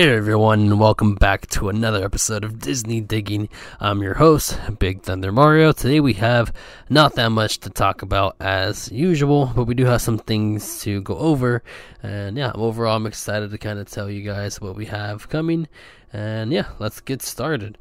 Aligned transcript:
Hey 0.00 0.16
everyone, 0.16 0.78
welcome 0.78 1.14
back 1.14 1.46
to 1.48 1.68
another 1.68 2.02
episode 2.02 2.42
of 2.42 2.58
Disney 2.58 3.02
Diggin. 3.02 3.50
I'm 3.80 4.00
your 4.00 4.14
host, 4.14 4.58
Big 4.78 5.02
Thunder 5.02 5.30
Mario. 5.30 5.72
Today 5.72 6.00
we 6.00 6.14
have 6.14 6.54
not 6.88 7.16
that 7.16 7.28
much 7.28 7.58
to 7.58 7.68
talk 7.68 8.00
about 8.00 8.34
as 8.40 8.90
usual, 8.90 9.52
but 9.54 9.64
we 9.64 9.74
do 9.74 9.84
have 9.84 10.00
some 10.00 10.16
things 10.16 10.80
to 10.84 11.02
go 11.02 11.18
over. 11.18 11.62
And 12.02 12.38
yeah, 12.38 12.50
overall, 12.54 12.96
I'm 12.96 13.04
excited 13.04 13.50
to 13.50 13.58
kind 13.58 13.78
of 13.78 13.90
tell 13.90 14.10
you 14.10 14.22
guys 14.22 14.58
what 14.58 14.74
we 14.74 14.86
have 14.86 15.28
coming. 15.28 15.68
And 16.14 16.50
yeah, 16.50 16.68
let's 16.78 17.02
get 17.02 17.20
started. 17.20 17.76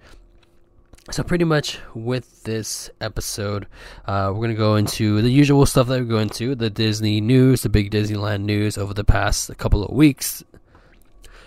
So 1.11 1.23
pretty 1.23 1.45
much 1.45 1.79
with 1.95 2.43
this 2.43 2.89
episode, 2.99 3.65
uh, 4.05 4.33
we're 4.35 4.41
gonna 4.41 4.55
go 4.55 4.75
into 4.75 5.21
the 5.21 5.31
usual 5.31 5.65
stuff 5.65 5.87
that 5.87 6.01
we 6.01 6.05
go 6.05 6.19
into 6.19 6.53
the 6.53 6.69
Disney 6.69 7.21
news, 7.21 7.61
the 7.61 7.69
big 7.69 7.91
Disneyland 7.91 8.41
news 8.41 8.77
over 8.77 8.93
the 8.93 9.05
past 9.05 9.57
couple 9.57 9.85
of 9.85 9.95
weeks, 9.95 10.43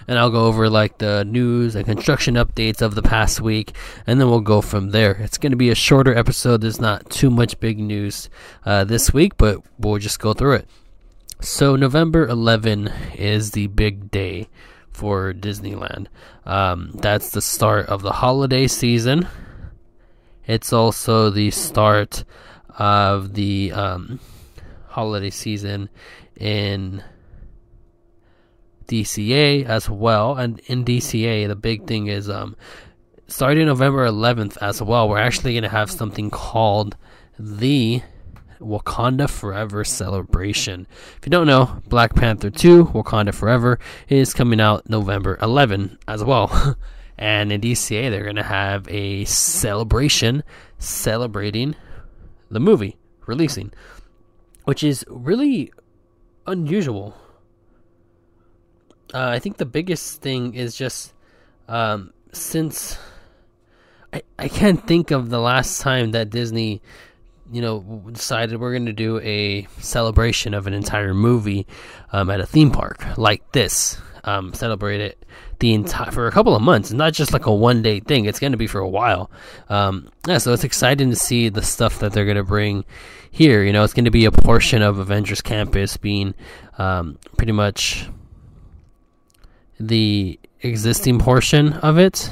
and 0.09 0.19
I'll 0.19 0.31
go 0.31 0.47
over 0.47 0.69
like 0.69 0.99
the 0.99 1.25
news 1.25 1.75
and 1.75 1.85
construction 1.85 2.35
updates 2.35 2.83
of 2.83 2.95
the 2.95 3.03
past 3.03 3.41
week, 3.41 3.75
and 4.07 4.21
then 4.21 4.29
we'll 4.29 4.41
go 4.41 4.61
from 4.61 4.91
there. 4.91 5.13
It's 5.13 5.39
going 5.39 5.53
to 5.53 5.57
be 5.57 5.71
a 5.71 5.75
shorter 5.75 6.15
episode. 6.15 6.61
There's 6.61 6.81
not 6.81 7.11
too 7.11 7.31
much 7.31 7.59
big 7.61 7.79
news 7.79 8.29
uh, 8.65 8.85
this 8.85 9.13
week, 9.13 9.37
but 9.37 9.63
we'll 9.79 9.99
just 9.99 10.21
go 10.21 10.35
through 10.35 10.55
it. 10.55 10.69
So 11.41 11.75
November 11.75 12.27
11 12.27 12.89
is 13.15 13.51
the 13.51 13.67
big 13.67 14.11
day 14.11 14.49
for 14.93 15.33
Disneyland. 15.33 16.07
Um, 16.47 16.91
that's 16.95 17.31
the 17.31 17.43
start 17.43 17.87
of 17.87 18.03
the 18.03 18.13
holiday 18.13 18.67
season. 18.69 19.27
It's 20.47 20.73
also 20.73 21.31
the 21.31 21.51
start 21.51 22.25
of 22.79 23.35
the 23.35 23.73
um, 23.73 24.21
holiday 24.89 25.31
season 25.31 25.89
in 26.37 27.03
DCA 28.87 29.65
as 29.65 29.89
well. 29.89 30.37
And 30.37 30.61
in 30.67 30.85
DCA, 30.85 31.49
the 31.49 31.57
big 31.57 31.87
thing 31.87 32.07
is 32.07 32.29
um, 32.29 32.57
starting 33.27 33.67
November 33.67 34.07
11th 34.07 34.59
as 34.61 34.83
well, 34.83 35.09
we're 35.09 35.19
actually 35.19 35.55
going 35.55 35.63
to 35.63 35.69
have 35.69 35.91
something 35.91 36.31
called 36.31 36.97
the 37.39 38.03
Wakanda 38.61 39.29
Forever 39.29 39.85
celebration. 39.85 40.87
If 41.17 41.27
you 41.27 41.31
don't 41.31 41.47
know, 41.47 41.81
Black 41.89 42.15
Panther 42.15 42.51
2 42.51 42.87
Wakanda 42.87 43.35
Forever 43.35 43.79
is 44.09 44.33
coming 44.33 44.61
out 44.61 44.89
November 44.89 45.39
11 45.43 45.99
as 46.07 46.23
well. 46.23 46.77
and 47.19 47.53
in 47.53 47.61
DCA, 47.61 48.11
they're 48.11 48.23
going 48.23 48.37
to 48.37 48.43
have 48.43 48.87
a 48.89 49.25
celebration 49.25 50.45
celebrating 50.79 51.75
the 52.51 52.61
movie 52.61 52.97
releasing, 53.27 53.73
which 54.65 54.83
is 54.83 55.05
really 55.09 55.73
unusual 56.47 57.17
uh, 59.15 59.29
I 59.29 59.39
think 59.39 59.59
the 59.59 59.67
biggest 59.67 60.23
thing 60.23 60.55
is 60.55 60.75
just 60.75 61.13
um, 61.69 62.13
since 62.33 62.99
I 64.13 64.23
I 64.39 64.49
can't 64.49 64.87
think 64.87 65.11
of 65.11 65.31
the 65.31 65.41
last 65.41 65.81
time 65.81 66.13
that 66.13 66.31
Disney, 66.31 66.83
you 67.51 67.63
know, 67.63 68.05
decided 68.13 68.61
we're 68.61 68.73
going 68.73 68.87
to 68.87 68.93
do 68.93 69.19
a 69.21 69.67
celebration 69.79 70.55
of 70.55 70.67
an 70.67 70.75
entire 70.75 71.15
movie 71.15 71.67
um, 72.13 72.31
at 72.31 72.41
a 72.41 72.47
theme 72.47 72.71
park 72.71 73.05
like 73.19 73.53
this. 73.53 74.01
Um, 74.25 74.55
celebrate 74.55 75.01
it 75.01 75.27
the 75.59 75.75
entire 75.75 76.13
for 76.13 76.29
a 76.29 76.31
couple 76.31 76.55
of 76.55 76.63
months. 76.63 76.93
Not 76.93 77.13
just 77.13 77.33
like 77.33 77.47
a 77.47 77.55
one 77.55 77.83
day 77.83 78.01
thing. 78.01 78.25
It's 78.25 78.39
going 78.39 78.53
to 78.53 78.59
be 78.59 78.67
for 78.67 78.79
a 78.79 78.89
while. 78.89 79.31
Um, 79.69 80.09
yeah, 80.27 80.39
so 80.39 80.53
it's 80.53 80.65
exciting 80.65 81.11
to 81.11 81.17
see 81.17 81.49
the 81.49 81.63
stuff 81.63 81.99
that 81.99 82.13
they're 82.13 82.25
going 82.25 82.37
to 82.37 82.45
bring 82.45 82.85
here. 83.31 83.65
You 83.65 83.73
know, 83.73 83.83
it's 83.83 83.95
going 83.95 84.05
to 84.05 84.11
be 84.11 84.25
a 84.25 84.31
portion 84.31 84.81
of 84.81 84.99
Avengers 84.99 85.43
Campus 85.43 85.97
being 85.97 86.35
um, 86.79 87.19
pretty 87.37 87.53
much 87.53 88.09
the 89.79 90.39
existing 90.61 91.19
portion 91.19 91.75
of 91.75 91.99
it. 91.99 92.31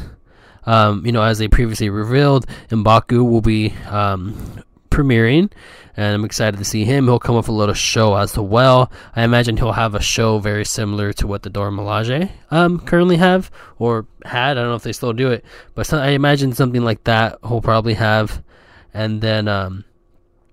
Um, 0.65 1.05
you 1.07 1.13
know, 1.13 1.23
as 1.23 1.39
they 1.39 1.49
previously 1.49 1.89
revealed, 1.89 2.47
Mbaku 2.69 3.29
will 3.29 3.41
be 3.41 3.75
um, 3.89 4.63
premiering, 4.91 5.51
and 5.97 6.15
I'm 6.15 6.25
excited 6.25 6.59
to 6.59 6.65
see 6.65 6.85
him. 6.85 7.07
He'll 7.07 7.19
come 7.19 7.37
up 7.37 7.45
with 7.45 7.49
a 7.49 7.53
little 7.53 7.75
show 7.75 8.15
as 8.15 8.37
well. 8.37 8.93
I 9.17 9.25
imagine 9.25 9.57
he'll 9.57 9.73
have 9.73 9.95
a 9.95 10.01
show 10.01 10.39
very 10.39 10.65
similar 10.65 11.13
to 11.15 11.27
what 11.27 11.43
the 11.43 11.51
Dora 11.51 11.71
Milaje 11.71 12.31
um, 12.51 12.79
currently 12.81 13.17
have 13.17 13.51
or 13.79 14.07
had. 14.25 14.53
I 14.59 14.61
don't 14.61 14.69
know 14.69 14.75
if 14.75 14.83
they 14.83 14.93
still 14.93 15.13
do 15.13 15.31
it, 15.31 15.45
but 15.75 15.93
I 15.93 16.11
imagine 16.11 16.53
something 16.53 16.83
like 16.83 17.05
that 17.05 17.39
he'll 17.47 17.63
probably 17.63 17.95
have. 17.95 18.43
And 18.93 19.21
then 19.21 19.49
um, 19.49 19.85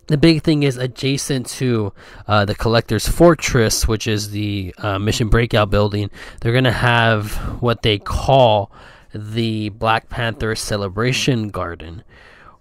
the 0.08 0.18
big 0.18 0.44
thing 0.44 0.64
is 0.64 0.78
adjacent 0.78 1.48
to 1.48 1.94
uh, 2.28 2.46
the 2.46 2.56
collector's 2.56 3.08
fortress 3.08 3.88
which 3.88 4.08
is 4.08 4.32
the 4.32 4.74
uh, 4.78 4.98
mission 4.98 5.30
breakout 5.30 5.70
building. 5.70 6.10
They're 6.42 6.54
going 6.54 6.64
to 6.64 6.72
have 6.72 7.34
what 7.62 7.82
they 7.82 8.00
call 8.00 8.72
the 9.14 9.70
black 9.70 10.10
panther 10.10 10.56
celebration 10.56 11.50
garden 11.50 12.04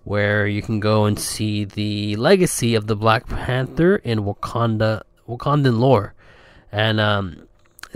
where 0.04 0.46
you 0.46 0.62
can 0.62 0.78
go 0.78 1.04
and 1.04 1.18
see 1.18 1.64
the 1.64 2.14
legacy 2.16 2.74
of 2.74 2.86
the 2.86 2.94
black 2.94 3.26
panther 3.26 3.96
in 3.96 4.20
wakanda 4.20 5.02
wakandan 5.28 5.78
lore. 5.78 6.14
And 6.70 7.00
um, 7.00 7.45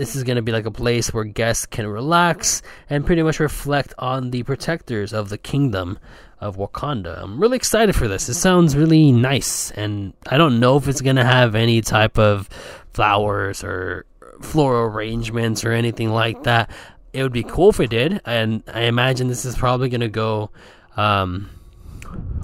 this 0.01 0.15
is 0.15 0.23
going 0.23 0.35
to 0.35 0.41
be 0.41 0.51
like 0.51 0.65
a 0.65 0.71
place 0.71 1.13
where 1.13 1.23
guests 1.23 1.67
can 1.67 1.85
relax 1.85 2.63
and 2.89 3.05
pretty 3.05 3.21
much 3.21 3.39
reflect 3.39 3.93
on 3.99 4.31
the 4.31 4.41
protectors 4.41 5.13
of 5.13 5.29
the 5.29 5.37
kingdom 5.37 5.99
of 6.39 6.57
Wakanda. 6.57 7.21
I'm 7.21 7.39
really 7.39 7.57
excited 7.57 7.95
for 7.95 8.07
this. 8.07 8.27
It 8.27 8.33
sounds 8.33 8.75
really 8.75 9.11
nice, 9.11 9.69
and 9.69 10.13
I 10.27 10.37
don't 10.37 10.59
know 10.59 10.75
if 10.75 10.87
it's 10.87 11.01
going 11.01 11.17
to 11.17 11.23
have 11.23 11.53
any 11.53 11.81
type 11.81 12.17
of 12.17 12.49
flowers 12.89 13.63
or 13.63 14.07
floral 14.41 14.91
arrangements 14.91 15.63
or 15.63 15.71
anything 15.71 16.09
like 16.09 16.41
that. 16.45 16.71
It 17.13 17.21
would 17.21 17.31
be 17.31 17.43
cool 17.43 17.69
if 17.69 17.79
it 17.79 17.91
did, 17.91 18.21
and 18.25 18.63
I 18.73 18.85
imagine 18.85 19.27
this 19.27 19.45
is 19.45 19.55
probably 19.55 19.89
going 19.89 20.01
to 20.01 20.09
go 20.09 20.49
um, 20.97 21.47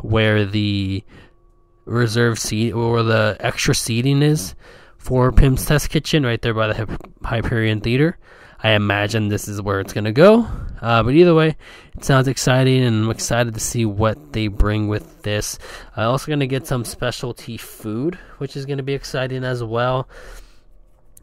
where 0.03 0.45
the 0.45 1.03
reserve 1.85 2.37
seat 2.37 2.73
or 2.73 3.01
the 3.01 3.35
extra 3.39 3.73
seating 3.73 4.21
is 4.21 4.53
for 5.07 5.31
Pim's 5.31 5.65
Test 5.65 5.89
Kitchen 5.89 6.25
right 6.25 6.41
there 6.41 6.53
by 6.53 6.67
the 6.67 6.99
Hyperion 7.23 7.79
Theater. 7.79 8.17
I 8.61 8.71
imagine 8.71 9.29
this 9.29 9.47
is 9.47 9.61
where 9.61 9.79
it's 9.79 9.93
going 9.93 10.03
to 10.03 10.11
go. 10.11 10.45
Uh, 10.81 11.01
but 11.01 11.13
either 11.13 11.33
way, 11.33 11.55
it 11.95 12.03
sounds 12.03 12.27
exciting, 12.27 12.83
and 12.83 13.05
I'm 13.05 13.09
excited 13.09 13.53
to 13.53 13.59
see 13.61 13.85
what 13.85 14.33
they 14.33 14.49
bring 14.49 14.89
with 14.89 15.21
this. 15.21 15.59
I'm 15.95 16.09
also 16.09 16.27
going 16.27 16.41
to 16.41 16.47
get 16.47 16.67
some 16.67 16.83
specialty 16.83 17.55
food, 17.55 18.15
which 18.39 18.57
is 18.57 18.65
going 18.65 18.79
to 18.79 18.83
be 18.83 18.95
exciting 18.95 19.45
as 19.45 19.63
well. 19.63 20.09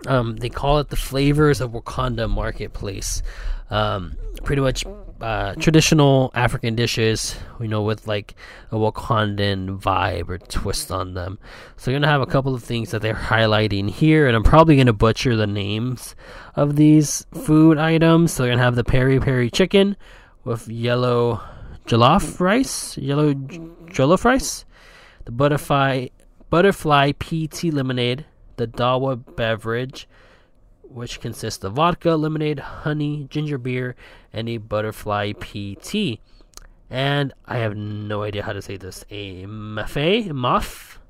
Um, 0.07 0.37
they 0.37 0.49
call 0.49 0.79
it 0.79 0.89
the 0.89 0.97
Flavors 0.97 1.61
of 1.61 1.73
Wakanda 1.73 2.29
Marketplace. 2.29 3.23
Um, 3.71 4.17
pretty 4.43 4.61
much 4.63 4.85
uh, 5.21 5.55
traditional 5.55 6.31
African 6.35 6.75
dishes, 6.75 7.37
you 7.61 7.69
know, 7.69 7.83
with 7.83 8.07
like 8.07 8.35
a 8.71 8.77
Wakandan 8.77 9.81
vibe 9.81 10.29
or 10.29 10.39
twist 10.39 10.91
on 10.91 11.15
them. 11.15 11.39
So 11.77 11.91
you're 11.91 11.99
gonna 11.99 12.13
have 12.13 12.21
a 12.21 12.27
couple 12.27 12.55
of 12.55 12.63
things 12.63 12.91
that 12.91 13.03
they're 13.03 13.15
highlighting 13.15 13.91
here, 13.91 14.27
and 14.27 14.37
I'm 14.37 14.43
probably 14.43 14.77
gonna 14.77 14.93
butcher 14.93 15.35
the 15.35 15.47
names 15.47 16.15
of 16.57 16.77
these 16.77 17.27
food 17.33 17.79
items. 17.79 18.33
So 18.33 18.45
you're 18.45 18.53
gonna 18.53 18.63
have 18.63 18.77
the 18.77 18.85
peri 18.85 19.19
peri 19.19 19.51
chicken 19.51 19.97
with 20.45 20.69
yellow 20.69 21.41
jollof 21.87 22.41
rice, 22.41 22.99
yellow 22.99 23.35
jollof 23.35 24.25
rice, 24.25 24.65
the 25.25 25.33
butterfly 25.33 26.09
butterfly 26.51 27.13
pea 27.19 27.49
tea 27.49 27.71
lemonade, 27.71 28.27
the 28.57 28.67
Dawa 28.67 29.23
beverage 29.37 30.09
which 30.95 31.21
consists 31.21 31.65
of 31.65 31.73
vodka, 31.73 32.15
lemonade, 32.15 32.61
honey, 32.61 33.27
ginger 33.29 33.59
beer, 33.59 33.97
and 34.33 34.49
a 34.49 34.59
butterfly 34.59 35.33
pea 35.41 35.77
tea. 35.77 36.21
And 36.89 37.33
I 37.47 37.59
have 37.59 37.77
no 37.77 38.23
idea 38.23 38.45
how 38.45 38.53
to 38.53 38.62
say 38.62 38.77
this. 38.77 39.05
A 39.11 39.45
mafe, 39.45 40.31
muff, 40.31 41.01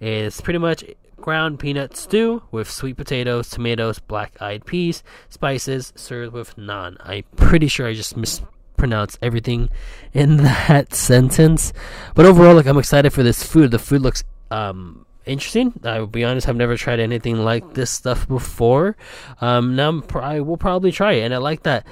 is 0.00 0.40
pretty 0.40 0.58
much 0.58 0.84
ground 1.16 1.60
peanut 1.60 1.96
stew 1.96 2.42
with 2.50 2.68
sweet 2.68 2.96
potatoes, 2.96 3.48
tomatoes, 3.48 4.00
black 4.00 4.36
eyed 4.40 4.66
peas, 4.66 5.04
spices, 5.28 5.92
served 5.94 6.32
with 6.32 6.56
naan. 6.56 6.96
I'm 7.00 7.24
pretty 7.36 7.68
sure 7.68 7.86
I 7.86 7.94
just 7.94 8.16
mispronounced 8.16 9.18
everything 9.22 9.70
in 10.12 10.36
that 10.42 10.94
sentence. 10.94 11.72
But 12.16 12.26
overall, 12.26 12.56
like 12.56 12.66
I'm 12.66 12.78
excited 12.78 13.12
for 13.12 13.22
this 13.22 13.44
food. 13.44 13.70
The 13.70 13.78
food 13.78 14.02
looks 14.02 14.24
um 14.50 15.05
interesting. 15.26 15.72
I 15.84 16.00
will 16.00 16.06
be 16.06 16.24
honest, 16.24 16.48
I've 16.48 16.56
never 16.56 16.76
tried 16.76 17.00
anything 17.00 17.38
like 17.38 17.74
this 17.74 17.90
stuff 17.90 18.26
before. 18.28 18.96
Um, 19.40 19.76
now 19.76 20.02
I 20.14 20.40
will 20.40 20.56
probably 20.56 20.92
try 20.92 21.12
it, 21.12 21.22
and 21.22 21.34
I 21.34 21.38
like 21.38 21.62
that. 21.64 21.86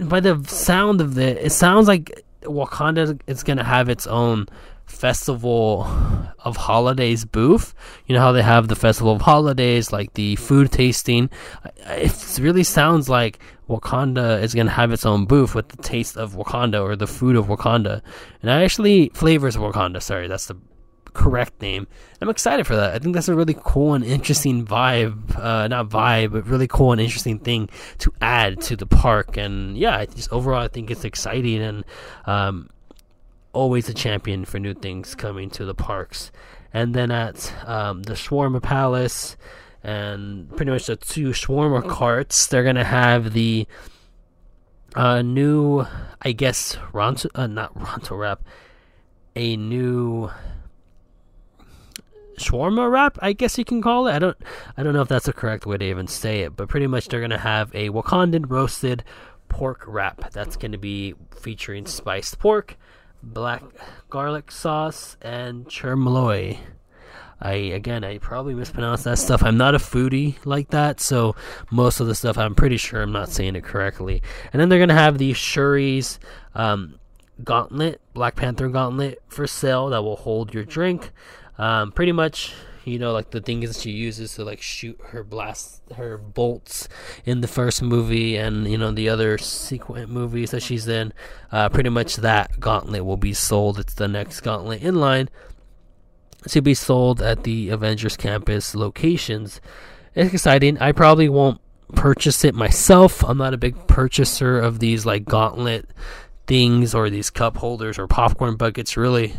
By 0.00 0.20
the 0.20 0.42
sound 0.44 1.00
of 1.00 1.18
it, 1.18 1.38
it 1.38 1.52
sounds 1.52 1.88
like 1.88 2.24
Wakanda 2.42 3.20
is 3.26 3.42
gonna 3.42 3.64
have 3.64 3.88
its 3.88 4.06
own 4.06 4.46
festival 4.86 5.86
of 6.40 6.56
holidays 6.56 7.24
booth. 7.24 7.74
You 8.06 8.14
know 8.14 8.20
how 8.20 8.32
they 8.32 8.42
have 8.42 8.68
the 8.68 8.76
festival 8.76 9.12
of 9.12 9.22
holidays, 9.22 9.92
like 9.92 10.14
the 10.14 10.36
food 10.36 10.72
tasting. 10.72 11.30
It 11.86 12.38
really 12.40 12.64
sounds 12.64 13.08
like 13.08 13.38
Wakanda 13.68 14.42
is 14.42 14.54
gonna 14.54 14.70
have 14.70 14.92
its 14.92 15.06
own 15.06 15.26
booth 15.26 15.54
with 15.54 15.68
the 15.68 15.82
taste 15.82 16.16
of 16.16 16.34
Wakanda 16.34 16.82
or 16.82 16.96
the 16.96 17.06
food 17.06 17.36
of 17.36 17.46
Wakanda, 17.46 18.02
and 18.42 18.50
actually 18.50 19.10
flavors 19.10 19.56
of 19.56 19.62
Wakanda. 19.62 20.02
Sorry, 20.02 20.26
that's 20.26 20.46
the 20.46 20.56
correct 21.10 21.60
name. 21.60 21.86
I'm 22.20 22.28
excited 22.28 22.66
for 22.66 22.76
that. 22.76 22.94
I 22.94 22.98
think 22.98 23.14
that's 23.14 23.28
a 23.28 23.34
really 23.34 23.56
cool 23.58 23.94
and 23.94 24.04
interesting 24.04 24.64
vibe, 24.66 25.38
uh, 25.38 25.68
not 25.68 25.88
vibe, 25.88 26.32
but 26.32 26.46
really 26.46 26.68
cool 26.68 26.92
and 26.92 27.00
interesting 27.00 27.38
thing 27.38 27.68
to 27.98 28.12
add 28.20 28.60
to 28.62 28.76
the 28.76 28.86
park. 28.86 29.36
And 29.36 29.76
yeah, 29.76 30.04
just 30.04 30.32
overall, 30.32 30.62
I 30.62 30.68
think 30.68 30.90
it's 30.90 31.04
exciting 31.04 31.60
and 31.60 31.84
um, 32.26 32.70
always 33.52 33.88
a 33.88 33.94
champion 33.94 34.44
for 34.44 34.58
new 34.58 34.74
things 34.74 35.14
coming 35.14 35.50
to 35.50 35.64
the 35.64 35.74
parks. 35.74 36.30
And 36.72 36.94
then 36.94 37.10
at 37.10 37.52
um, 37.66 38.02
the 38.04 38.14
Shawarma 38.14 38.62
Palace 38.62 39.36
and 39.82 40.54
pretty 40.56 40.70
much 40.70 40.86
the 40.86 40.96
two 40.96 41.30
Shawarma 41.30 41.88
carts, 41.88 42.46
they're 42.46 42.64
gonna 42.64 42.84
have 42.84 43.32
the 43.32 43.66
uh, 44.94 45.22
new, 45.22 45.86
I 46.22 46.32
guess, 46.32 46.76
Ronto, 46.92 47.28
uh, 47.34 47.46
not 47.46 47.74
Ronto 47.74 48.18
wrap, 48.18 48.42
a 49.36 49.56
new 49.56 50.30
shawarma 52.40 52.90
wrap, 52.90 53.18
I 53.20 53.32
guess 53.32 53.58
you 53.58 53.64
can 53.64 53.82
call 53.82 54.06
it. 54.08 54.12
I 54.12 54.18
don't 54.18 54.36
I 54.76 54.82
don't 54.82 54.94
know 54.94 55.02
if 55.02 55.08
that's 55.08 55.26
the 55.26 55.32
correct 55.32 55.66
way 55.66 55.78
to 55.78 55.84
even 55.84 56.06
say 56.06 56.40
it, 56.40 56.56
but 56.56 56.68
pretty 56.68 56.86
much 56.86 57.08
they're 57.08 57.20
gonna 57.20 57.38
have 57.38 57.74
a 57.74 57.90
Wakandan 57.90 58.46
roasted 58.48 59.04
pork 59.48 59.84
wrap. 59.86 60.30
That's 60.32 60.56
gonna 60.56 60.78
be 60.78 61.14
featuring 61.34 61.86
spiced 61.86 62.38
pork, 62.38 62.76
black 63.22 63.62
garlic 64.08 64.50
sauce, 64.50 65.16
and 65.22 65.68
chermoula. 65.68 66.56
I 67.42 67.52
again 67.52 68.04
I 68.04 68.18
probably 68.18 68.54
mispronounced 68.54 69.04
that 69.04 69.18
stuff. 69.18 69.42
I'm 69.42 69.56
not 69.56 69.74
a 69.74 69.78
foodie 69.78 70.36
like 70.44 70.70
that, 70.70 71.00
so 71.00 71.34
most 71.70 72.00
of 72.00 72.06
the 72.06 72.14
stuff 72.14 72.36
I'm 72.36 72.54
pretty 72.54 72.76
sure 72.76 73.02
I'm 73.02 73.12
not 73.12 73.30
saying 73.30 73.56
it 73.56 73.64
correctly. 73.64 74.22
And 74.52 74.60
then 74.60 74.68
they're 74.68 74.78
gonna 74.78 74.94
have 74.94 75.18
the 75.18 75.32
Shuri's 75.32 76.20
um, 76.54 77.00
gauntlet, 77.44 78.00
Black 78.12 78.36
Panther 78.36 78.68
gauntlet 78.68 79.22
for 79.28 79.46
sale 79.46 79.88
that 79.90 80.02
will 80.02 80.16
hold 80.16 80.52
your 80.52 80.64
drink. 80.64 81.12
Um, 81.60 81.92
pretty 81.92 82.12
much, 82.12 82.54
you 82.86 82.98
know, 82.98 83.12
like 83.12 83.32
the 83.32 83.42
things 83.42 83.82
she 83.82 83.90
uses 83.90 84.34
to 84.36 84.44
like 84.44 84.62
shoot 84.62 84.98
her 85.08 85.22
blast, 85.22 85.82
her 85.94 86.16
bolts 86.16 86.88
in 87.26 87.42
the 87.42 87.48
first 87.48 87.82
movie, 87.82 88.38
and 88.38 88.66
you 88.66 88.78
know 88.78 88.92
the 88.92 89.10
other 89.10 89.36
sequent 89.36 90.08
movies 90.08 90.52
that 90.52 90.62
she's 90.62 90.88
in. 90.88 91.12
Uh, 91.52 91.68
pretty 91.68 91.90
much 91.90 92.16
that 92.16 92.58
gauntlet 92.58 93.04
will 93.04 93.18
be 93.18 93.34
sold. 93.34 93.78
It's 93.78 93.92
the 93.92 94.08
next 94.08 94.40
gauntlet 94.40 94.80
in 94.80 94.94
line 94.94 95.28
to 96.48 96.62
be 96.62 96.72
sold 96.72 97.20
at 97.20 97.44
the 97.44 97.68
Avengers 97.68 98.16
Campus 98.16 98.74
locations. 98.74 99.60
It's 100.14 100.32
exciting. 100.32 100.78
I 100.78 100.92
probably 100.92 101.28
won't 101.28 101.60
purchase 101.94 102.42
it 102.42 102.54
myself. 102.54 103.22
I'm 103.22 103.36
not 103.36 103.52
a 103.52 103.58
big 103.58 103.86
purchaser 103.86 104.58
of 104.58 104.78
these 104.78 105.04
like 105.04 105.26
gauntlet 105.26 105.90
things 106.46 106.94
or 106.94 107.10
these 107.10 107.28
cup 107.28 107.58
holders 107.58 107.98
or 107.98 108.06
popcorn 108.06 108.56
buckets 108.56 108.96
really 108.96 109.34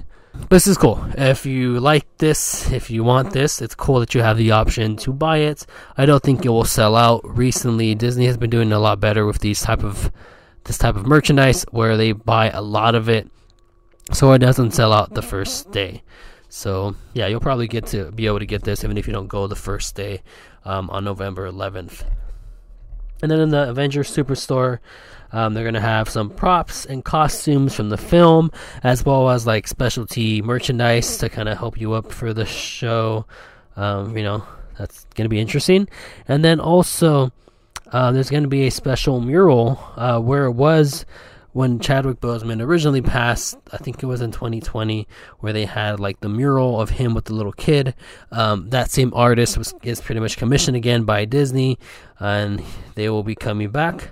this 0.49 0.67
is 0.67 0.77
cool. 0.77 1.03
If 1.17 1.45
you 1.45 1.79
like 1.79 2.05
this, 2.17 2.71
if 2.71 2.89
you 2.89 3.03
want 3.03 3.33
this, 3.33 3.61
it's 3.61 3.75
cool 3.75 3.99
that 3.99 4.13
you 4.13 4.21
have 4.21 4.37
the 4.37 4.51
option 4.51 4.95
to 4.97 5.11
buy 5.11 5.37
it. 5.37 5.65
I 5.97 6.05
don't 6.05 6.23
think 6.23 6.45
it 6.45 6.49
will 6.49 6.65
sell 6.65 6.95
out. 6.95 7.21
Recently, 7.23 7.95
Disney 7.95 8.25
has 8.25 8.37
been 8.37 8.49
doing 8.49 8.71
a 8.71 8.79
lot 8.79 8.99
better 8.99 9.25
with 9.25 9.39
these 9.39 9.61
type 9.61 9.83
of 9.83 10.11
this 10.63 10.77
type 10.77 10.95
of 10.95 11.07
merchandise 11.07 11.65
where 11.71 11.97
they 11.97 12.11
buy 12.11 12.49
a 12.49 12.61
lot 12.61 12.95
of 12.95 13.09
it 13.09 13.29
so 14.11 14.31
it 14.33 14.39
doesn't 14.39 14.71
sell 14.71 14.93
out 14.93 15.13
the 15.13 15.21
first 15.21 15.71
day. 15.71 16.03
So 16.49 16.95
yeah, 17.13 17.27
you'll 17.27 17.39
probably 17.39 17.67
get 17.67 17.87
to 17.87 18.11
be 18.11 18.27
able 18.27 18.39
to 18.39 18.45
get 18.45 18.63
this 18.63 18.83
even 18.83 18.97
if 18.97 19.07
you 19.07 19.13
don't 19.13 19.27
go 19.27 19.47
the 19.47 19.55
first 19.55 19.95
day 19.95 20.21
um, 20.65 20.89
on 20.89 21.03
November 21.03 21.49
11th. 21.49 22.03
And 23.21 23.31
then 23.31 23.39
in 23.39 23.49
the 23.49 23.69
Avengers 23.69 24.15
Superstore, 24.15 24.79
um, 25.33 25.53
they're 25.53 25.63
going 25.63 25.73
to 25.75 25.81
have 25.81 26.09
some 26.09 26.29
props 26.29 26.85
and 26.85 27.03
costumes 27.03 27.75
from 27.75 27.89
the 27.89 27.97
film, 27.97 28.51
as 28.83 29.05
well 29.05 29.29
as 29.29 29.47
like 29.47 29.67
specialty 29.67 30.41
merchandise 30.41 31.17
to 31.17 31.29
kind 31.29 31.49
of 31.49 31.57
help 31.57 31.79
you 31.79 31.93
up 31.93 32.11
for 32.11 32.33
the 32.33 32.45
show. 32.45 33.25
Um, 33.75 34.17
you 34.17 34.23
know, 34.23 34.43
that's 34.77 35.05
going 35.15 35.25
to 35.25 35.29
be 35.29 35.39
interesting. 35.39 35.87
And 36.27 36.43
then 36.43 36.59
also, 36.59 37.31
uh, 37.91 38.11
there's 38.11 38.29
going 38.29 38.43
to 38.43 38.49
be 38.49 38.67
a 38.67 38.71
special 38.71 39.21
mural 39.21 39.79
uh, 39.95 40.19
where 40.19 40.45
it 40.45 40.53
was 40.53 41.05
when 41.53 41.79
Chadwick 41.79 42.21
Boseman 42.21 42.61
originally 42.61 43.01
passed, 43.01 43.57
I 43.73 43.77
think 43.77 44.01
it 44.01 44.05
was 44.05 44.21
in 44.21 44.31
2020, 44.31 45.05
where 45.39 45.51
they 45.51 45.65
had 45.65 45.99
like 45.99 46.21
the 46.21 46.29
mural 46.29 46.79
of 46.79 46.91
him 46.91 47.13
with 47.13 47.25
the 47.25 47.33
little 47.33 47.51
kid. 47.51 47.93
Um, 48.31 48.69
that 48.69 48.89
same 48.89 49.13
artist 49.13 49.57
was 49.57 49.73
is 49.83 49.99
pretty 49.99 50.21
much 50.21 50.37
commissioned 50.37 50.77
again 50.77 51.03
by 51.03 51.25
Disney, 51.25 51.77
and 52.19 52.63
they 52.95 53.09
will 53.09 53.23
be 53.23 53.35
coming 53.35 53.69
back 53.69 54.11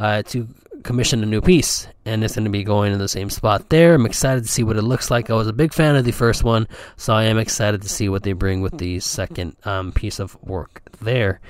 uh, 0.00 0.22
to 0.22 0.48
commission 0.82 1.22
a 1.22 1.26
new 1.26 1.40
piece, 1.40 1.86
and 2.04 2.24
it's 2.24 2.34
going 2.34 2.44
to 2.44 2.50
be 2.50 2.64
going 2.64 2.92
in 2.92 2.98
the 2.98 3.08
same 3.08 3.30
spot 3.30 3.68
there. 3.68 3.94
I'm 3.94 4.06
excited 4.06 4.44
to 4.44 4.50
see 4.50 4.64
what 4.64 4.76
it 4.76 4.82
looks 4.82 5.10
like. 5.10 5.30
I 5.30 5.34
was 5.34 5.46
a 5.46 5.52
big 5.52 5.72
fan 5.72 5.94
of 5.94 6.04
the 6.04 6.10
first 6.10 6.42
one, 6.42 6.66
so 6.96 7.14
I 7.14 7.24
am 7.24 7.38
excited 7.38 7.82
to 7.82 7.88
see 7.88 8.08
what 8.08 8.22
they 8.22 8.32
bring 8.32 8.62
with 8.62 8.78
the 8.78 8.98
second 9.00 9.56
um, 9.64 9.92
piece 9.92 10.18
of 10.18 10.42
work 10.42 10.82
there. 11.00 11.40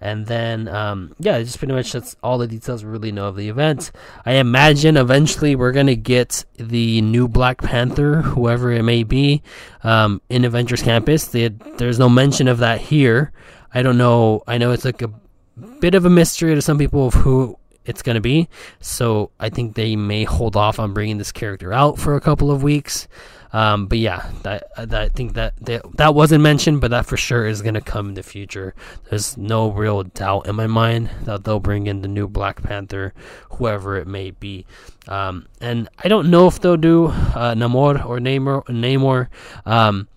And 0.00 0.26
then, 0.26 0.68
um, 0.68 1.14
yeah, 1.18 1.40
just 1.42 1.58
pretty 1.58 1.74
much 1.74 1.92
that's 1.92 2.16
all 2.22 2.38
the 2.38 2.46
details 2.46 2.84
we 2.84 2.90
really 2.90 3.10
know 3.10 3.26
of 3.26 3.36
the 3.36 3.48
event. 3.48 3.90
I 4.24 4.34
imagine 4.34 4.96
eventually 4.96 5.56
we're 5.56 5.72
going 5.72 5.88
to 5.88 5.96
get 5.96 6.44
the 6.56 7.00
new 7.02 7.26
Black 7.26 7.60
Panther, 7.60 8.22
whoever 8.22 8.70
it 8.70 8.84
may 8.84 9.02
be, 9.02 9.42
um, 9.82 10.22
in 10.28 10.44
Avengers 10.44 10.82
Campus. 10.82 11.26
They, 11.26 11.48
there's 11.48 11.98
no 11.98 12.08
mention 12.08 12.46
of 12.46 12.58
that 12.58 12.80
here. 12.80 13.32
I 13.74 13.82
don't 13.82 13.98
know. 13.98 14.44
I 14.46 14.56
know 14.56 14.70
it's 14.70 14.84
like 14.84 15.02
a 15.02 15.12
bit 15.80 15.96
of 15.96 16.04
a 16.04 16.10
mystery 16.10 16.54
to 16.54 16.62
some 16.62 16.78
people 16.78 17.08
of 17.08 17.14
who 17.14 17.57
it's 17.88 18.02
going 18.02 18.14
to 18.14 18.20
be. 18.20 18.48
So 18.80 19.30
I 19.40 19.48
think 19.48 19.74
they 19.74 19.96
may 19.96 20.24
hold 20.24 20.56
off 20.56 20.78
on 20.78 20.92
bringing 20.92 21.18
this 21.18 21.32
character 21.32 21.72
out 21.72 21.98
for 21.98 22.14
a 22.14 22.20
couple 22.20 22.50
of 22.50 22.62
weeks. 22.62 23.08
Um, 23.50 23.86
but 23.86 23.96
yeah, 23.96 24.30
that, 24.42 24.64
that, 24.76 25.00
I 25.00 25.08
think 25.08 25.32
that, 25.32 25.54
that 25.62 25.82
that 25.96 26.14
wasn't 26.14 26.42
mentioned, 26.42 26.82
but 26.82 26.90
that 26.90 27.06
for 27.06 27.16
sure 27.16 27.46
is 27.46 27.62
going 27.62 27.74
to 27.74 27.80
come 27.80 28.10
in 28.10 28.14
the 28.14 28.22
future. 28.22 28.74
There's 29.08 29.38
no 29.38 29.70
real 29.72 30.02
doubt 30.02 30.46
in 30.46 30.54
my 30.54 30.66
mind 30.66 31.08
that 31.22 31.44
they'll 31.44 31.58
bring 31.58 31.86
in 31.86 32.02
the 32.02 32.08
new 32.08 32.28
Black 32.28 32.62
Panther, 32.62 33.14
whoever 33.52 33.96
it 33.96 34.06
may 34.06 34.32
be. 34.32 34.66
Um, 35.06 35.46
and 35.62 35.88
I 36.04 36.08
don't 36.08 36.30
know 36.30 36.46
if 36.46 36.60
they'll 36.60 36.76
do 36.76 37.06
uh, 37.06 37.54
Namor 37.54 38.04
or 38.04 38.18
Namor. 38.18 38.64
Namor. 38.66 39.28
Um, 39.64 40.08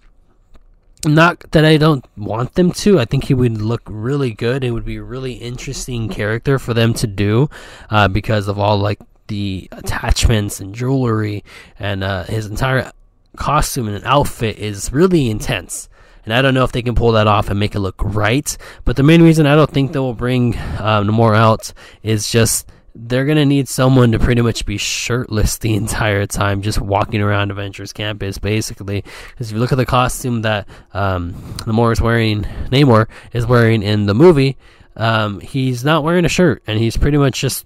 not 1.06 1.52
that 1.52 1.66
I 1.66 1.78
don't 1.78 2.06
want 2.18 2.56
them 2.56 2.72
to. 2.72 3.00
I 3.00 3.06
think 3.06 3.26
he 3.26 3.34
would 3.34 3.62
look 3.62 3.82
really 3.86 4.32
good. 4.32 4.64
It 4.64 4.72
would 4.72 4.86
be 4.86 4.98
a 4.98 5.04
really 5.04 5.34
interesting 5.34 6.10
character 6.10 6.60
for 6.60 6.74
them 6.74 6.94
to 6.96 7.08
do 7.08 7.50
uh, 7.90 8.08
because 8.08 8.48
of 8.48 8.60
all 8.60 8.78
like 8.78 9.00
the 9.28 9.68
attachments 9.72 10.60
and 10.60 10.76
jewelry 10.76 11.44
and 11.80 12.04
uh, 12.04 12.24
his 12.26 12.48
entire 12.48 12.92
costume 13.38 13.88
and 13.88 14.04
outfit 14.06 14.58
is 14.58 14.92
really 14.92 15.30
intense. 15.30 15.90
And 16.24 16.34
I 16.34 16.42
don't 16.42 16.54
know 16.54 16.64
if 16.64 16.72
they 16.72 16.82
can 16.82 16.96
pull 16.96 17.14
that 17.14 17.28
off 17.28 17.50
and 17.50 17.60
make 17.60 17.74
it 17.74 17.80
look 17.80 17.96
right. 18.04 18.56
But 18.86 18.96
the 18.96 19.04
main 19.04 19.24
reason 19.24 19.48
I 19.48 19.56
don't 19.56 19.72
think 19.72 19.92
they 19.92 20.00
will 20.00 20.14
bring 20.14 20.56
um, 20.80 21.08
Namor 21.08 21.36
out 21.36 21.74
is 22.04 22.30
just 22.30 22.70
they're 22.94 23.26
gonna 23.26 23.46
need 23.46 23.68
someone 23.68 24.12
to 24.12 24.20
pretty 24.20 24.42
much 24.42 24.66
be 24.66 24.78
shirtless 24.78 25.58
the 25.58 25.76
entire 25.76 26.26
time, 26.26 26.62
just 26.62 26.82
walking 26.82 27.22
around 27.22 27.52
Avengers 27.52 27.94
Campus, 27.94 28.38
basically. 28.38 29.04
Because 29.30 29.50
if 29.50 29.54
you 29.54 29.60
look 29.60 29.72
at 29.72 29.78
the 29.78 29.86
costume 29.86 30.42
that 30.42 30.68
um, 30.94 31.34
Namor 31.66 31.94
is 31.94 32.02
wearing, 32.02 32.44
Namor 32.72 33.08
is 33.34 33.46
wearing 33.46 33.84
in 33.84 34.06
the 34.06 34.14
movie, 34.14 34.58
um, 34.96 35.40
he's 35.40 35.84
not 35.84 36.04
wearing 36.04 36.26
a 36.26 36.30
shirt, 36.30 36.64
and 36.68 36.80
he's 36.80 36.98
pretty 36.98 37.18
much 37.18 37.40
just 37.40 37.66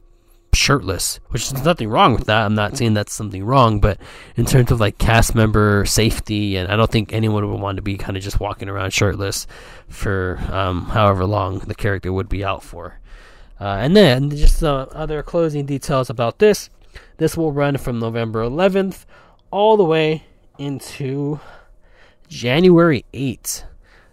shirtless, 0.53 1.19
which 1.29 1.43
is 1.43 1.65
nothing 1.65 1.89
wrong 1.89 2.13
with 2.13 2.25
that. 2.25 2.45
I'm 2.45 2.55
not 2.55 2.77
saying 2.77 2.93
that's 2.93 3.13
something 3.13 3.43
wrong, 3.43 3.79
but 3.79 3.99
in 4.35 4.45
terms 4.45 4.71
of 4.71 4.79
like 4.79 4.97
cast 4.97 5.35
member 5.35 5.85
safety, 5.85 6.55
and 6.55 6.71
I 6.71 6.75
don't 6.75 6.89
think 6.89 7.13
anyone 7.13 7.49
would 7.49 7.59
want 7.59 7.75
to 7.75 7.81
be 7.81 7.97
kind 7.97 8.17
of 8.17 8.23
just 8.23 8.39
walking 8.39 8.69
around 8.69 8.91
shirtless 8.91 9.47
for 9.89 10.39
um, 10.51 10.85
however 10.85 11.25
long 11.25 11.59
the 11.59 11.75
character 11.75 12.11
would 12.11 12.29
be 12.29 12.43
out 12.43 12.63
for. 12.63 12.99
Uh, 13.59 13.77
and 13.79 13.95
then 13.95 14.29
just 14.29 14.63
uh, 14.63 14.87
other 14.91 15.23
closing 15.23 15.65
details 15.65 16.09
about 16.09 16.39
this. 16.39 16.69
This 17.17 17.37
will 17.37 17.51
run 17.51 17.77
from 17.77 17.99
November 17.99 18.43
11th 18.43 19.05
all 19.51 19.77
the 19.77 19.83
way 19.83 20.25
into 20.57 21.39
January 22.27 23.05
8th. 23.13 23.63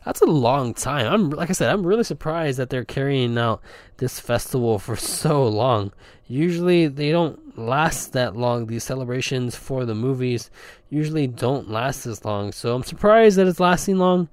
That's 0.05 0.21
a 0.21 0.27
long 0.27 0.75
time. 0.75 1.13
I'm 1.13 1.31
like 1.31 1.51
I 1.51 1.53
said, 1.53 1.71
I'm 1.71 1.87
really 1.87 2.05
surprised 2.05 2.59
that 2.59 2.71
they're 2.71 2.85
carrying 2.85 3.39
out 3.39 3.63
this 3.99 4.19
festival 4.19 4.79
for 4.79 4.97
so 5.23 5.47
long. 5.47 5.93
Usually 6.27 6.89
they 6.89 7.13
don't 7.13 7.59
last 7.59 8.13
that 8.13 8.37
long. 8.37 8.67
These 8.67 8.85
celebrations 8.85 9.55
for 9.55 9.85
the 9.85 9.95
movies 9.95 10.51
usually 10.91 11.27
don't 11.27 11.71
last 11.71 12.07
as 12.07 12.25
long. 12.25 12.53
So 12.53 12.75
I'm 12.75 12.83
surprised 12.83 13.39
that 13.39 13.47
it's 13.47 13.61
lasting 13.61 13.99
long. 13.99 14.29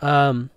Um, 0.00 0.50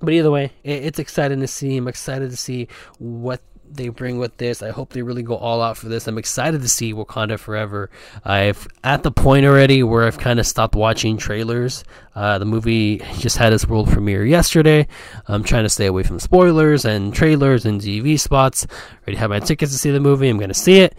but 0.00 0.12
either 0.12 0.30
way, 0.30 0.52
it's 0.64 0.98
exciting 0.98 1.40
to 1.40 1.46
see. 1.46 1.76
I'm 1.76 1.88
excited 1.88 2.30
to 2.30 2.36
see 2.36 2.68
what 2.98 3.40
they 3.70 3.88
bring 3.88 4.18
with 4.18 4.36
this. 4.36 4.62
I 4.62 4.70
hope 4.70 4.90
they 4.90 5.02
really 5.02 5.22
go 5.22 5.36
all 5.36 5.62
out 5.62 5.76
for 5.76 5.88
this. 5.88 6.06
I'm 6.06 6.18
excited 6.18 6.62
to 6.62 6.68
see 6.68 6.92
Wakanda 6.92 7.38
Forever. 7.38 7.90
I've 8.24 8.66
at 8.84 9.02
the 9.02 9.10
point 9.10 9.46
already 9.46 9.82
where 9.82 10.04
I've 10.04 10.18
kind 10.18 10.38
of 10.38 10.46
stopped 10.46 10.74
watching 10.74 11.16
trailers. 11.16 11.84
Uh, 12.14 12.38
the 12.38 12.44
movie 12.44 12.98
just 13.18 13.36
had 13.36 13.52
its 13.52 13.66
world 13.66 13.88
premiere 13.88 14.24
yesterday. 14.24 14.86
I'm 15.28 15.42
trying 15.42 15.64
to 15.64 15.68
stay 15.68 15.86
away 15.86 16.02
from 16.02 16.20
spoilers 16.20 16.84
and 16.84 17.14
trailers 17.14 17.66
and 17.66 17.80
TV 17.80 18.18
spots. 18.18 18.66
Already 19.02 19.18
have 19.18 19.30
my 19.30 19.40
tickets 19.40 19.72
to 19.72 19.78
see 19.78 19.90
the 19.90 20.00
movie. 20.00 20.28
I'm 20.28 20.38
to 20.38 20.54
see 20.54 20.80
it. 20.80 20.96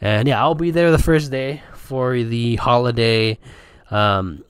And 0.00 0.28
yeah, 0.28 0.40
I'll 0.40 0.54
be 0.54 0.70
there 0.70 0.90
the 0.90 0.98
first 0.98 1.30
day 1.30 1.62
for 1.74 2.22
the 2.22 2.56
holiday 2.56 3.38
um, 3.90 4.44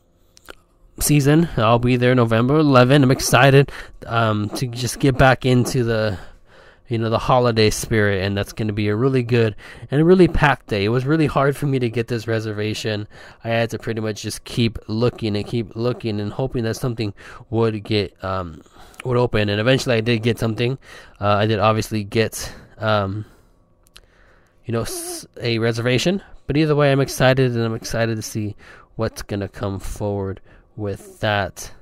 season. 1.03 1.49
I'll 1.57 1.79
be 1.79 1.97
there 1.97 2.15
November 2.15 2.59
11. 2.59 3.03
I'm 3.03 3.11
excited 3.11 3.71
um, 4.07 4.49
to 4.51 4.67
just 4.67 4.99
get 4.99 5.17
back 5.19 5.45
into 5.45 5.85
the 5.85 6.19
you 6.89 6.97
know 6.97 7.11
the 7.11 7.19
holiday 7.19 7.69
spirit 7.69 8.25
and 8.25 8.37
that's 8.37 8.55
going 8.55 8.69
to 8.69 8.73
be 8.73 8.89
a 8.89 8.97
really 8.97 9.23
good 9.23 9.55
and 9.91 10.01
a 10.01 10.05
really 10.05 10.27
packed 10.27 10.69
day. 10.69 10.85
It 10.85 10.89
was 10.89 11.05
really 11.05 11.27
hard 11.27 11.57
for 11.57 11.67
me 11.67 11.79
to 11.79 11.91
get 11.91 12.09
this 12.09 12.27
reservation. 12.27 13.07
I 13.45 13.49
had 13.49 13.71
to 13.71 13.79
pretty 13.79 14.01
much 14.01 14.23
just 14.23 14.45
keep 14.45 14.79
looking 14.89 15.37
and 15.37 15.47
keep 15.47 15.77
looking 15.77 16.19
and 16.21 16.33
hoping 16.33 16.65
that 16.65 16.75
something 16.75 17.13
would 17.51 17.85
get 17.85 18.17
um, 18.25 18.63
would 19.05 19.19
open. 19.19 19.49
And 19.49 19.61
eventually 19.61 19.97
i 19.97 20.01
did 20.01 20.23
get 20.23 20.39
something. 20.39 20.79
Uh, 21.21 21.29
i 21.29 21.47
did 21.47 21.59
obviously 21.59 22.05
get 22.05 22.51
um, 22.79 23.27
you 24.65 24.73
know 24.73 24.87
a 25.41 25.59
reservation. 25.59 26.23
But 26.47 26.57
either 26.57 26.75
way 26.75 26.91
i'm 26.91 27.01
excited 27.01 27.53
and 27.53 27.63
i'm 27.63 27.75
excited 27.75 28.17
to 28.17 28.23
see 28.23 28.57
what's 28.97 29.21
going 29.23 29.41
to 29.41 29.49
come 29.49 29.79
forward 29.79 30.41
with 30.79 31.21
that 31.21 31.73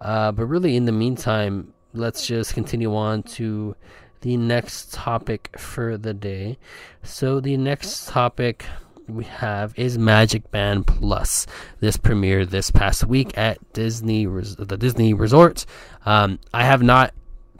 uh, 0.00 0.32
but 0.32 0.46
really 0.46 0.76
in 0.76 0.84
the 0.84 0.92
meantime 0.92 1.72
let's 1.92 2.26
just 2.26 2.54
continue 2.54 2.94
on 2.94 3.22
to 3.22 3.76
the 4.20 4.36
next 4.36 4.92
topic 4.92 5.56
for 5.58 5.96
the 5.96 6.14
day. 6.14 6.58
So 7.02 7.40
the 7.40 7.56
next 7.56 8.08
topic 8.08 8.64
we 9.08 9.24
have 9.24 9.72
is 9.78 9.98
Magic 9.98 10.50
Band 10.50 10.86
Plus. 10.86 11.46
This 11.80 11.96
premiered 11.96 12.50
this 12.50 12.70
past 12.70 13.04
week 13.06 13.36
at 13.38 13.58
Disney, 13.72 14.26
the 14.26 14.76
Disney 14.76 15.14
Resort. 15.14 15.64
Um, 16.04 16.40
I 16.52 16.64
have 16.64 16.82
not 16.82 17.14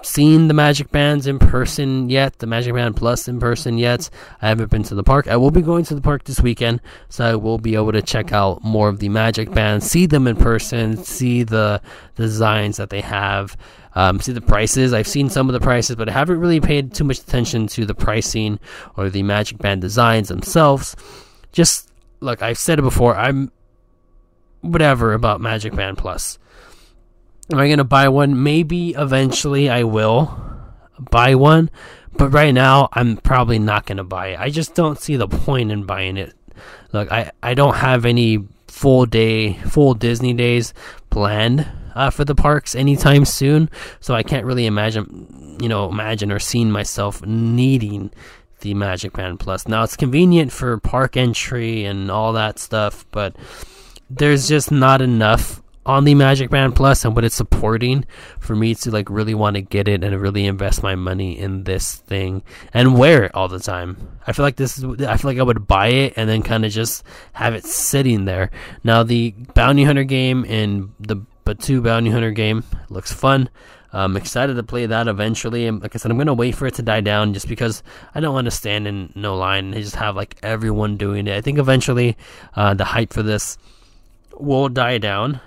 seen 0.06 0.48
the 0.48 0.54
Magic 0.54 0.90
Bands 0.90 1.26
in 1.26 1.38
person 1.38 2.08
yet, 2.08 2.38
the 2.38 2.46
Magic 2.46 2.72
Band 2.72 2.96
Plus 2.96 3.26
in 3.26 3.40
person 3.40 3.76
yet. 3.76 4.08
I 4.40 4.48
haven't 4.48 4.70
been 4.70 4.84
to 4.84 4.94
the 4.94 5.02
park. 5.02 5.26
I 5.26 5.36
will 5.36 5.50
be 5.50 5.62
going 5.62 5.84
to 5.86 5.94
the 5.94 6.00
park 6.00 6.24
this 6.24 6.40
weekend, 6.40 6.80
so 7.08 7.24
I 7.24 7.34
will 7.34 7.58
be 7.58 7.74
able 7.74 7.92
to 7.92 8.02
check 8.02 8.32
out 8.32 8.62
more 8.62 8.88
of 8.88 9.00
the 9.00 9.08
Magic 9.08 9.50
Bands, 9.50 9.90
see 9.90 10.06
them 10.06 10.26
in 10.26 10.36
person, 10.36 10.96
see 10.96 11.42
the 11.42 11.82
designs 12.14 12.76
that 12.76 12.90
they 12.90 13.00
have. 13.00 13.56
Um, 13.94 14.20
see 14.20 14.32
the 14.32 14.42
prices. 14.42 14.92
I've 14.92 15.08
seen 15.08 15.30
some 15.30 15.48
of 15.48 15.54
the 15.54 15.60
prices, 15.60 15.96
but 15.96 16.10
I 16.10 16.12
haven't 16.12 16.38
really 16.38 16.60
paid 16.60 16.92
too 16.92 17.04
much 17.04 17.18
attention 17.18 17.66
to 17.68 17.86
the 17.86 17.94
pricing 17.94 18.60
or 18.94 19.08
the 19.08 19.22
Magic 19.22 19.56
Band 19.56 19.80
designs 19.80 20.28
themselves. 20.28 20.94
Just 21.50 21.90
look, 22.20 22.42
I've 22.42 22.58
said 22.58 22.78
it 22.78 22.82
before. 22.82 23.16
I'm 23.16 23.50
whatever 24.60 25.14
about 25.14 25.40
Magic 25.40 25.74
Band 25.74 25.96
Plus. 25.96 26.38
Am 27.52 27.58
I 27.58 27.66
going 27.68 27.78
to 27.78 27.84
buy 27.84 28.08
one? 28.08 28.42
Maybe 28.42 28.90
eventually 28.90 29.70
I 29.70 29.84
will 29.84 30.36
buy 30.98 31.36
one, 31.36 31.70
but 32.14 32.30
right 32.30 32.52
now 32.52 32.88
I'm 32.92 33.18
probably 33.18 33.58
not 33.58 33.86
going 33.86 33.98
to 33.98 34.04
buy 34.04 34.28
it. 34.28 34.40
I 34.40 34.50
just 34.50 34.74
don't 34.74 34.98
see 34.98 35.16
the 35.16 35.28
point 35.28 35.70
in 35.70 35.84
buying 35.84 36.16
it. 36.16 36.34
Look, 36.92 37.12
I, 37.12 37.30
I 37.42 37.54
don't 37.54 37.76
have 37.76 38.04
any 38.04 38.44
full 38.66 39.06
day, 39.06 39.54
full 39.54 39.94
Disney 39.94 40.34
days 40.34 40.74
planned 41.10 41.68
uh, 41.94 42.10
for 42.10 42.24
the 42.24 42.34
parks 42.34 42.74
anytime 42.74 43.24
soon, 43.24 43.70
so 44.00 44.14
I 44.14 44.22
can't 44.22 44.44
really 44.44 44.66
imagine, 44.66 45.56
you 45.60 45.68
know, 45.68 45.88
imagine 45.88 46.32
or 46.32 46.38
seeing 46.38 46.70
myself 46.70 47.24
needing 47.24 48.10
the 48.60 48.74
Magic 48.74 49.12
Band 49.12 49.38
Plus. 49.38 49.68
Now 49.68 49.84
it's 49.84 49.96
convenient 49.96 50.50
for 50.50 50.78
park 50.78 51.16
entry 51.16 51.84
and 51.84 52.10
all 52.10 52.32
that 52.32 52.58
stuff, 52.58 53.06
but 53.12 53.36
there's 54.10 54.48
just 54.48 54.72
not 54.72 55.00
enough 55.00 55.62
on 55.86 56.02
the 56.04 56.14
Magic 56.16 56.50
Band 56.50 56.74
Plus 56.74 57.04
and 57.04 57.14
what 57.14 57.24
it's 57.24 57.36
supporting 57.36 58.04
for 58.40 58.56
me 58.56 58.74
to 58.74 58.90
like 58.90 59.08
really 59.08 59.34
want 59.34 59.54
to 59.54 59.62
get 59.62 59.86
it 59.86 60.02
and 60.02 60.20
really 60.20 60.44
invest 60.44 60.82
my 60.82 60.96
money 60.96 61.38
in 61.38 61.62
this 61.62 61.94
thing 61.94 62.42
and 62.74 62.98
wear 62.98 63.24
it 63.24 63.34
all 63.34 63.46
the 63.46 63.60
time. 63.60 63.96
I 64.26 64.32
feel 64.32 64.44
like 64.44 64.56
this 64.56 64.76
is 64.76 64.84
I 65.02 65.16
feel 65.16 65.30
like 65.30 65.38
I 65.38 65.44
would 65.44 65.66
buy 65.68 65.88
it 65.88 66.14
and 66.16 66.28
then 66.28 66.42
kind 66.42 66.64
of 66.64 66.72
just 66.72 67.04
have 67.32 67.54
it 67.54 67.64
sitting 67.64 68.24
there. 68.24 68.50
Now 68.82 69.04
the 69.04 69.30
Bounty 69.54 69.84
Hunter 69.84 70.02
game 70.02 70.44
and 70.48 70.92
the 70.98 71.24
Batuu 71.44 71.82
Bounty 71.82 72.10
Hunter 72.10 72.32
game 72.32 72.64
looks 72.90 73.12
fun. 73.12 73.48
I'm 73.92 74.16
excited 74.16 74.54
to 74.54 74.62
play 74.64 74.86
that 74.86 75.06
eventually. 75.06 75.66
And 75.66 75.80
like 75.80 75.94
I 75.94 75.98
said, 75.98 76.10
I'm 76.10 76.18
gonna 76.18 76.34
wait 76.34 76.56
for 76.56 76.66
it 76.66 76.74
to 76.74 76.82
die 76.82 77.00
down 77.00 77.32
just 77.32 77.46
because 77.46 77.84
I 78.12 78.18
don't 78.18 78.34
want 78.34 78.46
to 78.46 78.50
stand 78.50 78.88
in 78.88 79.12
no 79.14 79.36
line 79.36 79.72
and 79.72 79.82
just 79.82 79.94
have 79.94 80.16
like 80.16 80.36
everyone 80.42 80.96
doing 80.96 81.28
it. 81.28 81.36
I 81.36 81.40
think 81.40 81.58
eventually 81.58 82.16
uh, 82.56 82.74
the 82.74 82.84
hype 82.84 83.12
for 83.12 83.22
this 83.22 83.56
will 84.38 84.68
die 84.68 84.98
down 84.98 85.40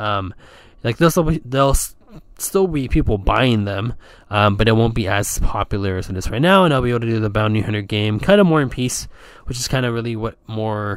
um, 0.00 0.34
like 0.82 0.96
this 0.96 1.16
will 1.16 1.24
be, 1.24 1.42
there'll 1.44 1.76
still 2.38 2.66
be 2.66 2.88
people 2.88 3.18
buying 3.18 3.64
them, 3.64 3.94
um, 4.30 4.56
but 4.56 4.68
it 4.68 4.72
won't 4.72 4.94
be 4.94 5.06
as 5.06 5.38
popular 5.38 5.96
as 5.96 6.08
it 6.08 6.16
is 6.16 6.30
right 6.30 6.42
now. 6.42 6.64
And 6.64 6.72
I'll 6.72 6.82
be 6.82 6.90
able 6.90 7.00
to 7.00 7.06
do 7.06 7.20
the 7.20 7.30
bounty 7.30 7.60
hunter 7.60 7.82
game 7.82 8.18
kind 8.18 8.40
of 8.40 8.46
more 8.46 8.62
in 8.62 8.70
peace, 8.70 9.08
which 9.44 9.58
is 9.58 9.68
kind 9.68 9.86
of 9.86 9.94
really 9.94 10.16
what 10.16 10.36
more, 10.46 10.96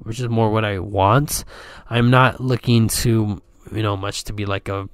which 0.00 0.20
is 0.20 0.28
more 0.28 0.50
what 0.50 0.64
I 0.64 0.78
want. 0.78 1.44
I'm 1.88 2.10
not 2.10 2.40
looking 2.40 2.88
to 2.88 3.40
you 3.72 3.82
know 3.82 3.96
much 3.96 4.24
to 4.24 4.32
be 4.32 4.46
like 4.46 4.68
a 4.68 4.88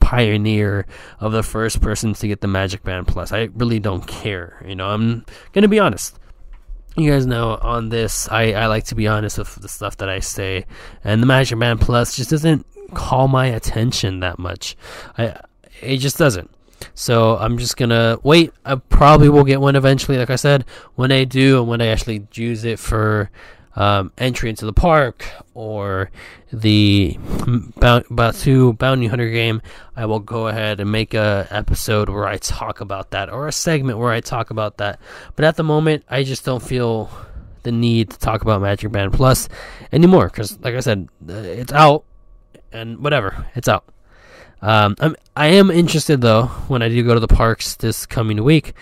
pioneer 0.00 0.86
of 1.20 1.32
the 1.32 1.42
first 1.42 1.80
person 1.80 2.14
to 2.14 2.28
get 2.28 2.40
the 2.40 2.48
Magic 2.48 2.82
Band 2.82 3.06
Plus. 3.06 3.32
I 3.32 3.48
really 3.54 3.78
don't 3.78 4.06
care. 4.06 4.62
You 4.66 4.74
know, 4.74 4.88
I'm 4.88 5.24
gonna 5.52 5.68
be 5.68 5.78
honest 5.78 6.18
you 6.96 7.12
guys 7.12 7.26
know 7.26 7.56
on 7.62 7.90
this 7.90 8.28
I, 8.28 8.54
I 8.54 8.66
like 8.66 8.84
to 8.86 8.96
be 8.96 9.06
honest 9.06 9.38
with 9.38 9.54
the 9.54 9.68
stuff 9.68 9.98
that 9.98 10.08
I 10.08 10.18
say 10.18 10.66
and 11.04 11.22
the 11.22 11.26
Magic 11.26 11.56
Band 11.56 11.80
Plus 11.80 12.16
just 12.16 12.30
doesn't 12.30 12.66
call 12.94 13.28
my 13.28 13.46
attention 13.46 14.20
that 14.20 14.38
much. 14.38 14.76
I 15.16 15.40
it 15.80 15.98
just 15.98 16.18
doesn't. 16.18 16.50
So 16.94 17.36
I'm 17.36 17.58
just 17.58 17.76
gonna 17.76 18.18
wait. 18.22 18.52
I 18.64 18.76
probably 18.76 19.28
will 19.28 19.44
get 19.44 19.60
one 19.60 19.76
eventually. 19.76 20.18
Like 20.18 20.30
I 20.30 20.36
said, 20.36 20.64
when 20.94 21.12
I 21.12 21.24
do, 21.24 21.58
and 21.58 21.68
when 21.68 21.80
I 21.80 21.86
actually 21.86 22.26
use 22.34 22.64
it 22.64 22.78
for 22.78 23.30
um, 23.76 24.12
entry 24.18 24.50
into 24.50 24.66
the 24.66 24.72
park 24.72 25.24
or 25.54 26.10
the 26.52 27.16
Batuu 27.18 28.76
Bounty 28.76 29.06
Hunter 29.06 29.30
game, 29.30 29.62
I 29.94 30.06
will 30.06 30.18
go 30.20 30.48
ahead 30.48 30.80
and 30.80 30.90
make 30.90 31.14
a 31.14 31.46
episode 31.50 32.08
where 32.08 32.26
I 32.26 32.38
talk 32.38 32.80
about 32.80 33.10
that 33.10 33.30
or 33.30 33.46
a 33.46 33.52
segment 33.52 33.98
where 33.98 34.12
I 34.12 34.20
talk 34.20 34.50
about 34.50 34.78
that. 34.78 34.98
But 35.36 35.44
at 35.44 35.56
the 35.56 35.62
moment, 35.62 36.04
I 36.08 36.24
just 36.24 36.44
don't 36.44 36.62
feel 36.62 37.10
the 37.62 37.72
need 37.72 38.10
to 38.10 38.18
talk 38.18 38.42
about 38.42 38.62
Magic 38.62 38.90
Band 38.90 39.12
Plus 39.12 39.48
anymore 39.92 40.26
because, 40.28 40.58
like 40.60 40.74
I 40.74 40.80
said, 40.80 41.08
uh, 41.28 41.34
it's 41.34 41.72
out 41.72 42.04
and 42.72 42.98
whatever, 43.02 43.46
it's 43.54 43.68
out. 43.68 43.84
Um, 44.60 44.96
I'm 44.98 45.16
I 45.36 45.48
am 45.48 45.70
interested 45.70 46.20
though 46.20 46.46
when 46.66 46.82
I 46.82 46.88
do 46.88 47.02
go 47.04 47.14
to 47.14 47.20
the 47.20 47.28
parks 47.28 47.76
this 47.76 48.06
coming 48.06 48.42
week. 48.42 48.74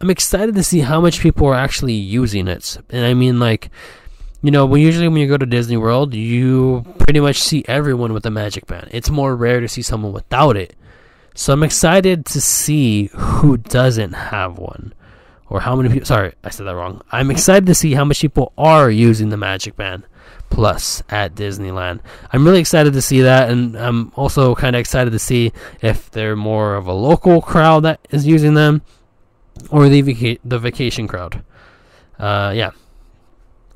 I'm 0.00 0.10
excited 0.10 0.54
to 0.56 0.64
see 0.64 0.80
how 0.80 1.00
much 1.00 1.20
people 1.20 1.46
are 1.46 1.54
actually 1.54 1.94
using 1.94 2.48
it, 2.48 2.76
and 2.90 3.06
I 3.06 3.14
mean 3.14 3.38
like, 3.38 3.70
you 4.42 4.50
know, 4.50 4.66
when 4.66 4.82
usually 4.82 5.08
when 5.08 5.20
you 5.20 5.28
go 5.28 5.38
to 5.38 5.46
Disney 5.46 5.76
World, 5.76 6.12
you 6.12 6.84
pretty 6.98 7.20
much 7.20 7.40
see 7.40 7.64
everyone 7.68 8.12
with 8.12 8.26
a 8.26 8.30
Magic 8.30 8.66
Band. 8.66 8.88
It's 8.90 9.10
more 9.10 9.36
rare 9.36 9.60
to 9.60 9.68
see 9.68 9.82
someone 9.82 10.12
without 10.12 10.56
it. 10.56 10.74
So 11.34 11.52
I'm 11.52 11.62
excited 11.62 12.26
to 12.26 12.40
see 12.40 13.08
who 13.14 13.56
doesn't 13.56 14.12
have 14.12 14.58
one, 14.58 14.92
or 15.48 15.60
how 15.60 15.76
many 15.76 15.88
people. 15.88 16.06
Sorry, 16.06 16.34
I 16.44 16.50
said 16.50 16.66
that 16.66 16.74
wrong. 16.74 17.00
I'm 17.10 17.30
excited 17.30 17.66
to 17.66 17.74
see 17.74 17.94
how 17.94 18.04
much 18.04 18.20
people 18.20 18.52
are 18.58 18.90
using 18.90 19.30
the 19.30 19.38
Magic 19.38 19.76
Band. 19.76 20.04
Plus 20.52 21.02
at 21.08 21.34
Disneyland. 21.34 22.00
I'm 22.30 22.44
really 22.44 22.60
excited 22.60 22.92
to 22.92 23.00
see 23.00 23.22
that, 23.22 23.48
and 23.48 23.74
I'm 23.74 24.12
also 24.16 24.54
kind 24.54 24.76
of 24.76 24.80
excited 24.80 25.12
to 25.12 25.18
see 25.18 25.50
if 25.80 26.10
they're 26.10 26.36
more 26.36 26.74
of 26.74 26.86
a 26.86 26.92
local 26.92 27.40
crowd 27.40 27.84
that 27.84 28.06
is 28.10 28.26
using 28.26 28.52
them 28.52 28.82
or 29.70 29.88
the 29.88 30.02
vaca- 30.02 30.40
the 30.44 30.58
vacation 30.58 31.08
crowd. 31.08 31.42
Uh, 32.18 32.52
yeah. 32.54 32.72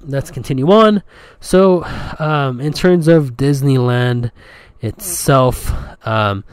Let's 0.02 0.30
continue 0.30 0.70
on. 0.70 1.02
So, 1.40 1.82
um, 2.18 2.60
in 2.60 2.74
terms 2.74 3.08
of 3.08 3.38
Disneyland 3.38 4.30
itself, 4.82 5.72
um, 6.06 6.44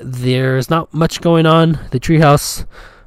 there's 0.00 0.70
not 0.70 0.94
much 0.94 1.20
going 1.20 1.44
on. 1.44 1.78
The 1.90 2.00
treehouse, 2.00 2.64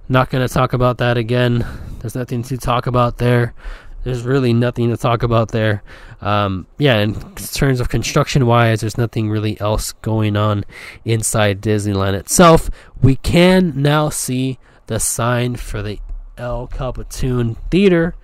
not 0.08 0.30
going 0.30 0.48
to 0.48 0.54
talk 0.54 0.74
about 0.74 1.00
that 1.00 1.18
again. 1.18 1.66
There's 2.00 2.13
nothing 2.13 2.44
to 2.44 2.58
talk 2.58 2.86
about 2.86 3.18
there 3.18 3.56
there's 4.04 4.24
really 4.24 4.54
nothing 4.54 4.89
to 4.89 4.98
talk 4.98 5.24
about 5.24 5.51
there. 5.51 5.84
Um, 6.22 6.68
yeah, 6.77 7.00
in 7.00 7.13
terms 7.36 7.80
of 7.80 7.89
construction 7.89 8.46
wise, 8.46 8.82
there's 8.82 8.98
nothing 8.98 9.30
really 9.30 9.60
else 9.60 9.94
going 9.94 10.36
on 10.36 10.66
inside 11.06 11.62
Disneyland 11.62 12.13
itself. 12.13 12.70
We 13.01 13.18
can 13.18 13.74
now 13.82 14.10
see 14.10 14.60
the 14.88 15.00
sign 15.00 15.56
for 15.56 15.82
the 15.82 16.00
El 16.38 16.68
Capitan 16.68 17.56
Theater 17.70 18.16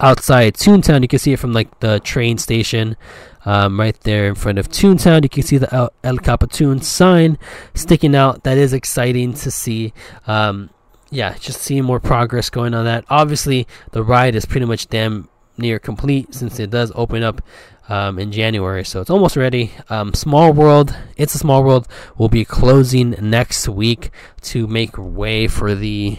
outside 0.00 0.54
Toontown. 0.54 1.02
You 1.02 1.08
can 1.08 1.18
see 1.18 1.32
it 1.32 1.38
from 1.38 1.52
like 1.52 1.80
the 1.80 2.00
train 2.00 2.38
station. 2.38 2.96
Um, 3.44 3.80
right 3.80 3.98
there 4.02 4.28
in 4.28 4.34
front 4.34 4.58
of 4.58 4.68
Toontown, 4.68 5.22
you 5.22 5.28
can 5.28 5.42
see 5.42 5.56
the 5.58 5.72
El, 5.74 5.90
El 6.04 6.18
Capitan 6.18 6.82
sign 6.82 7.38
sticking 7.74 8.14
out. 8.14 8.44
That 8.44 8.58
is 8.58 8.72
exciting 8.72 9.32
to 9.34 9.50
see. 9.50 9.94
Um, 10.26 10.70
yeah, 11.10 11.34
just 11.38 11.60
seeing 11.60 11.84
more 11.84 12.00
progress 12.00 12.50
going 12.50 12.74
on 12.74 12.84
that. 12.84 13.04
Obviously, 13.08 13.66
the 13.92 14.02
ride 14.02 14.34
is 14.34 14.44
pretty 14.44 14.66
much 14.66 14.88
damn 14.88 15.28
near 15.56 15.78
complete 15.78 16.34
since 16.34 16.58
it 16.60 16.70
does 16.70 16.92
open 16.94 17.22
up 17.22 17.42
um, 17.88 18.18
in 18.18 18.30
January, 18.30 18.84
so 18.84 19.00
it's 19.00 19.10
almost 19.10 19.36
ready. 19.36 19.72
Um, 19.88 20.12
small 20.14 20.52
World, 20.52 20.94
it's 21.16 21.34
a 21.34 21.38
Small 21.38 21.64
World, 21.64 21.88
will 22.18 22.28
be 22.28 22.44
closing 22.44 23.16
next 23.20 23.68
week 23.68 24.10
to 24.42 24.66
make 24.66 24.96
way 24.98 25.48
for 25.48 25.74
the 25.74 26.18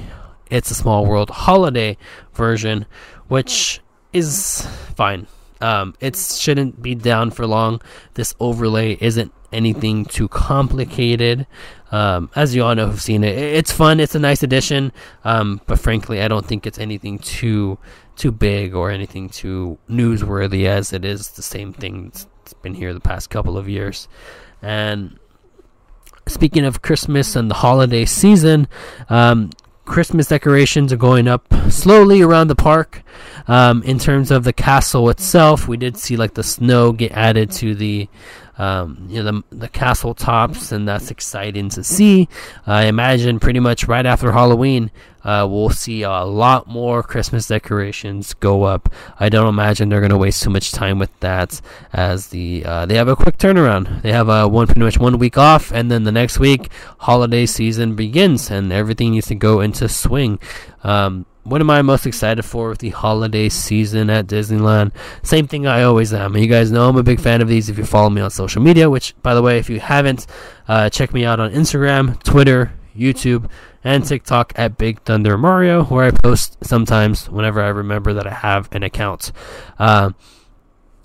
It's 0.50 0.72
a 0.72 0.76
Small 0.76 1.06
World 1.06 1.30
holiday 1.30 1.98
version, 2.34 2.86
which 3.28 3.82
is 4.12 4.68
fine. 4.96 5.28
Um, 5.62 5.94
it 6.00 6.16
shouldn't 6.16 6.82
be 6.82 6.96
down 6.96 7.32
for 7.32 7.46
long. 7.46 7.82
This 8.16 8.34
overlay 8.40 8.98
isn't 9.00 9.32
anything 9.52 10.06
too 10.06 10.28
complicated. 10.28 11.46
Um, 11.92 12.30
as 12.36 12.56
you 12.56 12.64
all 12.64 12.76
know 12.76 12.88
who've 12.88 13.02
seen 13.02 13.24
it, 13.24 13.38
it's 13.38 13.72
fun. 13.72 14.00
It's 14.00 14.16
a 14.16 14.20
nice 14.20 14.44
addition. 14.44 14.92
Um, 15.24 15.62
but 15.66 15.80
frankly, 15.80 16.22
I 16.22 16.28
don't 16.28 16.46
think 16.46 16.68
it's 16.68 16.80
anything 16.80 17.20
too 17.20 17.78
too 18.16 18.32
big 18.32 18.76
or 18.76 18.92
anything 18.92 19.30
too 19.30 19.78
newsworthy 19.90 20.66
as 20.66 20.92
it 20.92 21.06
is 21.06 21.30
the 21.30 21.42
same 21.42 21.72
thing 21.72 22.10
that's 22.10 22.28
been 22.62 22.74
here 22.74 22.94
the 22.94 23.00
past 23.00 23.30
couple 23.30 23.58
of 23.58 23.70
years. 23.70 24.08
And 24.62 25.18
speaking 26.28 26.66
of 26.66 26.82
Christmas 26.82 27.36
and 27.36 27.50
the 27.50 27.56
holiday 27.56 28.06
season, 28.06 28.68
um, 29.10 29.52
Christmas 29.86 30.28
decorations 30.28 30.94
are 30.94 30.98
going 30.98 31.28
up 31.28 31.52
slowly 31.70 32.22
around 32.22 32.48
the 32.48 32.56
park. 32.56 33.02
Um, 33.48 33.82
in 33.84 33.98
terms 33.98 34.30
of 34.30 34.44
the 34.44 34.54
castle 34.54 35.10
itself, 35.10 35.68
we 35.68 35.78
did 35.78 35.98
see 35.98 36.16
like 36.16 36.36
the 36.36 36.44
snow 36.44 36.92
get 36.92 37.12
added 37.14 37.50
to 37.54 37.74
the 37.74 38.08
um, 38.60 39.08
you 39.10 39.24
know 39.24 39.32
the, 39.50 39.56
the 39.56 39.68
castle 39.70 40.14
tops, 40.14 40.72
and 40.72 40.88
that's 40.88 41.10
exciting 41.10 41.70
to 41.70 41.84
see. 41.84 42.28
I 42.68 42.86
imagine 42.86 43.40
pretty 43.40 43.62
much 43.62 43.88
right 43.88 44.06
after 44.06 44.34
Halloween, 44.34 44.92
uh, 45.24 45.48
we'll 45.50 45.70
see 45.70 46.04
a 46.04 46.24
lot 46.24 46.68
more 46.68 47.02
Christmas 47.02 47.48
decorations 47.48 48.34
go 48.34 48.64
up. 48.64 48.94
I 49.20 49.30
don't 49.30 49.48
imagine 49.48 49.88
they're 49.88 50.02
going 50.02 50.12
to 50.12 50.18
waste 50.18 50.44
too 50.44 50.50
much 50.50 50.74
time 50.74 51.00
with 51.00 51.18
that, 51.22 51.62
as 51.94 52.28
the 52.28 52.66
uh, 52.66 52.86
they 52.86 52.96
have 52.96 53.08
a 53.08 53.16
quick 53.16 53.38
turnaround. 53.38 54.02
They 54.02 54.12
have 54.12 54.28
a 54.28 54.44
uh, 54.44 54.48
one 54.48 54.68
pretty 54.68 54.82
much 54.82 55.00
one 55.00 55.18
week 55.18 55.38
off, 55.38 55.72
and 55.72 55.90
then 55.90 56.04
the 56.04 56.12
next 56.12 56.38
week 56.38 56.70
holiday 57.00 57.46
season 57.46 57.96
begins, 57.96 58.52
and 58.52 58.74
everything 58.74 59.12
needs 59.12 59.28
to 59.28 59.36
go 59.36 59.62
into 59.62 59.88
swing. 59.88 60.38
Um, 60.84 61.26
what 61.44 61.62
am 61.62 61.70
I 61.70 61.82
most 61.82 62.06
excited 62.06 62.44
for 62.44 62.70
with 62.70 62.80
the 62.80 62.90
holiday 62.90 63.50
season 63.50 64.10
at 64.10 64.28
Disneyland? 64.28 64.92
Same 65.24 65.48
thing 65.48 65.68
I 65.68 65.84
always 65.84 66.14
am. 66.14 66.36
You 66.38 66.48
guys 66.48 66.72
know 66.72 66.90
I'm 66.90 66.98
a 66.98 67.04
big 67.04 67.20
fan 67.20 67.42
of 67.42 67.48
these 67.48 67.70
if 67.70 67.78
you 67.78 67.86
follow 67.86 68.10
me 68.10 68.22
on 68.22 68.30
social 68.30 68.62
media, 68.62 68.90
which, 68.90 69.16
by 69.22 69.34
the 69.34 69.42
way, 69.42 69.58
if 69.58 69.70
you 69.70 69.80
haven't, 69.80 70.28
uh, 70.68 70.90
check 70.90 71.14
me 71.14 71.26
out 71.26 71.40
on 71.40 71.52
Instagram, 71.52 72.22
Twitter, 72.24 72.74
YouTube, 72.96 73.50
and 73.84 74.06
TikTok 74.06 74.54
at 74.58 74.78
Big 74.78 75.02
Thunder 75.04 75.38
Mario, 75.38 75.86
where 75.86 76.06
I 76.06 76.12
post 76.12 76.58
sometimes 76.64 77.30
whenever 77.30 77.62
I 77.62 77.70
remember 77.70 78.14
that 78.14 78.28
I 78.28 78.34
have 78.34 78.68
an 78.74 78.84
account. 78.84 79.32
Uh, 79.78 80.12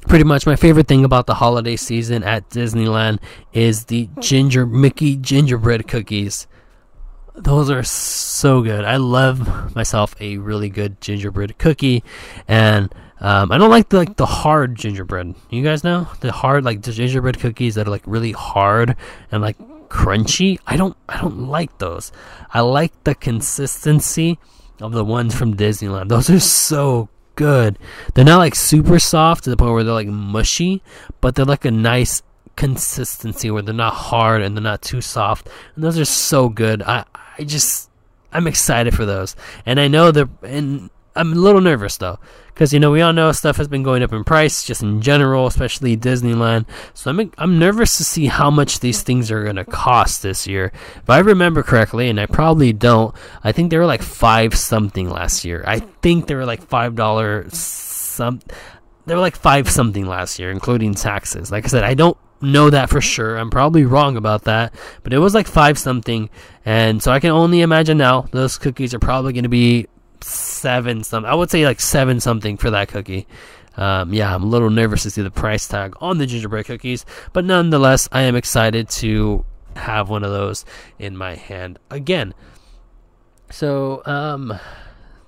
pretty 0.09 0.25
much 0.25 0.47
my 0.47 0.57
favorite 0.57 0.89
thing 0.89 1.05
about 1.05 1.27
the 1.27 1.35
holiday 1.35 1.77
season 1.77 2.23
at 2.23 2.51
Disneyland 2.51 3.19
is 3.53 3.87
the 3.87 4.09
ginger 4.21 4.67
Mickey 4.67 5.17
gingerbread 5.17 5.89
cookies. 5.89 6.47
Those 7.35 7.69
are 7.69 7.83
so 7.83 8.63
good. 8.63 8.85
I 8.85 8.97
love 8.97 9.75
myself 9.75 10.15
a 10.21 10.39
really 10.39 10.69
good 10.69 11.01
gingerbread 11.01 11.59
cookie, 11.59 12.05
and 12.47 12.95
um, 13.21 13.51
I 13.51 13.59
don't 13.59 13.71
like 13.71 13.89
the 13.89 13.97
like 13.97 14.17
the 14.17 14.27
hard 14.27 14.77
gingerbread. 14.77 15.35
You 15.51 15.65
guys 15.65 15.83
know 15.83 16.07
the 16.21 16.31
hard 16.31 16.65
like 16.65 16.83
the 16.83 16.93
gingerbread 16.93 17.41
cookies 17.41 17.75
that 17.75 17.89
are 17.89 17.91
like 17.91 18.05
really 18.07 18.33
hard 18.33 18.95
and 19.33 19.43
like 19.43 19.59
crunchy. 19.89 20.59
I 20.67 20.77
don't 20.77 20.97
I 21.09 21.21
don't 21.21 21.49
like 21.49 21.79
those. 21.79 22.13
I 22.53 22.61
like 22.61 22.93
the 23.03 23.17
consistency 23.17 24.39
of 24.81 24.93
the 24.93 25.05
ones 25.05 25.35
from 25.35 25.57
Disneyland. 25.57 26.11
Those 26.11 26.31
are 26.31 26.39
so 26.39 27.09
good. 27.35 27.81
They're 28.15 28.25
not 28.25 28.39
like 28.39 28.55
super 28.55 29.01
soft 29.01 29.45
to 29.45 29.51
the 29.51 29.57
point 29.57 29.73
where 29.73 29.83
they're 29.83 29.93
like 29.93 30.07
mushy, 30.07 30.83
but 31.21 31.35
they're 31.35 31.45
like 31.45 31.65
a 31.65 31.71
nice 31.73 32.23
consistency 32.57 33.51
where 33.51 33.63
they're 33.63 33.75
not 33.75 33.95
hard 33.95 34.43
and 34.43 34.57
they're 34.57 34.63
not 34.63 34.83
too 34.83 35.01
soft. 35.01 35.49
And 35.75 35.83
those 35.83 35.99
are 35.99 36.05
so 36.05 36.49
good. 36.49 36.83
I 36.83 37.05
I 37.39 37.45
just 37.45 37.91
I'm 38.33 38.47
excited 38.47 38.95
for 38.95 39.07
those, 39.07 39.37
and 39.65 39.79
I 39.79 39.89
know 39.89 40.11
that, 40.11 40.29
and 40.43 40.91
I'm 41.17 41.33
a 41.33 41.37
little 41.37 41.61
nervous 41.61 41.97
though, 41.97 42.19
because 42.49 42.73
you 42.73 42.81
know 42.81 42.91
we 42.91 43.01
all 43.01 43.13
know 43.13 43.31
stuff 43.33 43.57
has 43.57 43.69
been 43.69 43.83
going 43.83 44.03
up 44.03 44.13
in 44.13 44.25
price 44.25 44.65
just 44.65 44.83
in 44.83 45.01
general, 45.01 45.47
especially 45.47 45.97
Disneyland. 45.97 46.67
So 46.95 47.11
I'm 47.11 47.33
I'm 47.39 47.59
nervous 47.59 47.97
to 47.99 48.05
see 48.05 48.27
how 48.27 48.51
much 48.51 48.81
these 48.81 49.03
things 49.03 49.31
are 49.31 49.45
gonna 49.45 49.65
cost 49.65 50.23
this 50.23 50.47
year. 50.47 50.73
If 50.97 51.09
I 51.09 51.21
remember 51.21 51.63
correctly, 51.63 52.09
and 52.09 52.21
I 52.21 52.27
probably 52.27 52.73
don't, 52.73 53.15
I 53.45 53.53
think 53.53 53.71
they 53.71 53.79
were 53.79 53.87
like 53.87 54.03
five 54.03 54.55
something 54.57 55.09
last 55.09 55.45
year. 55.45 55.63
I 55.67 55.79
think 55.79 56.27
they 56.27 56.35
were 56.35 56.47
like 56.47 56.63
five 56.63 56.97
dollars 56.97 57.57
some. 57.57 58.41
They 59.07 59.15
were 59.15 59.21
like 59.21 59.37
five 59.37 59.71
something 59.71 60.07
last 60.07 60.39
year, 60.39 60.51
including 60.51 60.95
taxes. 60.95 61.53
Like 61.53 61.65
I 61.65 61.69
said, 61.69 61.85
I 61.85 61.95
don't 61.95 62.17
know 62.45 62.71
that 62.71 62.91
for 62.91 63.01
sure. 63.01 63.37
I'm 63.37 63.51
probably 63.51 63.85
wrong 63.85 64.17
about 64.17 64.45
that, 64.45 64.75
but 65.03 65.13
it 65.13 65.19
was 65.19 65.35
like 65.35 65.47
five 65.47 65.79
something, 65.79 66.31
and 66.65 67.03
so 67.03 67.11
I 67.13 67.21
can 67.21 67.31
only 67.31 67.61
imagine 67.61 67.99
now 67.99 68.23
those 68.31 68.59
cookies 68.59 68.95
are 68.95 68.99
probably 68.99 69.33
going 69.33 69.45
to 69.45 69.49
be 69.49 69.89
seven 70.21 71.05
something. 71.05 71.31
I 71.31 71.35
would 71.35 71.51
say 71.51 71.65
like 71.65 71.81
seven 71.81 72.21
something 72.21 72.57
for 72.57 72.71
that 72.71 72.89
cookie. 72.89 73.27
Um, 73.77 74.13
yeah, 74.13 74.35
I'm 74.35 74.45
a 74.45 74.47
little 74.47 74.71
nervous 74.71 75.03
to 75.03 75.11
see 75.11 75.23
the 75.23 75.31
price 75.31 75.67
tag 75.67 75.95
on 76.01 76.19
the 76.19 76.27
gingerbread 76.27 76.67
cookies, 76.67 77.05
but 77.33 77.45
nonetheless, 77.45 78.09
I 78.13 78.23
am 78.23 78.37
excited 78.37 78.89
to 78.91 79.45
have 79.77 80.09
one 80.09 80.23
of 80.23 80.31
those 80.31 80.65
in 80.99 81.17
my 81.17 81.35
hand 81.35 81.79
again. 81.91 82.35
So, 83.51 84.03
um, 84.07 84.59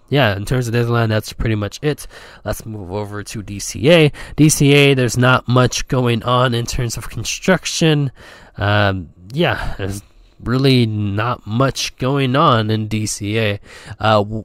yeah, 0.09 0.37
in 0.37 0.45
terms 0.45 0.69
of 0.69 0.75
Disneyland, 0.75 1.09
that's 1.09 1.33
pretty 1.33 1.55
much 1.55 1.79
it. 1.83 2.07
Let's 2.45 2.65
move 2.65 2.93
over 2.93 3.23
to 3.23 3.43
DCA. 3.43 4.13
DCA, 4.37 4.95
there's 4.95 5.19
not 5.19 5.49
much 5.49 5.89
going 5.89 6.23
on 6.23 6.55
in 6.55 6.67
terms 6.67 6.97
of 6.97 7.11
construction. 7.11 8.13
Um, 8.57 9.11
yeah, 9.33 9.75
there's 9.79 10.03
really 10.43 10.87
not 10.87 11.47
much 11.47 11.97
going 11.97 12.37
on 12.37 12.71
in 12.71 12.89
DCA. 12.89 13.59
Uh, 13.99 14.43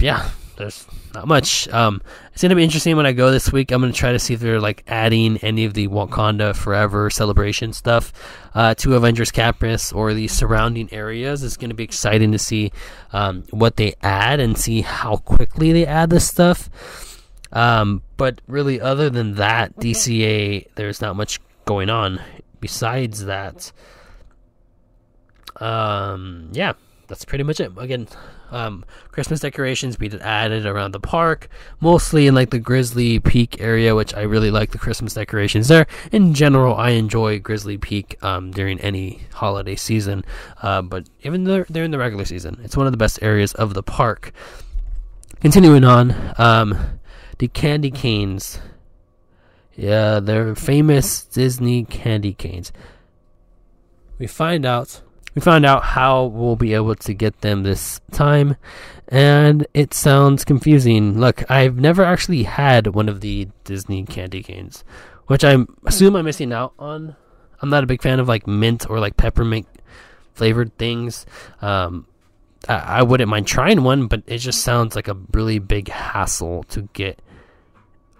yeah, 0.00 0.28
there's 0.56 0.86
not 1.14 1.26
much. 1.26 1.68
Um, 1.68 2.02
it's 2.32 2.42
gonna 2.42 2.54
be 2.54 2.64
interesting 2.64 2.96
when 2.96 3.06
I 3.06 3.12
go 3.12 3.30
this 3.30 3.52
week. 3.52 3.70
I'm 3.70 3.80
gonna 3.80 3.92
try 3.92 4.12
to 4.12 4.18
see 4.18 4.34
if 4.34 4.40
they're 4.40 4.60
like 4.60 4.82
adding 4.86 5.38
any 5.38 5.64
of 5.64 5.74
the 5.74 5.88
Wakanda 5.88 6.56
Forever 6.56 7.10
celebration 7.10 7.72
stuff 7.72 8.12
uh, 8.54 8.74
to 8.76 8.94
Avengers 8.94 9.30
Campus 9.30 9.92
or 9.92 10.14
the 10.14 10.28
surrounding 10.28 10.92
areas. 10.92 11.42
It's 11.42 11.56
gonna 11.56 11.74
be 11.74 11.84
exciting 11.84 12.32
to 12.32 12.38
see 12.38 12.72
um, 13.12 13.44
what 13.50 13.76
they 13.76 13.94
add 14.02 14.40
and 14.40 14.56
see 14.56 14.80
how 14.80 15.16
quickly 15.16 15.72
they 15.72 15.86
add 15.86 16.10
this 16.10 16.26
stuff. 16.26 16.70
Um, 17.52 18.02
but 18.16 18.40
really, 18.46 18.80
other 18.80 19.08
than 19.10 19.34
that, 19.36 19.76
DCA, 19.76 20.68
there's 20.74 21.00
not 21.00 21.16
much 21.16 21.40
going 21.64 21.90
on. 21.90 22.20
Besides 22.60 23.26
that, 23.26 23.70
um, 25.60 26.48
yeah, 26.52 26.72
that's 27.06 27.24
pretty 27.24 27.44
much 27.44 27.60
it. 27.60 27.72
Again, 27.76 28.08
um, 28.50 28.84
Christmas 29.10 29.40
decorations 29.40 29.96
be 29.96 30.10
added 30.20 30.66
around 30.66 30.92
the 30.92 31.00
park, 31.00 31.48
mostly 31.80 32.26
in 32.26 32.34
like 32.34 32.50
the 32.50 32.58
Grizzly 32.58 33.18
Peak 33.18 33.60
area, 33.60 33.94
which 33.94 34.14
I 34.14 34.22
really 34.22 34.50
like 34.50 34.72
the 34.72 34.78
Christmas 34.78 35.14
decorations 35.14 35.68
there. 35.68 35.86
In 36.12 36.34
general, 36.34 36.74
I 36.74 36.90
enjoy 36.90 37.38
Grizzly 37.38 37.78
Peak 37.78 38.16
um, 38.22 38.50
during 38.50 38.80
any 38.80 39.22
holiday 39.32 39.76
season, 39.76 40.24
uh, 40.62 40.82
but 40.82 41.08
even 41.22 41.46
in 41.48 41.90
the 41.90 41.98
regular 41.98 42.24
season, 42.24 42.60
it's 42.62 42.76
one 42.76 42.86
of 42.86 42.92
the 42.92 42.98
best 42.98 43.22
areas 43.22 43.52
of 43.54 43.74
the 43.74 43.82
park. 43.82 44.32
Continuing 45.40 45.84
on, 45.84 46.14
um, 46.38 46.98
the 47.38 47.48
candy 47.48 47.90
canes. 47.90 48.58
Yeah, 49.74 50.20
they're 50.20 50.54
famous 50.54 51.24
Disney 51.24 51.84
candy 51.84 52.32
canes. 52.32 52.72
We 54.18 54.26
find 54.26 54.64
out 54.64 55.02
we 55.36 55.42
found 55.42 55.66
out 55.66 55.84
how 55.84 56.24
we'll 56.24 56.56
be 56.56 56.72
able 56.72 56.94
to 56.94 57.12
get 57.12 57.42
them 57.42 57.62
this 57.62 58.00
time, 58.10 58.56
and 59.08 59.66
it 59.74 59.92
sounds 59.92 60.46
confusing. 60.46 61.20
Look, 61.20 61.48
I've 61.50 61.76
never 61.76 62.02
actually 62.02 62.44
had 62.44 62.88
one 62.88 63.10
of 63.10 63.20
the 63.20 63.48
Disney 63.62 64.04
candy 64.04 64.42
canes, 64.42 64.82
which 65.26 65.44
I 65.44 65.58
assume 65.84 66.16
I'm 66.16 66.24
missing 66.24 66.54
out 66.54 66.72
on. 66.78 67.16
I'm 67.60 67.68
not 67.68 67.84
a 67.84 67.86
big 67.86 68.00
fan 68.00 68.18
of 68.18 68.28
like 68.28 68.46
mint 68.46 68.88
or 68.88 68.98
like 68.98 69.18
peppermint 69.18 69.66
flavored 70.32 70.76
things. 70.78 71.26
Um, 71.60 72.06
I, 72.66 72.74
I 72.74 73.02
wouldn't 73.02 73.28
mind 73.28 73.46
trying 73.46 73.82
one, 73.82 74.06
but 74.06 74.22
it 74.26 74.38
just 74.38 74.62
sounds 74.62 74.96
like 74.96 75.06
a 75.06 75.18
really 75.32 75.58
big 75.58 75.88
hassle 75.88 76.62
to 76.70 76.88
get 76.94 77.20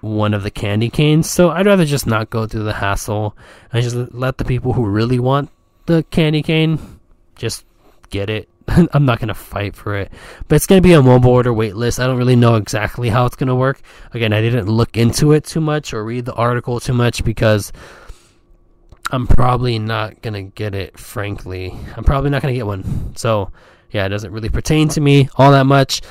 one 0.03 0.35
of 0.35 0.43
the 0.43 0.51
candy 0.51 0.91
canes. 0.91 1.31
So 1.31 1.49
I'd 1.49 1.65
rather 1.65 1.87
just 1.87 2.07
not 2.07 2.29
go 2.29 2.47
through 2.47 2.65
the 2.65 2.75
hassle 2.75 3.35
and 3.73 3.83
just 3.83 3.97
let 4.13 4.37
the 4.37 4.45
people 4.45 4.75
who 4.75 4.85
really 4.85 5.19
want 5.19 5.49
the 5.87 6.03
candy 6.11 6.43
cane 6.43 6.96
just 7.37 7.65
get 8.11 8.31
it. 8.31 8.49
I'm 8.69 9.05
not 9.05 9.19
to 9.29 9.35
fight 9.35 9.77
for 9.77 9.97
it. 9.97 10.13
But 10.49 10.57
it's 10.57 10.67
to 10.83 10.87
be 10.87 10.95
a 10.95 11.03
mobile 11.03 11.31
order 11.31 11.53
wait 11.53 11.77
list. 11.77 12.01
I 12.01 12.07
don't 12.07 12.19
really 12.19 12.37
know 12.37 12.57
exactly 12.57 13.09
how 13.09 13.27
it's 13.27 13.37
to 13.49 13.55
work. 13.55 13.81
Again, 14.13 14.33
I 14.33 14.41
didn't 14.41 14.67
look 14.67 14.97
into 14.97 15.33
it 15.33 15.45
too 15.45 15.61
much 15.61 15.95
or 15.95 16.05
read 16.05 16.25
the 16.25 16.35
article 16.35 16.81
too 16.81 16.93
much 16.93 17.25
because 17.25 17.73
I'm 19.11 19.27
probably 19.27 19.79
not 19.79 20.21
to 20.35 20.43
get 20.43 20.75
it, 20.75 20.99
frankly. 20.99 21.77
I'm 21.97 22.05
probably 22.05 22.31
not 22.31 22.43
to 22.53 22.59
get 22.59 22.67
one. 22.67 23.15
So, 23.17 23.53
yeah, 23.91 24.07
it 24.07 24.09
doesn't 24.09 24.33
really 24.33 24.49
pertain 24.49 24.89
to 24.91 25.01
me 25.01 25.29
all 25.37 25.53
that 25.53 25.67
much. 25.67 26.03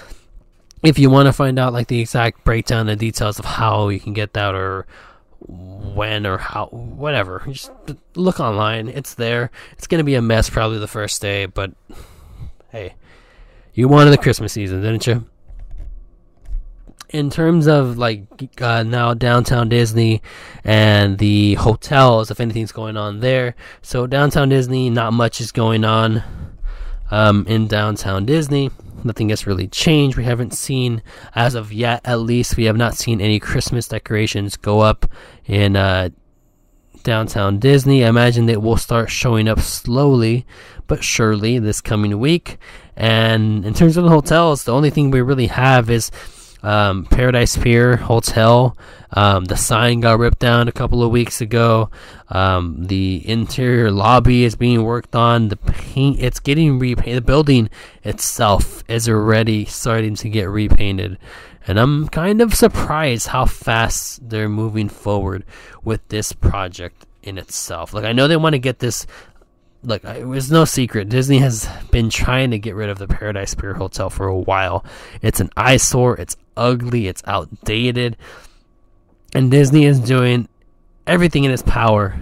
If 0.82 1.00
you 1.00 1.10
want 1.10 1.26
to 1.28 1.34
find 1.34 1.58
out 1.60 1.74
like 1.74 1.88
the 1.88 2.00
exact 2.00 2.44
breakdown 2.44 2.88
and 2.88 3.00
details 3.00 3.40
of 3.40 3.46
how 3.46 3.90
you 3.90 4.00
can 4.00 4.14
get 4.14 4.34
that 4.34 4.56
or 4.56 4.86
when 5.48 6.26
or 6.26 6.38
how, 6.38 6.68
whatever. 6.68 7.44
Just 7.48 7.72
look 8.16 8.40
online. 8.40 8.88
It's 8.88 9.14
there. 9.14 9.52
It's 9.74 9.88
going 9.88 10.00
to 10.00 10.04
be 10.04 10.16
a 10.16 10.22
mess 10.22 10.50
probably 10.50 10.80
the 10.80 10.88
first 10.88 11.22
day, 11.22 11.46
but 11.46 11.72
hey, 12.70 12.96
you 13.74 13.88
wanted 13.88 14.12
the 14.12 14.18
Christmas 14.18 14.54
season, 14.54 14.82
didn't 14.82 15.08
you? 15.08 15.26
in 17.10 17.30
terms 17.30 17.66
of 17.66 17.98
like 17.98 18.26
uh, 18.62 18.84
now 18.84 19.14
downtown 19.14 19.70
Disney 19.70 20.22
and 20.66 21.18
the 21.18 21.54
hotels, 21.56 22.30
if 22.30 22.42
anything's 22.42 22.74
going 22.74 22.98
on 22.98 23.22
there. 23.22 23.56
So 23.82 24.06
downtown 24.06 24.50
Disney, 24.50 24.90
not 24.90 25.14
much 25.14 25.40
is 25.40 25.54
going 25.54 25.86
on 25.86 26.24
um, 27.12 27.46
in 27.48 27.68
downtown 27.68 28.26
Disney. 28.26 28.70
Nothing 29.06 29.30
has 29.30 29.46
really 29.46 29.68
changed. 29.68 30.18
We 30.18 30.24
haven't 30.24 30.54
seen, 30.54 31.04
as 31.36 31.54
of 31.54 31.72
yet, 31.72 32.02
at 32.04 32.20
least, 32.20 32.58
we 32.58 32.66
have 32.66 32.76
not 32.76 32.96
seen 32.96 33.22
any 33.22 33.40
Christmas 33.40 33.88
decorations 33.88 34.58
go 34.58 34.80
up 34.80 35.06
in 35.46 35.76
uh, 35.76 36.10
downtown 37.04 37.60
Disney. 37.60 38.04
I 38.04 38.10
imagine 38.10 38.48
they 38.48 38.58
will 38.58 38.78
start 38.78 39.12
showing 39.12 39.48
up 39.48 39.60
slowly 39.60 40.46
but 40.88 41.04
surely 41.04 41.60
this 41.60 41.82
coming 41.82 42.20
week. 42.20 42.58
And 42.96 43.64
in 43.64 43.74
terms 43.74 43.96
of 43.96 44.04
the 44.04 44.10
hotels, 44.10 44.64
the 44.64 44.74
only 44.74 44.90
thing 44.90 45.12
we 45.12 45.22
really 45.22 45.48
have 45.48 45.90
is 45.90 46.10
um, 46.66 47.06
Paradise 47.06 47.56
Pier 47.56 47.96
Hotel. 47.96 48.76
Um, 49.12 49.46
the 49.46 49.56
sign 49.56 50.02
got 50.02 50.18
ripped 50.18 50.40
down 50.40 50.68
a 50.68 50.72
couple 50.72 51.04
of 51.04 51.12
weeks 51.12 51.40
ago. 51.40 51.92
Um, 52.30 52.88
the 52.88 53.22
interior 53.30 53.92
lobby 53.92 54.44
is 54.44 54.56
being 54.56 54.84
worked 54.84 55.16
on. 55.16 55.50
The 55.50 55.58
paint, 55.58 56.20
it's 56.20 56.40
getting 56.40 56.80
repainted. 56.80 57.18
The 57.18 57.22
building 57.22 57.70
itself 58.04 58.84
is 58.88 59.08
already 59.08 59.66
starting 59.66 60.16
to 60.16 60.30
get 60.30 60.50
repainted. 60.50 61.20
And 61.68 61.80
I'm 61.80 62.08
kind 62.10 62.42
of 62.42 62.56
surprised 62.56 63.28
how 63.28 63.46
fast 63.46 64.28
they're 64.28 64.50
moving 64.50 64.90
forward 64.90 65.46
with 65.84 66.06
this 66.10 66.34
project 66.34 67.06
in 67.22 67.38
itself. 67.38 67.94
Like, 67.94 68.06
I 68.06 68.12
know 68.12 68.28
they 68.28 68.38
want 68.38 68.54
to 68.54 68.60
get 68.60 68.80
this 68.80 69.06
look, 69.86 70.04
it 70.04 70.28
was 70.28 70.52
no 70.52 70.66
secret. 70.66 71.10
Disney 71.10 71.40
has 71.40 71.68
been 71.92 72.10
trying 72.10 72.52
to 72.52 72.60
get 72.60 72.76
rid 72.76 72.90
of 72.90 72.98
the 72.98 73.08
Paradise 73.08 73.56
Pier 73.56 73.74
Hotel 73.74 74.10
for 74.10 74.28
a 74.28 74.38
while. 74.38 74.86
It's 75.22 75.40
an 75.40 75.50
eyesore. 75.56 76.20
It's 76.20 76.36
ugly. 76.58 77.08
It's 77.08 77.24
outdated. 77.26 78.18
And 79.34 79.52
Disney 79.52 79.86
is 79.86 80.00
doing 80.00 80.48
everything 81.08 81.44
in 81.44 81.52
its 81.52 81.64
power 81.64 82.18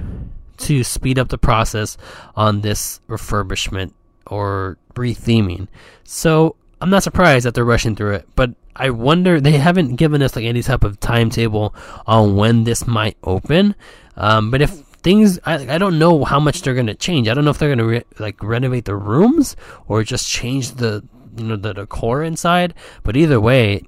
to 0.58 0.84
speed 0.84 1.20
up 1.20 1.30
the 1.30 1.38
process 1.38 1.98
on 2.36 2.62
this 2.62 3.02
refurbishment 3.08 3.94
or 4.28 4.78
retheming. 4.96 5.68
So 6.04 6.56
I'm 6.82 6.90
not 6.90 7.04
surprised 7.04 7.46
that 7.46 7.54
they're 7.54 7.66
rushing 7.66 7.96
through 7.96 8.16
it, 8.16 8.28
but 8.36 8.52
I 8.76 8.90
wonder 8.90 9.40
they 9.40 9.54
haven't 9.54 9.96
given 9.96 10.22
us 10.22 10.36
like 10.36 10.46
any 10.46 10.64
type 10.64 10.84
of 10.84 11.00
timetable 11.00 11.76
on 12.08 12.36
when 12.36 12.64
this 12.64 12.88
might 12.88 13.18
open. 13.24 13.76
Um, 14.18 14.52
but 14.52 14.62
if 14.62 14.82
things 15.04 15.38
I, 15.46 15.76
I 15.76 15.78
don't 15.78 16.00
know 16.00 16.24
how 16.24 16.40
much 16.40 16.62
they're 16.62 16.74
gonna 16.74 16.96
change. 16.96 17.28
I 17.28 17.34
don't 17.34 17.44
know 17.44 17.52
if 17.52 17.60
they're 17.60 17.70
gonna 17.70 17.86
re- 17.86 18.04
like 18.20 18.42
renovate 18.42 18.86
the 18.86 18.96
rooms 18.96 19.56
or 19.88 20.04
just 20.04 20.30
change 20.30 20.72
the 20.72 21.04
you 21.38 21.44
know 21.44 21.56
the 21.58 21.74
decor 21.74 22.24
inside. 22.24 22.74
But 23.04 23.16
either 23.18 23.40
way, 23.40 23.84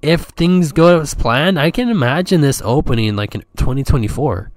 if 0.00 0.22
things 0.22 0.72
go 0.72 1.00
as 1.00 1.14
planned, 1.14 1.58
I 1.58 1.70
can 1.70 1.88
imagine 1.88 2.40
this 2.40 2.62
opening 2.64 3.16
like 3.16 3.34
in 3.34 3.42
2024. 3.56 4.50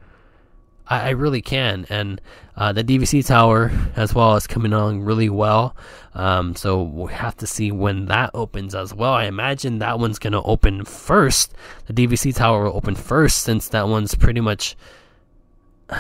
I, 0.88 1.08
I 1.08 1.10
really 1.12 1.42
can, 1.42 1.86
and 1.90 2.22
uh, 2.56 2.72
the 2.72 2.84
DVC 2.84 3.26
tower 3.26 3.72
as 3.96 4.14
well 4.14 4.36
is 4.36 4.48
coming 4.48 4.72
along 4.72 5.02
really 5.02 5.30
well. 5.30 5.76
Um, 6.14 6.56
so 6.56 6.84
we 6.84 7.12
have 7.12 7.36
to 7.38 7.48
see 7.48 7.72
when 7.72 8.06
that 8.06 8.32
opens 8.34 8.76
as 8.76 8.94
well. 8.94 9.14
I 9.14 9.26
imagine 9.26 9.80
that 9.80 10.00
one's 10.00 10.20
gonna 10.20 10.44
open 10.44 10.86
first. 10.86 11.54
The 11.88 11.94
DVC 11.94 12.36
tower 12.36 12.66
will 12.66 12.78
open 12.78 12.96
first 12.96 13.40
since 13.40 13.70
that 13.70 13.88
one's 13.88 14.14
pretty 14.14 14.42
much 14.42 14.76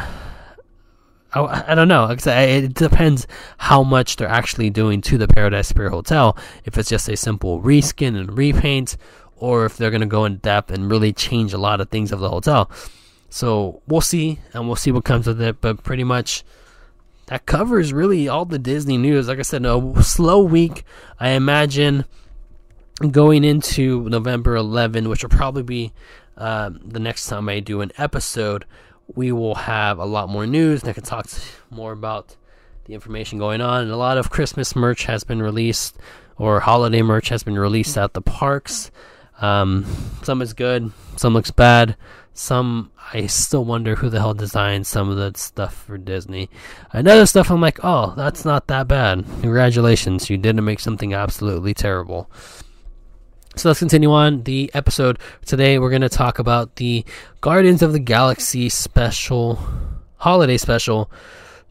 I, 1.33 1.71
I 1.71 1.75
don't 1.75 1.87
know. 1.87 2.07
It 2.09 2.73
depends 2.73 3.27
how 3.57 3.83
much 3.83 4.15
they're 4.15 4.27
actually 4.27 4.69
doing 4.69 5.01
to 5.01 5.17
the 5.17 5.27
Paradise 5.27 5.71
Pier 5.71 5.89
Hotel. 5.89 6.37
If 6.63 6.77
it's 6.77 6.89
just 6.89 7.09
a 7.09 7.17
simple 7.17 7.61
reskin 7.61 8.17
and 8.17 8.37
repaint, 8.37 8.95
or 9.35 9.65
if 9.65 9.75
they're 9.77 9.91
going 9.91 10.01
to 10.01 10.07
go 10.07 10.25
in 10.25 10.37
depth 10.37 10.71
and 10.71 10.89
really 10.89 11.11
change 11.11 11.53
a 11.53 11.57
lot 11.57 11.81
of 11.81 11.89
things 11.89 12.11
of 12.11 12.19
the 12.19 12.29
hotel. 12.29 12.71
So 13.29 13.81
we'll 13.85 14.01
see, 14.01 14.39
and 14.53 14.67
we'll 14.67 14.77
see 14.77 14.91
what 14.91 15.03
comes 15.03 15.27
with 15.27 15.41
it. 15.41 15.59
But 15.59 15.83
pretty 15.83 16.05
much 16.05 16.43
that 17.27 17.45
covers 17.45 17.91
really 17.91 18.27
all 18.27 18.45
the 18.45 18.59
Disney 18.59 18.97
news. 18.97 19.27
Like 19.27 19.39
I 19.39 19.43
said, 19.43 19.65
a 19.65 20.03
slow 20.03 20.41
week. 20.41 20.85
I 21.19 21.29
imagine 21.29 22.05
going 23.11 23.43
into 23.43 24.07
November 24.07 24.55
11, 24.55 25.09
which 25.09 25.23
will 25.23 25.29
probably 25.29 25.63
be 25.63 25.93
um, 26.37 26.79
the 26.83 26.99
next 26.99 27.27
time 27.27 27.49
I 27.49 27.59
do 27.59 27.81
an 27.81 27.91
episode 27.97 28.65
we 29.13 29.31
will 29.31 29.55
have 29.55 29.99
a 29.99 30.05
lot 30.05 30.29
more 30.29 30.47
news 30.47 30.81
and 30.81 30.89
I 30.89 30.93
can 30.93 31.03
talk 31.03 31.27
more 31.69 31.91
about 31.91 32.35
the 32.85 32.93
information 32.93 33.39
going 33.39 33.61
on. 33.61 33.83
And 33.83 33.91
a 33.91 33.97
lot 33.97 34.17
of 34.17 34.29
Christmas 34.29 34.75
merch 34.75 35.05
has 35.05 35.23
been 35.23 35.41
released, 35.41 35.97
or 36.37 36.59
holiday 36.59 37.01
merch 37.01 37.29
has 37.29 37.43
been 37.43 37.57
released 37.57 37.97
at 37.97 38.13
the 38.13 38.21
parks. 38.21 38.91
Um, 39.41 39.85
some 40.23 40.41
is 40.41 40.53
good, 40.53 40.91
some 41.17 41.33
looks 41.33 41.51
bad. 41.51 41.97
Some 42.33 42.91
I 43.13 43.27
still 43.27 43.63
wonder 43.63 43.95
who 43.95 44.09
the 44.09 44.19
hell 44.19 44.33
designed 44.33 44.87
some 44.87 45.09
of 45.09 45.17
that 45.17 45.37
stuff 45.37 45.73
for 45.73 45.97
Disney. 45.97 46.49
Another 46.91 47.25
stuff 47.25 47.49
I'm 47.49 47.61
like, 47.61 47.79
oh, 47.83 48.13
that's 48.17 48.43
not 48.43 48.67
that 48.67 48.87
bad. 48.87 49.25
Congratulations, 49.41 50.29
you 50.29 50.37
didn't 50.37 50.65
make 50.65 50.79
something 50.79 51.13
absolutely 51.13 51.73
terrible. 51.73 52.29
So 53.57 53.69
let's 53.69 53.79
continue 53.79 54.11
on 54.11 54.43
the 54.43 54.69
episode. 54.73 55.17
Today 55.45 55.79
we're 55.79 55.89
going 55.89 56.01
to 56.01 56.09
talk 56.09 56.39
about 56.39 56.75
the 56.75 57.05
Guardians 57.39 57.81
of 57.81 57.93
the 57.93 57.99
Galaxy 57.99 58.67
special, 58.67 59.57
holiday 60.17 60.57
special 60.57 61.09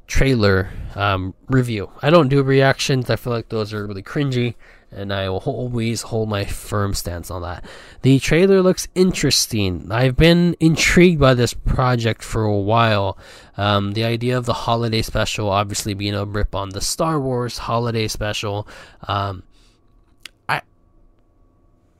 trailer 0.07 0.71
um, 0.95 1.35
review. 1.49 1.91
I 2.01 2.09
don't 2.09 2.29
do 2.29 2.43
reactions, 2.43 3.11
I 3.11 3.17
feel 3.17 3.35
like 3.35 3.51
those 3.51 3.75
are 3.75 3.87
really 3.87 4.03
cringy, 4.03 4.55
and 4.91 5.13
I 5.13 5.29
will 5.29 5.43
always 5.45 6.01
hold 6.01 6.31
my 6.31 6.47
firm 6.47 6.95
stance 6.95 7.31
on 7.31 7.43
that. 7.43 7.67
The 8.01 8.19
trailer 8.19 8.63
looks 8.63 8.89
interesting. 8.95 9.93
I've 9.93 10.17
been 10.17 10.57
intrigued 10.61 11.21
by 11.21 11.35
this 11.35 11.53
project 11.53 12.23
for 12.23 12.45
a 12.45 12.59
while. 12.59 13.19
Um, 13.59 13.93
the 13.93 14.05
idea 14.05 14.39
of 14.39 14.47
the 14.47 14.55
holiday 14.55 15.03
special 15.03 15.51
obviously 15.51 15.93
being 15.93 16.15
a 16.15 16.25
rip 16.25 16.55
on 16.55 16.71
the 16.71 16.81
Star 16.81 17.21
Wars 17.21 17.59
holiday 17.59 18.09
special. 18.09 18.67
Um, 19.07 19.43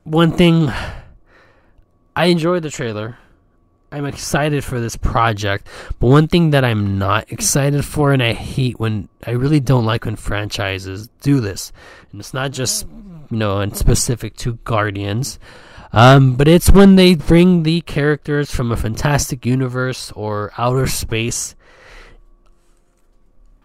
one 0.05 0.31
thing 0.31 0.71
I 2.15 2.27
enjoyed 2.27 2.63
the 2.63 2.69
trailer. 2.69 3.17
I'm 3.91 4.05
excited 4.05 4.63
for 4.63 4.79
this 4.79 4.95
project, 4.95 5.67
but 5.99 6.07
one 6.07 6.27
thing 6.27 6.51
that 6.51 6.65
I'm 6.65 6.97
not 6.97 7.31
excited 7.31 7.83
for, 7.85 8.13
and 8.13 8.21
I 8.21 8.33
hate 8.33 8.79
when 8.79 9.09
I 9.25 9.31
really 9.31 9.59
don't 9.59 9.85
like 9.85 10.05
when 10.05 10.15
franchises 10.15 11.07
do 11.21 11.39
this, 11.39 11.71
and 12.11 12.19
it's 12.19 12.33
not 12.33 12.51
just 12.51 12.85
you 13.31 13.37
know 13.37 13.59
and 13.59 13.75
specific 13.75 14.35
to 14.37 14.55
Guardians, 14.63 15.39
um, 15.93 16.35
but 16.35 16.47
it's 16.47 16.69
when 16.69 16.97
they 16.97 17.15
bring 17.15 17.63
the 17.63 17.81
characters 17.81 18.51
from 18.51 18.71
a 18.71 18.77
fantastic 18.77 19.45
universe 19.45 20.11
or 20.11 20.51
outer 20.57 20.87
space 20.87 21.55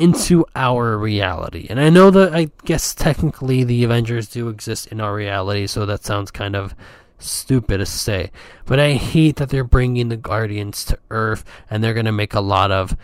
into 0.01 0.45
our 0.57 0.97
reality. 0.97 1.67
And 1.69 1.79
I 1.79 1.91
know 1.91 2.11
that 2.11 2.35
I 2.35 2.51
guess 2.65 2.95
technically 2.95 3.65
the 3.65 3.85
Avengers 3.85 4.29
do 4.29 4.49
exist 4.49 4.87
in 4.89 5.01
our 5.01 5.15
reality, 5.15 5.67
so 5.67 5.87
that 5.87 6.05
sounds 6.05 6.31
kind 6.31 6.57
of 6.57 6.75
stupid 7.19 7.79
to 7.79 7.87
say. 7.87 8.31
But 8.67 8.81
I 8.81 8.93
hate 8.93 9.37
that 9.37 9.51
they're 9.51 9.65
bringing 9.65 10.09
the 10.09 10.17
Guardians 10.17 10.85
to 10.87 10.99
Earth 11.11 11.45
and 11.69 11.85
they're 11.85 11.95
going 11.95 12.07
to 12.07 12.13
make 12.13 12.35
a 12.35 12.41
lot 12.41 12.71
of 12.71 12.97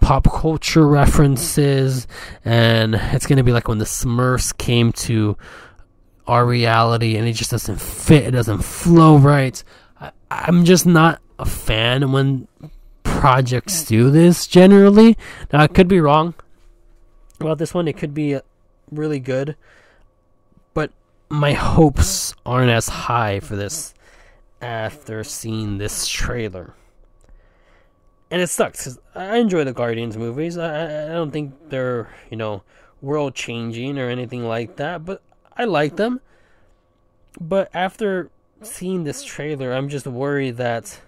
pop 0.00 0.30
culture 0.30 0.86
references 0.86 2.06
and 2.44 2.94
it's 2.94 3.26
going 3.26 3.38
to 3.38 3.42
be 3.42 3.52
like 3.52 3.68
when 3.68 3.78
the 3.78 3.84
Smurfs 3.84 4.56
came 4.56 4.92
to 4.92 5.36
our 6.26 6.44
reality 6.44 7.16
and 7.16 7.26
it 7.26 7.32
just 7.32 7.50
doesn't 7.50 7.80
fit, 7.80 8.24
it 8.24 8.30
doesn't 8.32 8.62
flow 8.62 9.16
right. 9.16 9.62
I, 10.00 10.12
I'm 10.30 10.64
just 10.64 10.86
not 10.86 11.20
a 11.38 11.46
fan 11.46 12.12
when 12.12 12.48
projects 13.20 13.84
do 13.84 14.10
this 14.10 14.46
generally. 14.46 15.16
Now, 15.52 15.60
I 15.60 15.66
could 15.66 15.88
be 15.88 16.00
wrong 16.00 16.34
about 17.40 17.58
this 17.58 17.74
one. 17.74 17.88
It 17.88 17.96
could 17.96 18.14
be 18.14 18.34
uh, 18.34 18.40
really 18.90 19.20
good, 19.20 19.56
but 20.72 20.90
my 21.28 21.52
hopes 21.52 22.34
aren't 22.44 22.70
as 22.70 22.88
high 22.88 23.40
for 23.40 23.56
this 23.56 23.94
after 24.60 25.24
seeing 25.24 25.78
this 25.78 26.06
trailer. 26.06 26.74
And 28.30 28.40
it 28.42 28.48
sucks 28.48 28.80
because 28.80 28.98
I 29.14 29.36
enjoy 29.36 29.64
the 29.64 29.72
Guardians 29.72 30.16
movies. 30.16 30.58
I, 30.58 31.04
I 31.04 31.12
don't 31.12 31.30
think 31.30 31.54
they're, 31.68 32.08
you 32.30 32.36
know, 32.36 32.62
world 33.00 33.34
changing 33.34 33.98
or 33.98 34.08
anything 34.08 34.44
like 34.44 34.76
that, 34.76 35.04
but 35.04 35.22
I 35.56 35.64
like 35.64 35.96
them. 35.96 36.20
But 37.40 37.70
after 37.74 38.30
seeing 38.62 39.04
this 39.04 39.22
trailer, 39.22 39.72
I'm 39.72 39.88
just 39.88 40.06
worried 40.06 40.56
that 40.56 41.00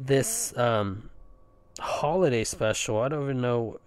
this 0.00 0.56
um, 0.56 1.10
holiday 1.78 2.44
special. 2.44 3.00
I 3.00 3.08
don't 3.08 3.22
even 3.22 3.40
know 3.40 3.78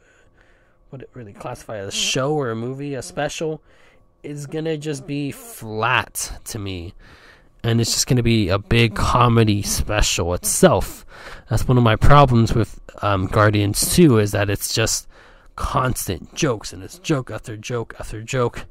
what 0.90 1.02
it 1.02 1.10
really 1.14 1.34
classify 1.34 1.78
as 1.78 1.88
a 1.88 1.92
show 1.92 2.34
or 2.36 2.52
a 2.52 2.56
movie, 2.56 2.94
a 2.94 3.02
special, 3.02 3.62
is 4.22 4.46
gonna 4.46 4.78
just 4.78 5.08
be 5.08 5.32
flat 5.32 6.40
to 6.46 6.60
me. 6.60 6.94
And 7.64 7.82
it's 7.82 7.94
just 7.94 8.08
gonna 8.08 8.24
be 8.24 8.50
a 8.50 8.60
big 8.60 8.96
comedy 8.96 9.64
special 9.64 10.34
itself. 10.34 11.06
That's 11.50 11.68
one 11.68 11.78
of 11.78 11.84
my 11.84 11.96
problems 11.96 12.54
with 12.54 12.80
um, 13.02 13.28
Guardians 13.28 13.96
2 13.96 14.20
is 14.20 14.32
that 14.32 14.50
it's 14.50 14.74
just 14.74 15.08
constant 15.56 16.34
jokes 16.34 16.74
and 16.74 16.84
it's 16.84 17.00
joke 17.00 17.32
after 17.32 17.58
joke 17.58 17.96
after 18.00 18.22
joke. 18.22 18.66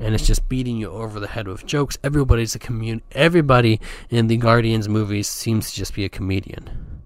And 0.00 0.14
it's 0.14 0.26
just 0.26 0.48
beating 0.48 0.76
you 0.76 0.90
over 0.90 1.20
the 1.20 1.26
head 1.26 1.48
with 1.48 1.66
jokes. 1.66 1.98
Everybody's 2.02 2.54
a 2.54 2.58
commun. 2.58 3.02
Everybody 3.12 3.80
in 4.10 4.26
the 4.26 4.36
Guardians 4.36 4.88
movies 4.88 5.28
seems 5.28 5.70
to 5.70 5.76
just 5.76 5.94
be 5.94 6.04
a 6.04 6.08
comedian. 6.08 6.98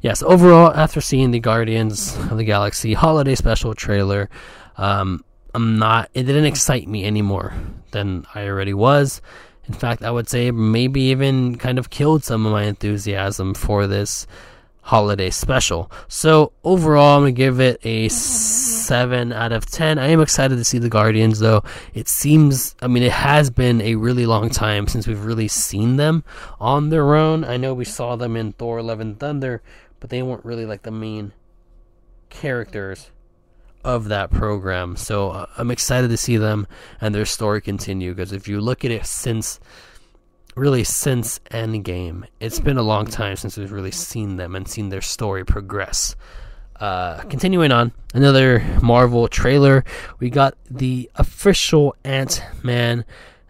Yes, 0.00 0.22
overall, 0.22 0.72
after 0.74 1.00
seeing 1.00 1.30
the 1.30 1.38
Guardians 1.38 2.16
of 2.16 2.36
the 2.36 2.44
Galaxy 2.44 2.92
holiday 2.92 3.36
special 3.36 3.72
trailer, 3.72 4.28
um, 4.76 5.24
I'm 5.54 5.78
not. 5.78 6.10
It 6.14 6.24
didn't 6.24 6.46
excite 6.46 6.88
me 6.88 7.04
anymore 7.04 7.54
than 7.92 8.26
I 8.34 8.48
already 8.48 8.74
was. 8.74 9.20
In 9.66 9.74
fact, 9.74 10.02
I 10.02 10.10
would 10.10 10.28
say 10.28 10.50
maybe 10.50 11.02
even 11.02 11.56
kind 11.56 11.78
of 11.78 11.90
killed 11.90 12.24
some 12.24 12.46
of 12.46 12.52
my 12.52 12.64
enthusiasm 12.64 13.54
for 13.54 13.86
this 13.86 14.26
holiday 14.80 15.30
special. 15.30 15.90
So 16.08 16.52
overall, 16.64 17.16
I'm 17.16 17.22
gonna 17.22 17.32
give 17.32 17.60
it 17.60 17.80
a 17.84 18.08
seven 18.82 19.32
out 19.32 19.52
of 19.52 19.66
ten. 19.66 19.98
I 19.98 20.08
am 20.08 20.20
excited 20.20 20.56
to 20.56 20.64
see 20.64 20.78
the 20.78 20.88
Guardians, 20.88 21.38
though. 21.38 21.62
It 21.94 22.08
seems, 22.08 22.74
I 22.82 22.88
mean, 22.88 23.02
it 23.02 23.12
has 23.12 23.50
been 23.50 23.80
a 23.80 23.94
really 23.94 24.26
long 24.26 24.50
time 24.50 24.86
since 24.88 25.06
we've 25.06 25.24
really 25.24 25.48
seen 25.48 25.96
them 25.96 26.24
on 26.60 26.90
their 26.90 27.14
own. 27.14 27.44
I 27.44 27.56
know 27.56 27.74
we 27.74 27.84
saw 27.84 28.16
them 28.16 28.36
in 28.36 28.52
Thor: 28.52 28.82
Love 28.82 29.00
and 29.00 29.18
Thunder, 29.18 29.62
but 30.00 30.10
they 30.10 30.22
weren't 30.22 30.44
really 30.44 30.66
like 30.66 30.82
the 30.82 30.90
main 30.90 31.32
characters 32.30 33.10
of 33.84 34.08
that 34.08 34.30
program. 34.30 34.96
So 34.96 35.30
uh, 35.30 35.46
I'm 35.56 35.70
excited 35.70 36.08
to 36.08 36.16
see 36.16 36.36
them 36.36 36.66
and 37.00 37.14
their 37.14 37.24
story 37.24 37.60
continue 37.60 38.14
because 38.14 38.32
if 38.32 38.48
you 38.48 38.60
look 38.60 38.84
at 38.84 38.90
it 38.90 39.06
since 39.06 39.60
really 40.54 40.84
since 40.84 41.40
Endgame, 41.50 42.24
it's 42.40 42.60
been 42.60 42.78
a 42.78 42.82
long 42.82 43.06
time 43.06 43.36
since 43.36 43.56
we've 43.56 43.72
really 43.72 43.90
seen 43.90 44.36
them 44.36 44.54
and 44.54 44.68
seen 44.68 44.88
their 44.88 45.00
story 45.00 45.44
progress. 45.44 46.14
Uh, 46.82 47.22
continuing 47.28 47.70
on, 47.70 47.92
another 48.12 48.58
Marvel 48.82 49.28
trailer. 49.28 49.84
We 50.18 50.30
got 50.30 50.56
the 50.68 51.08
official 51.14 51.94
Ant 52.02 52.42
Man 52.64 53.04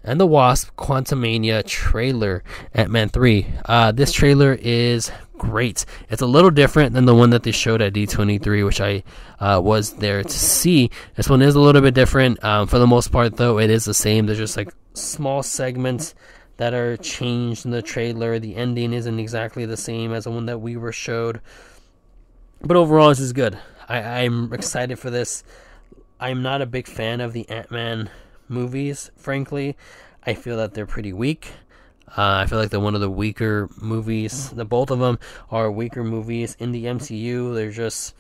and 0.05 0.21
the 0.21 0.27
Wasp 0.27 0.77
Quantumania 0.77 1.65
trailer, 1.65 2.45
Ant 2.75 2.91
Man 2.91 3.09
3. 3.09 3.47
Uh, 3.65 3.91
this 3.93 4.13
trailer 4.13 4.59
is 4.61 5.11
great. 5.39 5.87
It's 6.11 6.21
a 6.21 6.27
little 6.27 6.51
different 6.51 6.93
than 6.93 7.07
the 7.07 7.15
one 7.15 7.31
that 7.31 7.43
they 7.43 7.53
showed 7.53 7.81
at 7.81 7.95
D23, 7.95 8.67
which 8.67 8.83
I 8.83 9.03
uh, 9.41 9.63
was 9.65 9.95
there 9.95 10.23
to 10.23 10.39
see. 10.39 10.91
This 11.15 11.31
one 11.31 11.41
is 11.41 11.55
a 11.55 11.61
little 11.61 11.81
bit 11.81 11.95
different. 11.95 12.45
Um, 12.45 12.67
for 12.67 12.79
the 12.79 12.87
most 12.87 13.13
part, 13.13 13.39
though, 13.39 13.59
it 13.59 13.71
is 13.71 13.87
the 13.87 13.95
same. 13.95 14.27
There's 14.27 14.37
just 14.37 14.59
like 14.59 14.75
small 14.93 15.43
segments 15.43 16.15
that 16.59 16.75
are 16.75 16.99
changed 16.99 17.65
in 17.65 17.71
the 17.71 17.81
trailer. 17.81 18.39
The 18.39 18.57
ending 18.57 18.93
isn't 18.93 19.19
exactly 19.19 19.65
the 19.65 19.79
same 19.79 20.13
as 20.13 20.25
the 20.25 20.31
one 20.31 20.45
that 20.47 20.59
we 20.59 20.77
were 20.77 20.93
showed. 20.93 21.41
But 22.65 22.77
overall, 22.77 23.09
this 23.09 23.19
is 23.19 23.33
good. 23.33 23.59
I, 23.89 24.23
I'm 24.23 24.53
excited 24.53 24.99
for 24.99 25.11
this. 25.11 25.43
I'm 26.21 26.43
not 26.43 26.63
a 26.63 26.67
big 26.67 26.87
fan 26.87 27.21
of 27.21 27.33
the 27.33 27.49
Ant 27.49 27.73
Man 27.73 28.09
movies, 28.49 29.11
frankly. 29.17 29.77
I 30.25 30.35
feel 30.35 30.57
that 30.59 30.73
they're 30.73 30.87
pretty 30.87 31.13
weak. 31.13 31.51
Uh, 32.07 32.45
I 32.45 32.47
feel 32.47 32.59
like 32.59 32.71
they're 32.71 32.79
one 32.79 32.95
of 32.95 33.01
the 33.01 33.11
weaker 33.11 33.69
movies. 33.81 34.51
The 34.51 34.65
both 34.65 34.93
of 34.93 35.01
them 35.01 35.19
are 35.51 35.73
weaker 35.73 36.05
movies 36.05 36.57
in 36.61 36.71
the 36.71 36.85
MCU. 36.85 37.53
They're 37.53 37.73
just 37.73 38.15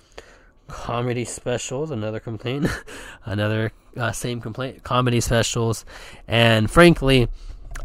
comedy 0.67 1.25
specials. 1.25 1.93
Another 1.93 2.19
complaint, 2.19 2.67
another 3.25 3.71
uh, 3.97 4.11
same 4.11 4.41
complaint. 4.41 4.83
Comedy 4.83 5.21
specials, 5.21 5.85
and 6.27 6.69
frankly, 6.69 7.29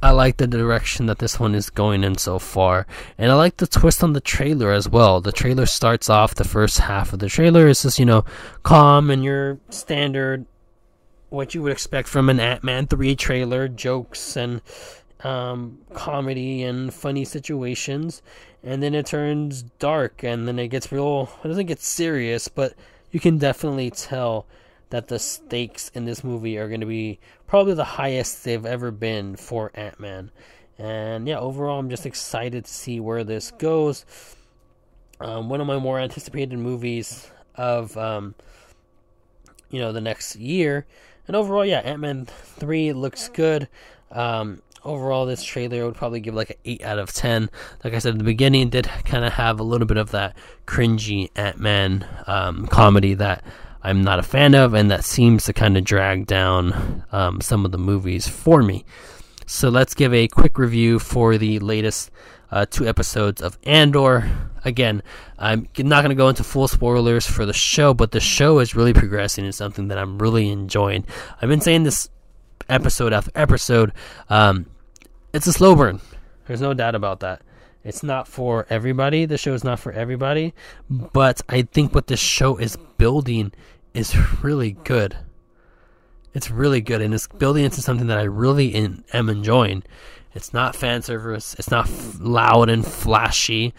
I 0.02 0.12
like 0.12 0.38
the 0.38 0.48
direction 0.48 1.08
that 1.08 1.20
this 1.20 1.40
one 1.40 1.56
is 1.56 1.70
going 1.70 2.04
in 2.04 2.18
so 2.18 2.40
far, 2.40 2.86
and 3.18 3.32
I 3.32 3.36
like 3.36 3.58
the 3.58 3.68
twist 3.68 4.04
on 4.04 4.14
the 4.14 4.22
trailer 4.22 4.72
as 4.72 4.88
well. 4.88 5.22
The 5.22 5.32
trailer 5.32 5.66
starts 5.66 6.10
off 6.10 6.36
the 6.36 6.44
first 6.44 6.80
half 6.80 7.14
of 7.14 7.20
the 7.20 7.30
trailer 7.30 7.68
is 7.68 7.82
just 7.82 8.00
you 8.00 8.06
know 8.06 8.24
calm 8.64 9.10
and 9.10 9.24
your 9.24 9.60
standard 9.70 10.46
what 11.30 11.54
you 11.54 11.62
would 11.62 11.72
expect 11.72 12.08
from 12.08 12.30
an 12.30 12.40
Ant 12.40 12.64
Man 12.64 12.88
3 12.88 13.16
trailer 13.16 13.68
jokes 13.68 14.38
and 14.38 14.62
um, 15.24 15.80
comedy 15.94 16.64
and 16.64 16.94
funny 16.94 17.26
situations, 17.26 18.22
and 18.64 18.82
then 18.82 18.94
it 18.94 19.08
turns 19.08 19.64
dark, 19.64 20.24
and 20.24 20.48
then 20.48 20.60
it 20.60 20.70
gets 20.70 20.92
real. 20.92 21.30
It 21.44 21.48
doesn't 21.48 21.66
get 21.66 21.82
serious, 21.82 22.48
but 22.48 22.74
you 23.12 23.20
can 23.20 23.38
definitely 23.38 23.90
tell 23.90 24.46
that 24.90 25.08
the 25.08 25.20
stakes 25.20 25.90
in 25.94 26.06
this 26.06 26.24
movie 26.24 26.58
are 26.58 26.68
going 26.68 26.82
to 26.82 26.88
be 26.88 27.20
probably 27.48 27.74
the 27.74 27.84
highest 27.84 28.44
they've 28.44 28.66
ever 28.66 28.92
been 28.92 29.36
for 29.36 29.72
Ant 29.74 30.00
Man. 30.00 30.32
And 30.78 31.28
yeah, 31.28 31.40
overall, 31.40 31.80
I'm 31.80 31.90
just 31.90 32.06
excited 32.06 32.66
to 32.66 32.72
see 32.72 33.00
where 33.00 33.24
this 33.24 33.52
goes. 33.52 34.06
Um, 35.20 35.50
one 35.50 35.60
of 35.60 35.66
my 35.66 35.80
more 35.80 36.00
anticipated 36.00 36.60
movies 36.60 37.32
of 37.56 37.98
um, 37.98 38.36
you 39.72 39.80
know 39.80 39.92
the 39.92 40.02
next 40.02 40.36
year. 40.36 40.86
And 41.26 41.36
overall, 41.36 41.66
yeah, 41.66 41.80
Ant 41.80 42.02
Man 42.02 42.26
three 42.26 42.94
looks 42.94 43.30
good. 43.30 43.68
Um, 44.12 44.62
overall, 44.84 45.26
this 45.26 45.44
trailer 45.44 45.86
would 45.86 45.96
probably 45.96 46.20
give 46.20 46.36
like 46.36 46.52
an 46.52 46.58
8 46.64 46.84
out 46.84 47.00
of 47.00 47.12
10. 47.14 47.50
Like 47.84 47.94
I 47.94 48.00
said 48.00 48.14
at 48.14 48.18
the 48.20 48.24
beginning, 48.24 48.70
did 48.70 48.88
kind 49.06 49.26
of 49.26 49.34
have 49.34 49.60
a 49.60 49.64
little 49.64 49.88
bit 49.88 49.98
of 49.98 50.12
that 50.12 50.36
cringy 50.66 51.30
Ant 51.36 51.60
Man 51.60 52.08
um, 52.28 52.68
comedy 52.68 53.14
that 53.16 53.44
I'm 53.88 54.02
not 54.02 54.20
a 54.20 54.24
fan 54.24 54.54
of, 54.54 54.74
and 54.74 54.92
that 54.92 55.06
seems 55.06 55.46
to 55.46 55.54
kind 55.54 55.78
of 55.78 55.86
drag 55.86 56.28
down 56.28 57.06
um, 57.14 57.40
some 57.40 57.64
of 57.64 57.72
the 57.72 57.78
movies 57.78 58.28
for 58.28 58.62
me. 58.62 58.84
So 59.46 59.70
let's 59.70 59.94
give 59.94 60.14
a 60.14 60.28
quick 60.28 60.58
review 60.58 61.00
for 61.00 61.38
the 61.38 61.60
latest 61.60 62.12
uh, 62.52 62.66
two 62.70 62.86
episodes 62.86 63.42
of 63.42 63.58
Andor. 63.64 64.30
Again, 64.66 65.02
I'm 65.40 65.70
not 65.78 66.02
going 66.02 66.10
to 66.10 66.16
go 66.16 66.28
into 66.28 66.44
full 66.44 66.68
spoilers 66.68 67.26
for 67.26 67.46
the 67.46 67.54
show, 67.54 67.94
but 67.94 68.12
the 68.12 68.20
show 68.20 68.60
is 68.60 68.76
really 68.76 68.92
progressing 68.92 69.46
and 69.46 69.56
something 69.56 69.88
that 69.88 69.98
I'm 69.98 70.20
really 70.20 70.50
enjoying. 70.50 71.06
I've 71.42 71.48
been 71.48 71.62
saying 71.62 71.84
this 71.84 72.10
episode 72.68 73.14
after 73.14 73.32
episode. 73.36 73.94
Um, 74.30 74.66
it's 75.32 75.48
a 75.48 75.54
slow 75.54 75.78
burn. 75.78 76.02
There's 76.46 76.60
no 76.60 76.74
doubt 76.74 76.96
about 76.96 77.22
that. 77.22 77.42
It's 77.86 78.04
not 78.04 78.28
for 78.28 78.68
everybody. 78.70 79.24
The 79.24 79.38
show 79.38 79.54
is 79.54 79.64
not 79.64 79.80
for 79.80 79.94
everybody. 79.94 80.54
But 80.90 81.40
I 81.48 81.62
think 81.62 81.96
what 81.96 82.08
this 82.08 82.20
show 82.20 82.58
is 82.58 82.78
building 82.98 83.54
is 83.98 84.16
really 84.44 84.74
good. 84.84 85.18
It's 86.34 86.52
really 86.52 86.82
good, 86.82 87.02
and 87.02 87.14
it's 87.14 87.28
building 87.28 87.66
into 87.66 87.82
something 87.82 88.08
that 88.08 88.20
I 88.20 88.24
really 88.24 88.68
in, 88.68 89.04
am 89.12 89.28
enjoying. 89.28 89.84
It's 90.36 90.54
not 90.54 90.76
fan 90.76 91.02
service. 91.02 91.56
It's 91.58 91.72
not 91.72 91.88
f- 91.88 92.18
loud 92.20 92.70
and 92.70 92.86
flashy. 92.86 93.74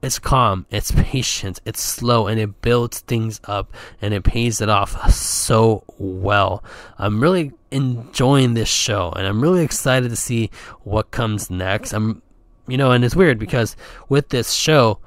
It's 0.00 0.18
calm. 0.18 0.64
It's 0.70 0.92
patient. 0.92 1.60
It's 1.66 1.82
slow, 1.82 2.26
and 2.26 2.40
it 2.40 2.62
builds 2.62 3.00
things 3.00 3.38
up, 3.44 3.74
and 4.00 4.14
it 4.14 4.24
pays 4.24 4.62
it 4.62 4.70
off 4.70 5.12
so 5.12 5.84
well. 5.98 6.64
I'm 6.96 7.20
really 7.20 7.52
enjoying 7.70 8.54
this 8.54 8.70
show, 8.70 9.12
and 9.14 9.26
I'm 9.26 9.42
really 9.42 9.62
excited 9.62 10.08
to 10.08 10.16
see 10.16 10.50
what 10.84 11.10
comes 11.10 11.50
next. 11.50 11.92
I'm, 11.92 12.22
you 12.66 12.78
know, 12.78 12.92
and 12.92 13.04
it's 13.04 13.16
weird 13.16 13.38
because 13.38 13.76
with 14.08 14.30
this 14.30 14.54
show, 14.54 15.00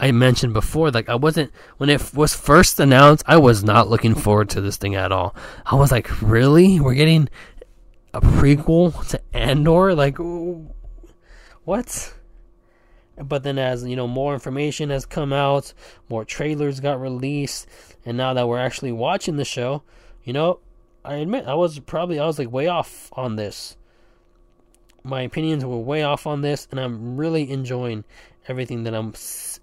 I 0.00 0.12
mentioned 0.12 0.52
before, 0.52 0.90
like 0.90 1.08
I 1.08 1.16
wasn't 1.16 1.52
when 1.78 1.90
it 1.90 2.14
was 2.14 2.34
first 2.34 2.78
announced, 2.78 3.24
I 3.26 3.36
was 3.36 3.64
not 3.64 3.88
looking 3.88 4.14
forward 4.14 4.48
to 4.50 4.60
this 4.60 4.76
thing 4.76 4.94
at 4.94 5.12
all. 5.12 5.34
I 5.66 5.74
was 5.74 5.90
like, 5.90 6.22
really? 6.22 6.78
We're 6.78 6.94
getting 6.94 7.28
a 8.14 8.20
prequel 8.20 9.06
to 9.08 9.20
Andor? 9.32 9.94
Like, 9.94 10.16
what? 11.64 12.14
But 13.16 13.42
then, 13.42 13.58
as 13.58 13.84
you 13.84 13.96
know, 13.96 14.06
more 14.06 14.34
information 14.34 14.90
has 14.90 15.04
come 15.04 15.32
out, 15.32 15.72
more 16.08 16.24
trailers 16.24 16.78
got 16.80 17.00
released, 17.00 17.66
and 18.06 18.16
now 18.16 18.32
that 18.34 18.46
we're 18.46 18.60
actually 18.60 18.92
watching 18.92 19.36
the 19.36 19.44
show, 19.44 19.82
you 20.22 20.32
know, 20.32 20.60
I 21.04 21.14
admit 21.14 21.46
I 21.46 21.54
was 21.54 21.80
probably 21.80 22.20
I 22.20 22.26
was 22.26 22.38
like 22.38 22.52
way 22.52 22.68
off 22.68 23.10
on 23.14 23.36
this. 23.36 23.76
My 25.02 25.22
opinions 25.22 25.64
were 25.64 25.78
way 25.78 26.02
off 26.02 26.26
on 26.26 26.42
this, 26.42 26.68
and 26.70 26.78
I'm 26.78 27.16
really 27.16 27.50
enjoying 27.50 28.04
everything 28.46 28.84
that 28.84 28.94
I'm 28.94 29.14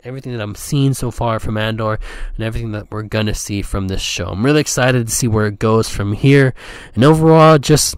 everything 0.06 0.34
that 0.34 0.42
I'm 0.42 0.54
seeing 0.54 0.94
so 0.94 1.10
far 1.10 1.40
from 1.40 1.58
Andor 1.58 2.00
and 2.36 2.46
everything 2.46 2.72
that 2.74 2.92
we're 2.92 3.02
gonna 3.02 3.34
see 3.34 3.64
from 3.64 3.88
this 3.88 4.02
show. 4.02 4.28
I'm 4.28 4.46
really 4.46 4.62
excited 4.62 5.08
to 5.08 5.14
see 5.14 5.28
where 5.28 5.48
it 5.48 5.58
goes 5.58 5.90
from 5.90 6.14
here, 6.14 6.54
and 6.94 7.04
overall, 7.04 7.58
just 7.58 7.96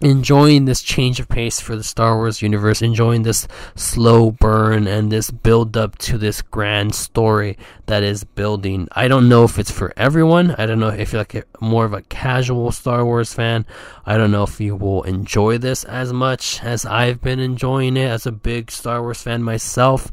enjoying 0.00 0.64
this 0.64 0.82
change 0.82 1.18
of 1.18 1.28
pace 1.28 1.60
for 1.60 1.76
the 1.76 1.82
Star 1.82 2.16
Wars 2.16 2.40
universe, 2.40 2.82
enjoying 2.82 3.22
this 3.22 3.48
slow 3.74 4.30
burn 4.30 4.86
and 4.86 5.10
this 5.10 5.30
build 5.30 5.76
up 5.76 5.98
to 5.98 6.18
this 6.18 6.42
grand 6.42 6.94
story 6.94 7.58
that 7.86 8.02
is 8.02 8.24
building. 8.24 8.88
I 8.92 9.08
don't 9.08 9.28
know 9.28 9.44
if 9.44 9.58
it's 9.58 9.70
for 9.70 9.92
everyone. 9.96 10.54
I 10.56 10.66
don't 10.66 10.78
know 10.78 10.88
if 10.88 11.12
you're 11.12 11.20
like 11.20 11.34
a, 11.34 11.44
more 11.60 11.84
of 11.84 11.92
a 11.92 12.02
casual 12.02 12.70
Star 12.70 13.04
Wars 13.04 13.32
fan. 13.32 13.66
I 14.06 14.16
don't 14.16 14.30
know 14.30 14.44
if 14.44 14.60
you 14.60 14.76
will 14.76 15.02
enjoy 15.02 15.58
this 15.58 15.84
as 15.84 16.12
much 16.12 16.62
as 16.62 16.84
I've 16.84 17.20
been 17.20 17.40
enjoying 17.40 17.96
it 17.96 18.08
as 18.08 18.26
a 18.26 18.32
big 18.32 18.70
Star 18.70 19.02
Wars 19.02 19.22
fan 19.22 19.42
myself. 19.42 20.10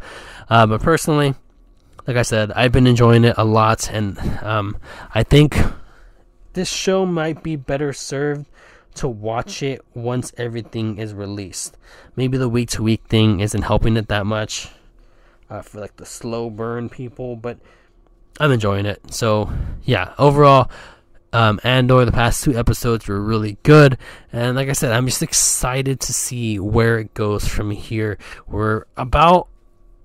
Uh, 0.50 0.66
but 0.66 0.82
personally, 0.82 1.36
like 2.08 2.18
I 2.18 2.24
said, 2.24 2.52
I've 2.52 2.72
been 2.72 2.88
enjoying 2.88 3.24
it 3.24 3.36
a 3.38 3.44
lot, 3.46 3.90
and 3.92 4.20
um, 4.44 4.78
I 5.14 5.24
think 5.24 5.58
this 6.54 6.70
show 6.70 7.06
might 7.06 7.42
be 7.42 7.56
better 7.56 7.94
served 7.94 8.46
to 8.96 9.08
watch 9.08 9.64
it 9.64 9.82
once 9.94 10.34
everything 10.38 10.98
is 10.98 11.14
released. 11.14 11.78
Maybe 12.16 12.38
the 12.38 12.50
week 12.50 12.70
to 12.72 12.84
week 12.84 13.04
thing 13.08 13.40
isn't 13.40 13.62
helping 13.62 13.98
it 13.98 14.08
that 14.08 14.26
much 14.26 14.70
uh, 15.50 15.62
for 15.62 15.80
like 15.80 15.96
the 15.98 16.06
slow 16.06 16.50
burn 16.50 16.90
people, 16.90 17.36
but 17.36 17.58
I'm 18.40 18.52
enjoying 18.52 18.86
it. 18.86 19.14
So 19.14 19.50
yeah, 19.84 20.14
overall, 20.18 20.70
Um, 21.34 21.60
Andor, 21.66 22.06
the 22.06 22.14
past 22.14 22.46
two 22.46 22.58
episodes 22.58 23.10
were 23.10 23.20
really 23.20 23.58
good, 23.64 23.98
and 24.32 24.56
like 24.56 24.70
I 24.70 24.74
said, 24.74 24.94
I'm 24.94 25.06
just 25.06 25.22
excited 25.22 26.00
to 26.00 26.14
see 26.14 26.60
where 26.60 26.98
it 26.98 27.14
goes 27.14 27.46
from 27.46 27.72
here. 27.72 28.18
We're 28.48 28.86
about 28.96 29.50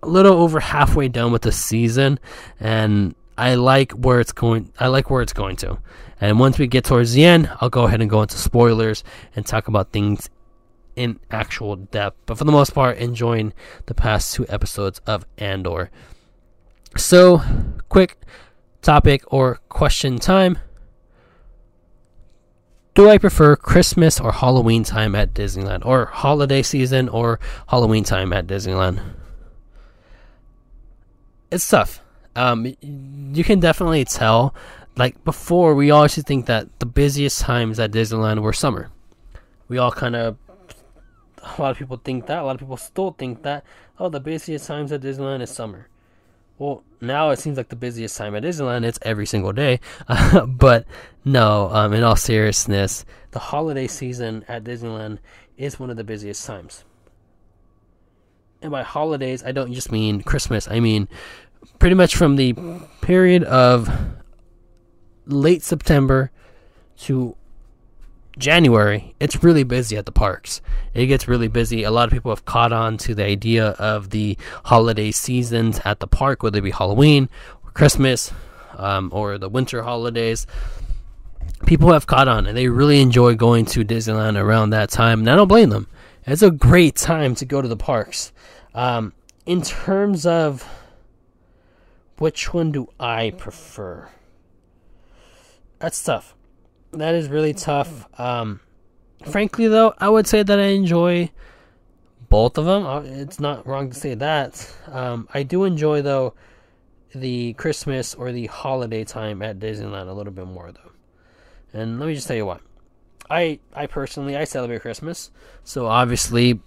a 0.02 0.08
little 0.08 0.34
over 0.34 0.58
halfway 0.58 1.06
done 1.06 1.30
with 1.30 1.42
the 1.42 1.52
season, 1.52 2.18
and 2.58 3.14
I 3.38 3.54
like 3.54 3.92
where 3.92 4.18
it's 4.18 4.32
going. 4.32 4.72
I 4.80 4.88
like 4.88 5.08
where 5.08 5.22
it's 5.22 5.32
going 5.32 5.54
to. 5.62 5.78
And 6.20 6.38
once 6.38 6.58
we 6.58 6.66
get 6.66 6.84
towards 6.84 7.12
the 7.12 7.24
end, 7.24 7.50
I'll 7.60 7.70
go 7.70 7.84
ahead 7.84 8.00
and 8.00 8.10
go 8.10 8.22
into 8.22 8.36
spoilers 8.36 9.02
and 9.34 9.46
talk 9.46 9.68
about 9.68 9.92
things 9.92 10.28
in 10.96 11.18
actual 11.30 11.76
depth. 11.76 12.18
But 12.26 12.36
for 12.38 12.44
the 12.44 12.52
most 12.52 12.74
part, 12.74 12.98
enjoying 12.98 13.54
the 13.86 13.94
past 13.94 14.34
two 14.34 14.46
episodes 14.48 15.00
of 15.06 15.24
Andor. 15.38 15.90
So, 16.96 17.42
quick 17.88 18.18
topic 18.82 19.22
or 19.32 19.60
question 19.68 20.18
time. 20.18 20.58
Do 22.94 23.08
I 23.08 23.18
prefer 23.18 23.56
Christmas 23.56 24.20
or 24.20 24.32
Halloween 24.32 24.84
time 24.84 25.14
at 25.14 25.32
Disneyland, 25.32 25.86
or 25.86 26.06
holiday 26.06 26.60
season 26.60 27.08
or 27.08 27.38
Halloween 27.68 28.04
time 28.04 28.32
at 28.32 28.46
Disneyland? 28.46 29.00
It's 31.50 31.66
tough. 31.68 32.02
Um, 32.36 32.74
you 32.80 33.44
can 33.44 33.60
definitely 33.60 34.04
tell. 34.04 34.54
Like 35.00 35.24
before, 35.24 35.74
we 35.74 35.90
always 35.90 36.22
think 36.22 36.44
that 36.44 36.78
the 36.78 36.84
busiest 36.84 37.40
times 37.40 37.80
at 37.80 37.90
Disneyland 37.90 38.42
were 38.42 38.52
summer. 38.52 38.90
We 39.66 39.78
all 39.78 39.90
kind 39.90 40.14
of, 40.14 40.36
a 41.38 41.58
lot 41.58 41.70
of 41.70 41.78
people 41.78 41.96
think 41.96 42.26
that. 42.26 42.42
A 42.42 42.44
lot 42.44 42.56
of 42.56 42.60
people 42.60 42.76
still 42.76 43.12
think 43.12 43.42
that. 43.44 43.64
Oh, 43.98 44.10
the 44.10 44.20
busiest 44.20 44.66
times 44.66 44.92
at 44.92 45.00
Disneyland 45.00 45.40
is 45.40 45.48
summer. 45.48 45.88
Well, 46.58 46.84
now 47.00 47.30
it 47.30 47.38
seems 47.38 47.56
like 47.56 47.70
the 47.70 47.76
busiest 47.76 48.14
time 48.18 48.34
at 48.34 48.42
Disneyland. 48.42 48.84
It's 48.84 48.98
every 49.00 49.24
single 49.24 49.54
day. 49.54 49.80
Uh, 50.06 50.44
but 50.46 50.84
no, 51.24 51.70
um, 51.72 51.94
in 51.94 52.02
all 52.02 52.14
seriousness, 52.14 53.06
the 53.30 53.38
holiday 53.38 53.86
season 53.86 54.44
at 54.48 54.64
Disneyland 54.64 55.16
is 55.56 55.80
one 55.80 55.88
of 55.88 55.96
the 55.96 56.04
busiest 56.04 56.46
times. 56.46 56.84
And 58.60 58.70
by 58.70 58.82
holidays, 58.82 59.42
I 59.42 59.52
don't 59.52 59.72
just 59.72 59.90
mean 59.90 60.20
Christmas. 60.20 60.68
I 60.70 60.78
mean 60.78 61.08
pretty 61.78 61.94
much 61.94 62.16
from 62.16 62.36
the 62.36 62.54
period 63.00 63.44
of 63.44 63.88
late 65.32 65.62
September 65.62 66.30
to 66.98 67.36
January, 68.38 69.14
it's 69.20 69.42
really 69.42 69.64
busy 69.64 69.96
at 69.96 70.06
the 70.06 70.12
parks. 70.12 70.60
It 70.94 71.06
gets 71.06 71.28
really 71.28 71.48
busy. 71.48 71.82
A 71.82 71.90
lot 71.90 72.08
of 72.08 72.12
people 72.12 72.30
have 72.30 72.44
caught 72.44 72.72
on 72.72 72.96
to 72.98 73.14
the 73.14 73.24
idea 73.24 73.70
of 73.78 74.10
the 74.10 74.36
holiday 74.64 75.10
seasons 75.10 75.80
at 75.84 76.00
the 76.00 76.06
park, 76.06 76.42
whether 76.42 76.58
it 76.58 76.62
be 76.62 76.70
Halloween 76.70 77.28
or 77.64 77.70
Christmas 77.72 78.32
um, 78.76 79.10
or 79.12 79.38
the 79.38 79.48
winter 79.48 79.82
holidays. 79.82 80.46
People 81.66 81.92
have 81.92 82.06
caught 82.06 82.28
on 82.28 82.46
and 82.46 82.56
they 82.56 82.68
really 82.68 83.00
enjoy 83.00 83.34
going 83.34 83.66
to 83.66 83.84
Disneyland 83.84 84.40
around 84.40 84.70
that 84.70 84.90
time. 84.90 85.20
And 85.20 85.30
I 85.30 85.36
don't 85.36 85.48
blame 85.48 85.70
them. 85.70 85.86
It's 86.26 86.42
a 86.42 86.50
great 86.50 86.96
time 86.96 87.34
to 87.36 87.44
go 87.44 87.60
to 87.60 87.68
the 87.68 87.76
parks. 87.76 88.32
Um, 88.74 89.12
in 89.46 89.62
terms 89.62 90.26
of 90.26 90.68
which 92.18 92.54
one 92.54 92.72
do 92.72 92.88
I 92.98 93.30
prefer? 93.36 94.08
That's 95.80 96.02
tough 96.02 96.36
that 96.92 97.14
is 97.14 97.28
really 97.28 97.54
tough. 97.54 98.08
Um, 98.18 98.60
frankly, 99.26 99.68
though, 99.68 99.94
I 99.98 100.08
would 100.08 100.26
say 100.26 100.42
that 100.42 100.58
I 100.58 100.66
enjoy 100.68 101.30
both 102.28 102.58
of 102.58 102.64
them. 102.64 102.86
Uh, 102.86 103.02
it's 103.02 103.40
not 103.40 103.66
wrong 103.66 103.90
to 103.90 103.96
say 103.96 104.14
that. 104.14 104.74
Um, 104.88 105.28
I 105.32 105.42
do 105.42 105.64
enjoy 105.64 106.02
though 106.02 106.34
the 107.14 107.54
Christmas 107.54 108.14
or 108.14 108.32
the 108.32 108.46
holiday 108.46 109.04
time 109.04 109.42
at 109.42 109.58
Disneyland 109.58 110.08
a 110.08 110.12
little 110.12 110.32
bit 110.32 110.46
more 110.46 110.72
though. 110.72 110.92
And 111.72 111.98
let 111.98 112.06
me 112.06 112.14
just 112.14 112.26
tell 112.26 112.36
you 112.36 112.46
why. 112.46 112.58
I 113.28 113.60
I 113.74 113.86
personally 113.86 114.36
I 114.36 114.44
celebrate 114.44 114.82
Christmas, 114.82 115.30
so 115.62 115.86
obviously 115.86 116.60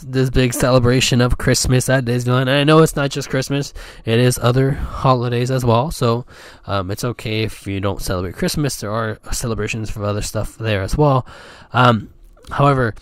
this 0.00 0.30
big 0.30 0.54
celebration 0.54 1.20
of 1.20 1.38
Christmas 1.38 1.88
at 1.88 2.04
Disneyland. 2.04 2.42
And 2.42 2.50
I 2.50 2.64
know 2.64 2.80
it's 2.80 2.96
not 2.96 3.10
just 3.10 3.30
Christmas; 3.30 3.72
it 4.04 4.18
is 4.18 4.38
other 4.38 4.72
holidays 4.72 5.50
as 5.50 5.64
well. 5.64 5.90
So 5.90 6.26
um, 6.66 6.90
it's 6.90 7.04
okay 7.04 7.42
if 7.42 7.66
you 7.66 7.80
don't 7.80 8.02
celebrate 8.02 8.36
Christmas. 8.36 8.80
There 8.80 8.90
are 8.90 9.18
celebrations 9.32 9.90
for 9.90 10.04
other 10.04 10.22
stuff 10.22 10.56
there 10.56 10.82
as 10.82 10.96
well. 10.96 11.26
Um, 11.72 12.12
however, 12.50 12.94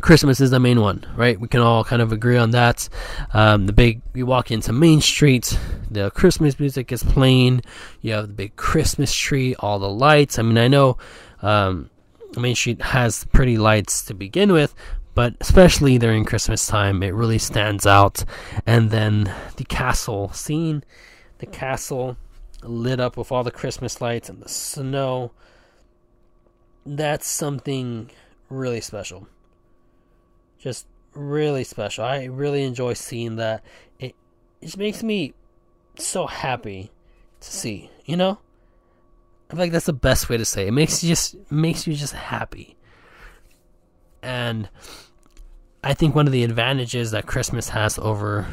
Christmas 0.00 0.40
is 0.40 0.50
the 0.50 0.60
main 0.60 0.80
one, 0.80 1.06
right? 1.16 1.38
We 1.38 1.48
can 1.48 1.60
all 1.60 1.84
kind 1.84 2.02
of 2.02 2.12
agree 2.12 2.36
on 2.36 2.50
that. 2.50 2.88
Um, 3.32 3.66
the 3.66 3.72
big, 3.72 4.02
you 4.12 4.26
walk 4.26 4.50
into 4.50 4.72
Main 4.72 5.00
Street, 5.00 5.58
the 5.90 6.10
Christmas 6.10 6.58
music 6.58 6.92
is 6.92 7.02
playing. 7.02 7.62
You 8.02 8.12
have 8.14 8.26
the 8.26 8.34
big 8.34 8.56
Christmas 8.56 9.14
tree, 9.14 9.54
all 9.60 9.78
the 9.78 9.88
lights. 9.88 10.38
I 10.38 10.42
mean, 10.42 10.58
I 10.58 10.68
know 10.68 10.98
um, 11.42 11.90
Main 12.36 12.54
Street 12.54 12.82
has 12.82 13.24
pretty 13.32 13.56
lights 13.56 14.04
to 14.06 14.14
begin 14.14 14.52
with, 14.52 14.74
but 15.14 15.34
especially 15.40 15.98
during 15.98 16.24
Christmas 16.24 16.66
time, 16.66 17.02
it 17.02 17.14
really 17.14 17.38
stands 17.38 17.86
out. 17.86 18.24
And 18.66 18.90
then 18.90 19.32
the 19.56 19.64
castle, 19.64 20.32
scene, 20.32 20.84
the 21.38 21.46
castle 21.46 22.16
lit 22.62 23.00
up 23.00 23.16
with 23.16 23.30
all 23.30 23.44
the 23.44 23.50
Christmas 23.50 24.00
lights 24.00 24.28
and 24.28 24.42
the 24.42 24.48
snow, 24.48 25.32
that's 26.84 27.26
something 27.26 28.10
really 28.48 28.80
special. 28.80 29.28
Just 30.58 30.86
really 31.14 31.64
special. 31.64 32.04
I 32.04 32.24
really 32.24 32.64
enjoy 32.64 32.94
seeing 32.94 33.36
that. 33.36 33.62
It, 33.98 34.14
it 34.60 34.66
just 34.66 34.78
makes 34.78 35.02
me 35.02 35.34
so 35.96 36.26
happy 36.26 36.90
to 37.40 37.52
see, 37.52 37.90
you 38.04 38.16
know? 38.16 38.38
I 39.48 39.54
feel 39.54 39.60
like 39.60 39.72
that's 39.72 39.86
the 39.86 39.92
best 39.92 40.28
way 40.28 40.36
to 40.36 40.44
say 40.44 40.64
it. 40.64 40.68
it 40.68 40.72
makes 40.72 41.02
you 41.02 41.08
just 41.08 41.36
makes 41.50 41.86
you 41.86 41.94
just 41.94 42.14
happy. 42.14 42.76
And 44.24 44.68
I 45.82 45.94
think 45.94 46.14
one 46.14 46.26
of 46.26 46.32
the 46.32 46.44
advantages 46.44 47.10
that 47.10 47.26
Christmas 47.26 47.68
has 47.68 47.98
over 47.98 48.46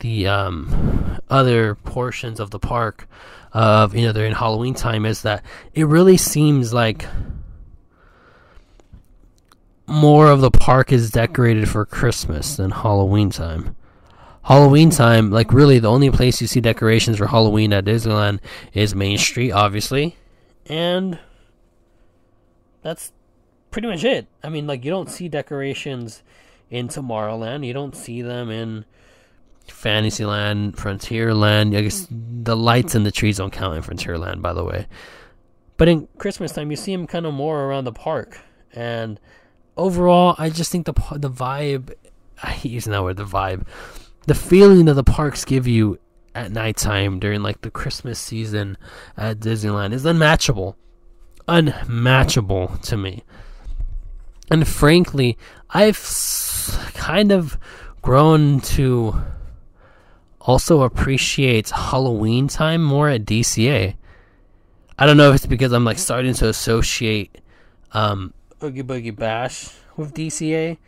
the 0.00 0.28
um, 0.28 1.18
other 1.28 1.74
portions 1.74 2.38
of 2.40 2.50
the 2.50 2.58
park 2.58 3.08
of 3.52 3.94
you 3.94 4.06
know 4.06 4.12
during 4.12 4.32
Halloween 4.32 4.74
time 4.74 5.06
is 5.06 5.22
that 5.22 5.42
it 5.74 5.86
really 5.86 6.16
seems 6.16 6.74
like 6.74 7.06
more 9.86 10.30
of 10.30 10.40
the 10.40 10.50
park 10.50 10.92
is 10.92 11.10
decorated 11.10 11.68
for 11.68 11.84
Christmas 11.84 12.56
than 12.56 12.70
Halloween 12.70 13.30
time. 13.30 13.76
Halloween 14.42 14.90
time, 14.90 15.30
like 15.30 15.52
really 15.52 15.78
the 15.78 15.90
only 15.90 16.10
place 16.10 16.40
you 16.40 16.46
see 16.46 16.60
decorations 16.60 17.18
for 17.18 17.26
Halloween 17.26 17.72
at 17.72 17.84
Disneyland 17.84 18.38
is 18.72 18.94
Main 18.94 19.18
Street, 19.18 19.50
obviously. 19.50 20.16
And 20.66 21.18
that's 22.82 23.12
pretty 23.76 23.88
much 23.88 24.04
it. 24.04 24.26
I 24.42 24.48
mean, 24.48 24.66
like 24.66 24.86
you 24.86 24.90
don't 24.90 25.10
see 25.10 25.28
decorations 25.28 26.22
in 26.70 26.88
Tomorrowland. 26.88 27.66
You 27.66 27.74
don't 27.74 27.94
see 27.94 28.22
them 28.22 28.48
in 28.48 28.86
Fantasyland, 29.66 30.78
Frontierland. 30.78 31.76
I 31.76 31.82
guess 31.82 32.08
the 32.10 32.56
lights 32.56 32.94
in 32.94 33.02
the 33.02 33.10
trees 33.10 33.36
don't 33.36 33.52
count 33.52 33.76
in 33.76 33.82
Frontierland, 33.82 34.40
by 34.40 34.54
the 34.54 34.64
way. 34.64 34.86
But 35.76 35.88
in 35.88 36.08
Christmas 36.16 36.52
time, 36.52 36.70
you 36.70 36.76
see 36.78 36.96
them 36.96 37.06
kind 37.06 37.26
of 37.26 37.34
more 37.34 37.64
around 37.64 37.84
the 37.84 37.92
park. 37.92 38.40
And 38.72 39.20
overall, 39.76 40.34
I 40.38 40.48
just 40.48 40.72
think 40.72 40.86
the 40.86 40.94
the 41.18 41.30
vibe. 41.30 41.92
I 42.42 42.52
hate 42.52 42.72
using 42.72 42.92
that 42.92 43.02
word. 43.02 43.18
The 43.18 43.26
vibe, 43.26 43.66
the 44.26 44.34
feeling 44.34 44.86
that 44.86 44.94
the 44.94 45.04
parks 45.04 45.44
give 45.44 45.66
you 45.66 45.98
at 46.34 46.50
nighttime 46.50 47.18
during 47.18 47.42
like 47.42 47.60
the 47.60 47.70
Christmas 47.70 48.18
season 48.18 48.78
at 49.18 49.40
Disneyland 49.40 49.92
is 49.92 50.06
unmatchable. 50.06 50.78
Unmatchable 51.46 52.68
to 52.78 52.96
me. 52.96 53.22
And 54.50 54.66
frankly, 54.66 55.36
I've 55.70 55.98
kind 56.94 57.32
of 57.32 57.58
grown 58.02 58.60
to 58.60 59.20
also 60.40 60.82
appreciate 60.82 61.70
Halloween 61.70 62.46
time 62.46 62.82
more 62.82 63.08
at 63.08 63.24
DCA. 63.24 63.96
I 64.98 65.06
don't 65.06 65.16
know 65.16 65.30
if 65.30 65.36
it's 65.36 65.46
because 65.46 65.72
I'm 65.72 65.84
like 65.84 65.98
starting 65.98 66.32
to 66.34 66.48
associate 66.48 67.40
um, 67.92 68.32
Oogie 68.62 68.82
Boogie 68.82 69.14
Bash 69.14 69.70
with 69.96 70.14
DCA, 70.14 70.78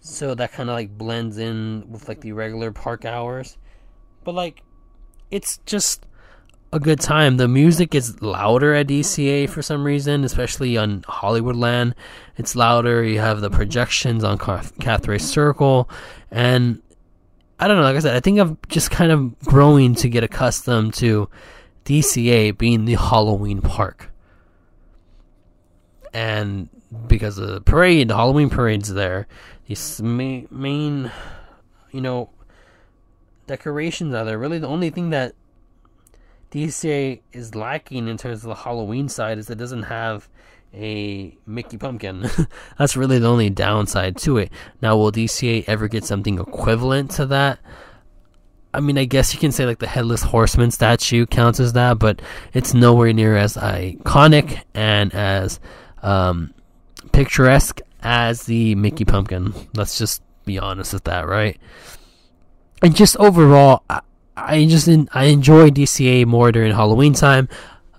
so 0.00 0.34
that 0.34 0.52
kind 0.52 0.68
of 0.68 0.74
like 0.74 0.96
blends 0.96 1.38
in 1.38 1.90
with 1.90 2.08
like 2.08 2.20
the 2.20 2.32
regular 2.32 2.70
park 2.70 3.04
hours. 3.04 3.56
But 4.22 4.34
like, 4.34 4.62
it's 5.30 5.58
just 5.66 6.06
a 6.76 6.80
good 6.80 7.00
time. 7.00 7.36
The 7.36 7.48
music 7.48 7.94
is 7.94 8.22
louder 8.22 8.74
at 8.74 8.86
DCA 8.86 9.48
for 9.48 9.62
some 9.62 9.84
reason, 9.84 10.24
especially 10.24 10.76
on 10.76 11.02
Hollywoodland. 11.02 11.94
It's 12.36 12.54
louder. 12.54 13.02
You 13.02 13.18
have 13.18 13.40
the 13.40 13.50
projections 13.50 14.22
on 14.22 14.38
Carthay 14.38 15.20
Circle, 15.20 15.90
and 16.30 16.82
I 17.58 17.66
don't 17.66 17.78
know. 17.78 17.82
Like 17.82 17.96
I 17.96 18.00
said, 18.00 18.14
I 18.16 18.20
think 18.20 18.38
I'm 18.38 18.58
just 18.68 18.90
kind 18.90 19.10
of 19.10 19.38
growing 19.40 19.94
to 19.96 20.08
get 20.08 20.22
accustomed 20.22 20.94
to 20.94 21.28
DCA 21.84 22.56
being 22.56 22.84
the 22.84 22.94
Halloween 22.94 23.60
park, 23.62 24.10
and 26.12 26.68
because 27.08 27.38
of 27.38 27.48
the 27.48 27.60
parade, 27.60 28.08
the 28.08 28.16
Halloween 28.16 28.50
parade's 28.50 28.92
there. 28.92 29.26
These 29.66 30.00
main, 30.02 30.46
main 30.50 31.10
you 31.90 32.00
know, 32.00 32.30
decorations 33.46 34.14
are 34.14 34.24
there. 34.24 34.38
Really, 34.38 34.58
the 34.58 34.68
only 34.68 34.90
thing 34.90 35.10
that 35.10 35.34
DCA 36.56 37.20
is 37.34 37.54
lacking 37.54 38.08
in 38.08 38.16
terms 38.16 38.38
of 38.42 38.48
the 38.48 38.54
Halloween 38.54 39.10
side 39.10 39.36
is 39.36 39.50
it 39.50 39.58
doesn't 39.58 39.82
have 39.82 40.26
a 40.72 41.36
Mickey 41.44 41.76
Pumpkin. 41.76 42.30
That's 42.78 42.96
really 42.96 43.18
the 43.18 43.28
only 43.28 43.50
downside 43.50 44.16
to 44.18 44.38
it. 44.38 44.50
Now, 44.80 44.96
will 44.96 45.12
DCA 45.12 45.64
ever 45.66 45.86
get 45.86 46.04
something 46.04 46.38
equivalent 46.38 47.10
to 47.12 47.26
that? 47.26 47.58
I 48.72 48.80
mean, 48.80 48.96
I 48.96 49.04
guess 49.04 49.34
you 49.34 49.38
can 49.40 49.52
say 49.52 49.66
like 49.66 49.80
the 49.80 49.86
Headless 49.86 50.22
Horseman 50.22 50.70
statue 50.70 51.26
counts 51.26 51.60
as 51.60 51.74
that, 51.74 51.98
but 51.98 52.22
it's 52.54 52.72
nowhere 52.72 53.12
near 53.12 53.36
as 53.36 53.58
iconic 53.58 54.62
and 54.72 55.14
as 55.14 55.60
um, 56.02 56.54
picturesque 57.12 57.82
as 58.02 58.44
the 58.44 58.74
Mickey 58.76 59.04
Pumpkin. 59.04 59.52
Let's 59.74 59.98
just 59.98 60.22
be 60.46 60.58
honest 60.58 60.94
with 60.94 61.04
that, 61.04 61.26
right? 61.26 61.58
And 62.80 62.96
just 62.96 63.18
overall, 63.18 63.82
I 64.36 64.66
just 64.66 64.88
I 65.12 65.24
enjoy 65.24 65.70
DCA 65.70 66.26
more 66.26 66.52
during 66.52 66.72
Halloween 66.72 67.14
time 67.14 67.48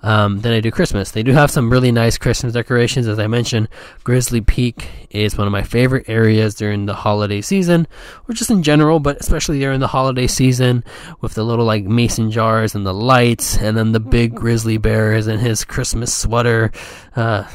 um, 0.04 0.40
than 0.42 0.54
I 0.54 0.60
do 0.60 0.72
Christmas. 0.72 1.12
They 1.12 1.24
do 1.24 1.34
have 1.34 1.50
some 1.50 1.70
really 1.70 1.92
nice 1.92 2.18
Christmas 2.18 2.54
decorations. 2.54 3.08
As 3.08 3.20
I 3.20 3.28
mentioned, 3.28 3.68
Grizzly 4.04 4.42
Peak 4.42 4.88
is 5.10 5.38
one 5.38 5.48
of 5.48 5.52
my 5.52 5.64
favorite 5.64 6.08
areas 6.08 6.54
during 6.54 6.86
the 6.86 6.94
holiday 6.94 7.42
season, 7.42 7.88
or 8.28 8.34
just 8.34 8.52
in 8.52 8.62
general, 8.62 9.00
but 9.00 9.20
especially 9.20 9.60
during 9.60 9.80
the 9.80 9.88
holiday 9.88 10.28
season 10.28 10.84
with 11.22 11.34
the 11.34 11.44
little 11.44 11.66
like 11.66 11.84
mason 11.84 12.30
jars 12.30 12.76
and 12.76 12.86
the 12.86 12.94
lights, 12.94 13.58
and 13.58 13.76
then 13.76 13.92
the 13.92 14.00
big 14.00 14.36
grizzly 14.36 14.78
bears 14.78 15.28
and 15.28 15.42
his 15.42 15.66
Christmas 15.66 16.16
sweater. 16.16 16.72
Uh, 17.16 17.48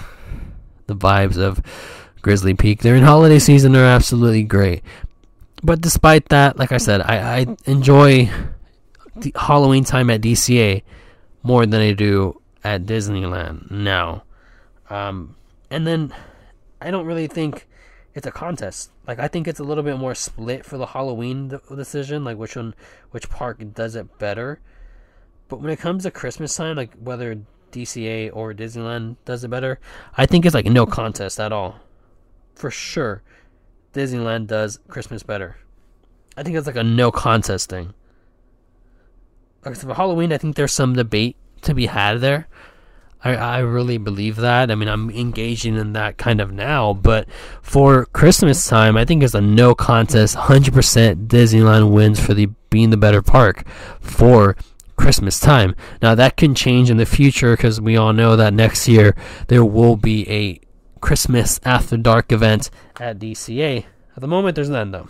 the 0.87 0.97
vibes 0.97 1.39
of 1.39 1.63
Grizzly 2.21 2.55
Peak 2.55 2.81
during 2.81 3.05
holiday 3.05 3.39
season 3.39 3.77
are 3.77 3.85
absolutely 3.85 4.43
great. 4.43 4.83
But 5.63 5.81
despite 5.81 6.29
that, 6.31 6.59
like 6.59 6.73
I 6.73 6.79
said, 6.79 7.01
I, 7.01 7.39
I 7.39 7.57
enjoy 7.67 8.29
the 9.17 9.33
Halloween 9.37 9.85
time 9.85 10.11
at 10.11 10.21
DCA 10.21 10.83
more 11.43 11.67
than 11.67 11.81
I 11.81 11.93
do 11.93 12.41
at 12.65 12.85
Disneyland 12.85 13.71
now. 13.71 14.25
Um, 14.91 15.37
and 15.71 15.87
then 15.87 16.15
I 16.81 16.91
don't 16.91 17.07
really 17.07 17.27
think 17.27 17.67
it's 18.15 18.27
a 18.27 18.31
contest. 18.31 18.91
Like 19.07 19.19
I 19.19 19.29
think 19.29 19.49
it's 19.49 19.61
a 19.61 19.65
little 19.65 19.85
bit 19.85 19.99
more 19.99 20.15
split 20.15 20.65
for 20.65 20.77
the 20.79 20.87
Halloween 20.87 21.49
decision, 21.75 22.25
like 22.25 22.37
which 22.37 22.57
one, 22.57 22.75
which 23.11 23.29
park 23.31 23.63
does 23.75 23.97
it 23.97 24.19
better. 24.19 24.61
But 25.49 25.61
when 25.61 25.71
it 25.71 25.79
comes 25.79 26.05
to 26.05 26.11
Christmas 26.11 26.55
time, 26.55 26.77
like 26.77 26.95
whether 26.95 27.39
DCA 27.73 28.31
or 28.33 28.53
Disneyland 28.53 29.17
does 29.25 29.45
it 29.45 29.49
better, 29.49 29.81
I 30.17 30.27
think 30.27 30.47
it's 30.47 30.55
like 30.55 30.67
no 30.67 30.87
contest 30.87 31.41
at 31.41 31.53
all. 31.53 31.77
For 32.55 32.71
sure, 32.71 33.23
Disneyland 33.93 34.47
does 34.47 34.79
Christmas 34.89 35.23
better. 35.23 35.57
I 36.37 36.43
think 36.43 36.57
it's 36.57 36.67
like 36.67 36.77
a 36.77 36.85
no 36.85 37.11
contest 37.11 37.69
thing. 37.71 37.95
Like 39.65 39.77
for 39.77 39.95
Halloween, 39.95 40.33
I 40.33 40.39
think 40.39 40.57
there's 40.57 40.73
some 40.73 40.95
debate 40.95 41.37
to 41.63 41.75
be 41.75 41.87
had 41.87 42.21
there. 42.21 42.49
I, 43.25 43.37
I 43.37 43.59
really 43.59 43.99
believe 43.99 44.37
that. 44.37 44.71
I 44.71 44.75
mean, 44.75 44.89
I'm 44.89 45.11
engaging 45.11 45.77
in 45.77 45.93
that 45.93 46.19
kind 46.19 46.41
of 46.41 46.53
now, 46.53 46.93
but 46.93 47.29
for 47.63 48.07
Christmas 48.07 48.67
time, 48.67 48.97
I 48.97 49.05
think 49.05 49.23
it's 49.23 49.35
a 49.35 49.41
no 49.41 49.75
contest. 49.75 50.37
100% 50.37 51.29
Disneyland 51.29 51.93
wins 51.93 52.19
for 52.19 52.35
the 52.35 52.47
being 52.71 52.91
the 52.91 52.97
better 52.97 53.23
park 53.23 53.67
for 54.01 54.57
Christmas 54.97 55.39
time. 55.39 55.77
Now 56.01 56.15
that 56.15 56.37
can 56.37 56.55
change 56.55 56.91
in 56.91 56.97
the 56.97 57.07
future 57.07 57.55
because 57.55 57.81
we 57.81 57.97
all 57.97 58.13
know 58.13 58.35
that 58.35 58.55
next 58.55 58.89
year 58.89 59.15
there 59.49 59.65
will 59.65 59.97
be 59.97 60.29
a 60.29 60.61
Christmas 61.01 61.61
after 61.65 61.97
dark 61.97 62.33
event 62.33 62.71
at 62.99 63.19
DCA. 63.19 63.85
At 64.17 64.21
the 64.21 64.29
moment, 64.29 64.57
there's 64.57 64.69
none 64.71 64.91
though 64.91 65.09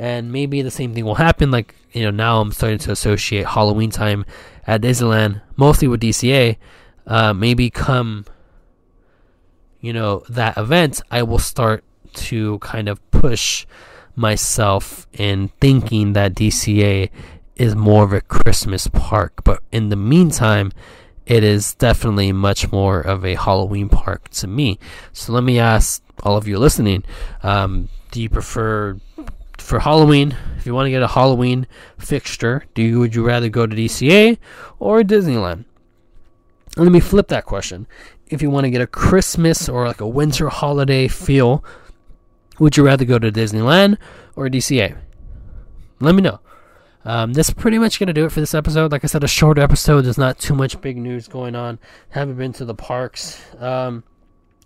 and 0.00 0.32
maybe 0.32 0.62
the 0.62 0.70
same 0.70 0.94
thing 0.94 1.04
will 1.04 1.16
happen. 1.16 1.50
Like 1.50 1.74
you 1.92 2.02
know, 2.02 2.10
now 2.10 2.40
I'm 2.40 2.52
starting 2.52 2.78
to 2.80 2.92
associate 2.92 3.46
Halloween 3.46 3.90
time 3.90 4.24
at 4.66 4.80
Disneyland 4.80 5.42
mostly 5.56 5.86
with 5.86 6.00
DCA. 6.00 6.56
Uh, 7.06 7.34
maybe 7.34 7.70
come, 7.70 8.24
you 9.80 9.92
know, 9.92 10.22
that 10.28 10.56
event, 10.56 11.02
I 11.10 11.22
will 11.22 11.38
start 11.38 11.84
to 12.14 12.58
kind 12.60 12.88
of 12.88 12.98
push 13.10 13.66
myself 14.16 15.06
in 15.12 15.48
thinking 15.60 16.14
that 16.14 16.34
DCA 16.34 17.10
is 17.56 17.74
more 17.74 18.04
of 18.04 18.12
a 18.12 18.20
Christmas 18.20 18.86
park. 18.86 19.42
But 19.44 19.62
in 19.70 19.90
the 19.90 19.96
meantime, 19.96 20.72
it 21.26 21.44
is 21.44 21.74
definitely 21.74 22.32
much 22.32 22.72
more 22.72 23.00
of 23.00 23.24
a 23.24 23.34
Halloween 23.34 23.88
park 23.88 24.30
to 24.30 24.46
me. 24.46 24.78
So 25.12 25.32
let 25.32 25.44
me 25.44 25.58
ask 25.58 26.02
all 26.22 26.36
of 26.36 26.46
you 26.46 26.58
listening 26.58 27.02
um, 27.42 27.88
do 28.10 28.20
you 28.20 28.28
prefer 28.28 28.98
for 29.60 29.78
Halloween, 29.80 30.36
if 30.56 30.66
you 30.66 30.74
want 30.74 30.86
to 30.86 30.90
get 30.90 31.02
a 31.02 31.08
Halloween 31.08 31.66
fixture, 31.98 32.64
do 32.74 32.82
you 32.82 32.98
would 32.98 33.14
you 33.14 33.26
rather 33.26 33.48
go 33.48 33.66
to 33.66 33.76
DCA 33.76 34.38
or 34.78 35.02
Disneyland? 35.02 35.64
And 36.76 36.84
let 36.84 36.92
me 36.92 37.00
flip 37.00 37.28
that 37.28 37.46
question. 37.46 37.86
If 38.28 38.42
you 38.42 38.50
want 38.50 38.64
to 38.64 38.70
get 38.70 38.80
a 38.80 38.86
Christmas 38.86 39.68
or 39.68 39.86
like 39.86 40.00
a 40.00 40.06
winter 40.06 40.48
holiday 40.48 41.08
feel, 41.08 41.64
would 42.58 42.76
you 42.76 42.84
rather 42.84 43.04
go 43.04 43.18
to 43.18 43.32
Disneyland 43.32 43.98
or 44.36 44.48
DCA? 44.48 44.96
Let 46.00 46.14
me 46.14 46.22
know. 46.22 46.40
Um, 47.04 47.32
that's 47.32 47.50
pretty 47.50 47.78
much 47.78 47.98
going 47.98 48.08
to 48.08 48.12
do 48.12 48.26
it 48.26 48.32
for 48.32 48.40
this 48.40 48.54
episode. 48.54 48.92
Like 48.92 49.04
I 49.04 49.06
said, 49.06 49.24
a 49.24 49.28
short 49.28 49.58
episode. 49.58 50.02
There's 50.02 50.18
not 50.18 50.38
too 50.38 50.54
much 50.54 50.80
big 50.80 50.96
news 50.96 51.28
going 51.28 51.56
on. 51.56 51.78
Haven't 52.10 52.36
been 52.36 52.52
to 52.54 52.64
the 52.64 52.74
parks 52.74 53.42
um, 53.58 54.04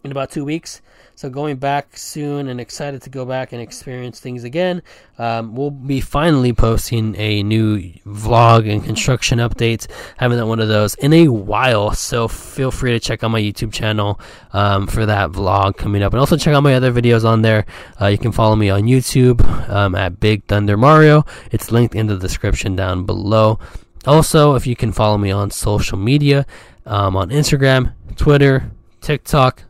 in 0.02 0.10
about 0.10 0.30
two 0.30 0.44
weeks. 0.44 0.82
So 1.16 1.30
going 1.30 1.56
back 1.56 1.96
soon 1.96 2.48
and 2.48 2.60
excited 2.60 3.02
to 3.02 3.10
go 3.10 3.24
back 3.24 3.52
and 3.52 3.62
experience 3.62 4.18
things 4.18 4.42
again. 4.42 4.82
Um, 5.16 5.54
we'll 5.54 5.70
be 5.70 6.00
finally 6.00 6.52
posting 6.52 7.14
a 7.16 7.42
new 7.42 7.80
vlog 8.04 8.70
and 8.70 8.84
construction 8.84 9.38
updates. 9.38 9.86
Haven't 10.16 10.38
done 10.38 10.48
one 10.48 10.60
of 10.60 10.68
those 10.68 10.94
in 10.96 11.12
a 11.12 11.28
while, 11.28 11.92
so 11.92 12.26
feel 12.26 12.70
free 12.70 12.92
to 12.92 13.00
check 13.00 13.22
out 13.22 13.30
my 13.30 13.40
YouTube 13.40 13.72
channel 13.72 14.20
um, 14.52 14.86
for 14.88 15.06
that 15.06 15.30
vlog 15.30 15.76
coming 15.76 16.02
up, 16.02 16.12
and 16.12 16.20
also 16.20 16.36
check 16.36 16.54
out 16.54 16.62
my 16.62 16.74
other 16.74 16.92
videos 16.92 17.24
on 17.24 17.42
there. 17.42 17.64
Uh, 18.00 18.06
you 18.06 18.18
can 18.18 18.32
follow 18.32 18.56
me 18.56 18.68
on 18.70 18.82
YouTube 18.82 19.40
um, 19.68 19.94
at 19.94 20.18
Big 20.18 20.44
Thunder 20.46 20.76
Mario. 20.76 21.24
It's 21.52 21.70
linked 21.70 21.94
in 21.94 22.08
the 22.08 22.18
description 22.18 22.74
down 22.74 23.04
below. 23.04 23.60
Also, 24.06 24.54
if 24.54 24.66
you 24.66 24.76
can 24.76 24.92
follow 24.92 25.16
me 25.16 25.30
on 25.30 25.50
social 25.50 25.96
media, 25.96 26.44
um, 26.86 27.16
on 27.16 27.30
Instagram, 27.30 27.94
Twitter, 28.16 28.70
TikTok, 29.00 29.62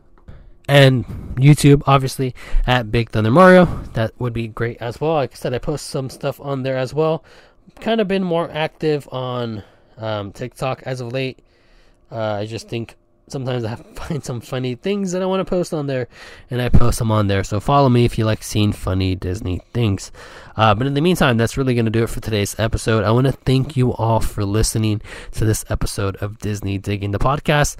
and 0.67 1.05
YouTube, 1.35 1.83
obviously, 1.85 2.33
at 2.65 2.91
Big 2.91 3.11
Thunder 3.11 3.31
Mario. 3.31 3.65
That 3.93 4.11
would 4.19 4.33
be 4.33 4.47
great 4.47 4.77
as 4.81 4.99
well. 4.99 5.13
Like 5.13 5.33
I 5.33 5.35
said, 5.35 5.53
I 5.53 5.59
post 5.59 5.87
some 5.87 6.09
stuff 6.09 6.39
on 6.39 6.63
there 6.63 6.77
as 6.77 6.93
well. 6.93 7.23
Kind 7.79 8.01
of 8.01 8.07
been 8.07 8.23
more 8.23 8.49
active 8.51 9.07
on 9.11 9.63
um, 9.97 10.31
TikTok 10.31 10.83
as 10.83 11.01
of 11.01 11.11
late. 11.11 11.39
Uh, 12.11 12.33
I 12.33 12.45
just 12.45 12.69
think 12.69 12.95
sometimes 13.27 13.63
I 13.63 13.75
find 13.95 14.23
some 14.23 14.41
funny 14.41 14.75
things 14.75 15.11
that 15.11 15.21
I 15.21 15.25
want 15.25 15.41
to 15.41 15.49
post 15.49 15.73
on 15.73 15.87
there, 15.87 16.07
and 16.49 16.61
I 16.61 16.69
post 16.69 16.99
them 16.99 17.11
on 17.11 17.27
there. 17.27 17.43
So 17.43 17.59
follow 17.59 17.89
me 17.89 18.05
if 18.05 18.17
you 18.17 18.25
like 18.25 18.43
seeing 18.43 18.71
funny 18.71 19.15
Disney 19.15 19.61
things. 19.73 20.11
Uh, 20.55 20.73
but 20.73 20.87
in 20.87 20.93
the 20.93 21.01
meantime, 21.01 21.37
that's 21.37 21.57
really 21.57 21.73
going 21.73 21.85
to 21.85 21.91
do 21.91 22.03
it 22.03 22.09
for 22.09 22.21
today's 22.21 22.57
episode. 22.59 23.03
I 23.03 23.11
want 23.11 23.27
to 23.27 23.33
thank 23.33 23.75
you 23.75 23.93
all 23.93 24.19
for 24.19 24.45
listening 24.45 25.01
to 25.33 25.45
this 25.45 25.65
episode 25.69 26.15
of 26.17 26.39
Disney 26.39 26.77
Diggin 26.77 27.11
the 27.11 27.19
Podcast 27.19 27.75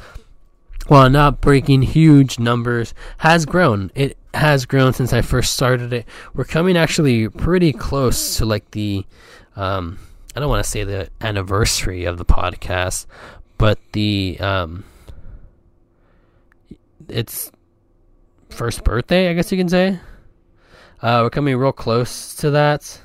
while 0.88 1.10
not 1.10 1.42
breaking 1.42 1.82
huge 1.82 2.40
numbers, 2.40 2.94
has 3.18 3.46
grown. 3.46 3.92
It 3.96 4.18
has 4.34 4.66
grown 4.66 4.94
since 4.94 5.14
I 5.14 5.22
first 5.22 5.54
started 5.54 5.94
it. 5.94 6.06
We're 6.34 6.44
coming 6.44 6.78
actually 6.78 7.30
pretty 7.30 7.74
close 7.74 8.38
to 8.38 8.46
like 8.46 8.72
the, 8.72 9.06
um, 9.56 10.00
I 10.36 10.40
don't 10.40 10.50
want 10.50 10.64
to 10.64 10.70
say 10.70 10.84
the 10.84 11.10
anniversary 11.22 12.06
of 12.06 12.18
the 12.18 12.26
podcast, 12.26 13.06
but 13.58 13.80
the, 13.94 14.38
um, 14.40 14.84
it's 17.08 17.52
first 18.50 18.84
birthday, 18.84 19.30
I 19.30 19.34
guess 19.34 19.52
you 19.52 19.58
can 19.58 19.70
say. 19.70 20.00
Uh, 21.02 21.22
we're 21.24 21.30
coming 21.30 21.56
real 21.58 21.72
close 21.72 22.36
to 22.36 22.52
that. 22.52 23.02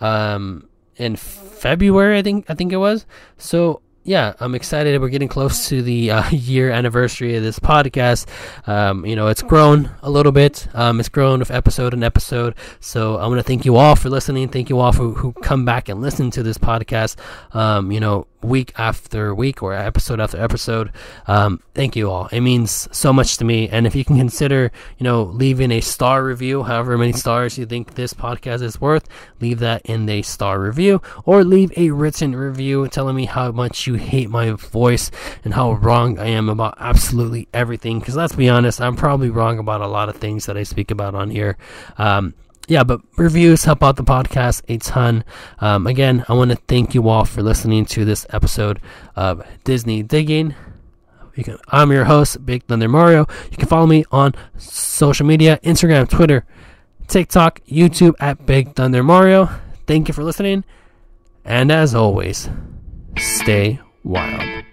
Um, 0.00 0.68
in 0.96 1.16
February, 1.16 2.18
I 2.18 2.22
think 2.22 2.46
I 2.48 2.54
think 2.54 2.72
it 2.72 2.78
was. 2.78 3.06
So 3.38 3.80
yeah, 4.04 4.34
I'm 4.40 4.54
excited. 4.54 5.00
We're 5.00 5.08
getting 5.08 5.28
close 5.28 5.68
to 5.68 5.82
the 5.82 6.10
uh, 6.10 6.28
year 6.30 6.70
anniversary 6.70 7.36
of 7.36 7.42
this 7.42 7.58
podcast. 7.58 8.26
Um, 8.66 9.06
you 9.06 9.14
know, 9.14 9.28
it's 9.28 9.42
grown 9.42 9.90
a 10.02 10.10
little 10.10 10.32
bit. 10.32 10.66
Um, 10.74 10.98
it's 10.98 11.08
grown 11.08 11.38
with 11.38 11.50
episode 11.50 11.94
and 11.94 12.02
episode. 12.02 12.54
So 12.80 13.16
I 13.16 13.26
want 13.26 13.38
to 13.38 13.44
thank 13.44 13.64
you 13.64 13.76
all 13.76 13.94
for 13.94 14.10
listening. 14.10 14.48
Thank 14.48 14.70
you 14.70 14.80
all 14.80 14.92
for 14.92 15.10
who 15.10 15.32
come 15.32 15.64
back 15.64 15.88
and 15.88 16.00
listen 16.00 16.30
to 16.32 16.42
this 16.42 16.58
podcast. 16.58 17.16
Um, 17.54 17.92
you 17.92 18.00
know, 18.00 18.26
week 18.42 18.72
after 18.76 19.34
week 19.34 19.62
or 19.62 19.72
episode 19.72 20.20
after 20.20 20.40
episode. 20.40 20.92
Um, 21.26 21.60
thank 21.74 21.96
you 21.96 22.10
all. 22.10 22.26
It 22.26 22.40
means 22.40 22.88
so 22.92 23.12
much 23.12 23.36
to 23.38 23.44
me. 23.44 23.68
And 23.68 23.86
if 23.86 23.94
you 23.94 24.04
can 24.04 24.16
consider, 24.16 24.70
you 24.98 25.04
know, 25.04 25.22
leaving 25.22 25.70
a 25.70 25.80
star 25.80 26.24
review, 26.24 26.62
however 26.62 26.98
many 26.98 27.12
stars 27.12 27.58
you 27.58 27.66
think 27.66 27.94
this 27.94 28.14
podcast 28.14 28.62
is 28.62 28.80
worth, 28.80 29.08
leave 29.40 29.58
that 29.60 29.82
in 29.84 30.08
a 30.08 30.22
star 30.22 30.60
review 30.60 31.00
or 31.24 31.44
leave 31.44 31.72
a 31.76 31.90
written 31.90 32.34
review 32.34 32.88
telling 32.88 33.16
me 33.16 33.26
how 33.26 33.52
much 33.52 33.86
you 33.86 33.94
hate 33.94 34.30
my 34.30 34.50
voice 34.50 35.10
and 35.44 35.54
how 35.54 35.72
wrong 35.72 36.18
I 36.18 36.26
am 36.26 36.48
about 36.48 36.76
absolutely 36.78 37.48
everything. 37.54 37.98
Because 37.98 38.16
let's 38.16 38.34
be 38.34 38.48
honest, 38.48 38.80
I'm 38.80 38.96
probably 38.96 39.30
wrong 39.30 39.58
about 39.58 39.80
a 39.80 39.86
lot 39.86 40.08
of 40.08 40.16
things 40.16 40.46
that 40.46 40.56
I 40.56 40.62
speak 40.62 40.90
about 40.90 41.14
on 41.14 41.30
here. 41.30 41.56
Um, 41.98 42.34
yeah, 42.68 42.84
but 42.84 43.00
reviews 43.16 43.64
help 43.64 43.82
out 43.82 43.96
the 43.96 44.04
podcast 44.04 44.62
a 44.68 44.78
ton. 44.78 45.24
Um, 45.58 45.86
again, 45.86 46.24
I 46.28 46.34
want 46.34 46.50
to 46.50 46.56
thank 46.68 46.94
you 46.94 47.08
all 47.08 47.24
for 47.24 47.42
listening 47.42 47.84
to 47.86 48.04
this 48.04 48.26
episode 48.30 48.80
of 49.16 49.46
Disney 49.64 50.02
Diggin. 50.02 50.54
Can, 51.34 51.58
I'm 51.68 51.90
your 51.90 52.04
host, 52.04 52.44
Big 52.44 52.64
Thunder 52.64 52.88
Mario. 52.88 53.26
You 53.50 53.56
can 53.56 53.68
follow 53.68 53.86
me 53.86 54.04
on 54.12 54.34
social 54.58 55.26
media 55.26 55.58
Instagram, 55.64 56.08
Twitter, 56.08 56.44
TikTok, 57.08 57.60
YouTube 57.64 58.14
at 58.20 58.44
Big 58.44 58.74
Thunder 58.74 59.02
Mario. 59.02 59.48
Thank 59.86 60.08
you 60.08 60.14
for 60.14 60.24
listening. 60.24 60.64
And 61.44 61.72
as 61.72 61.94
always, 61.94 62.48
stay 63.16 63.80
wild. 64.04 64.64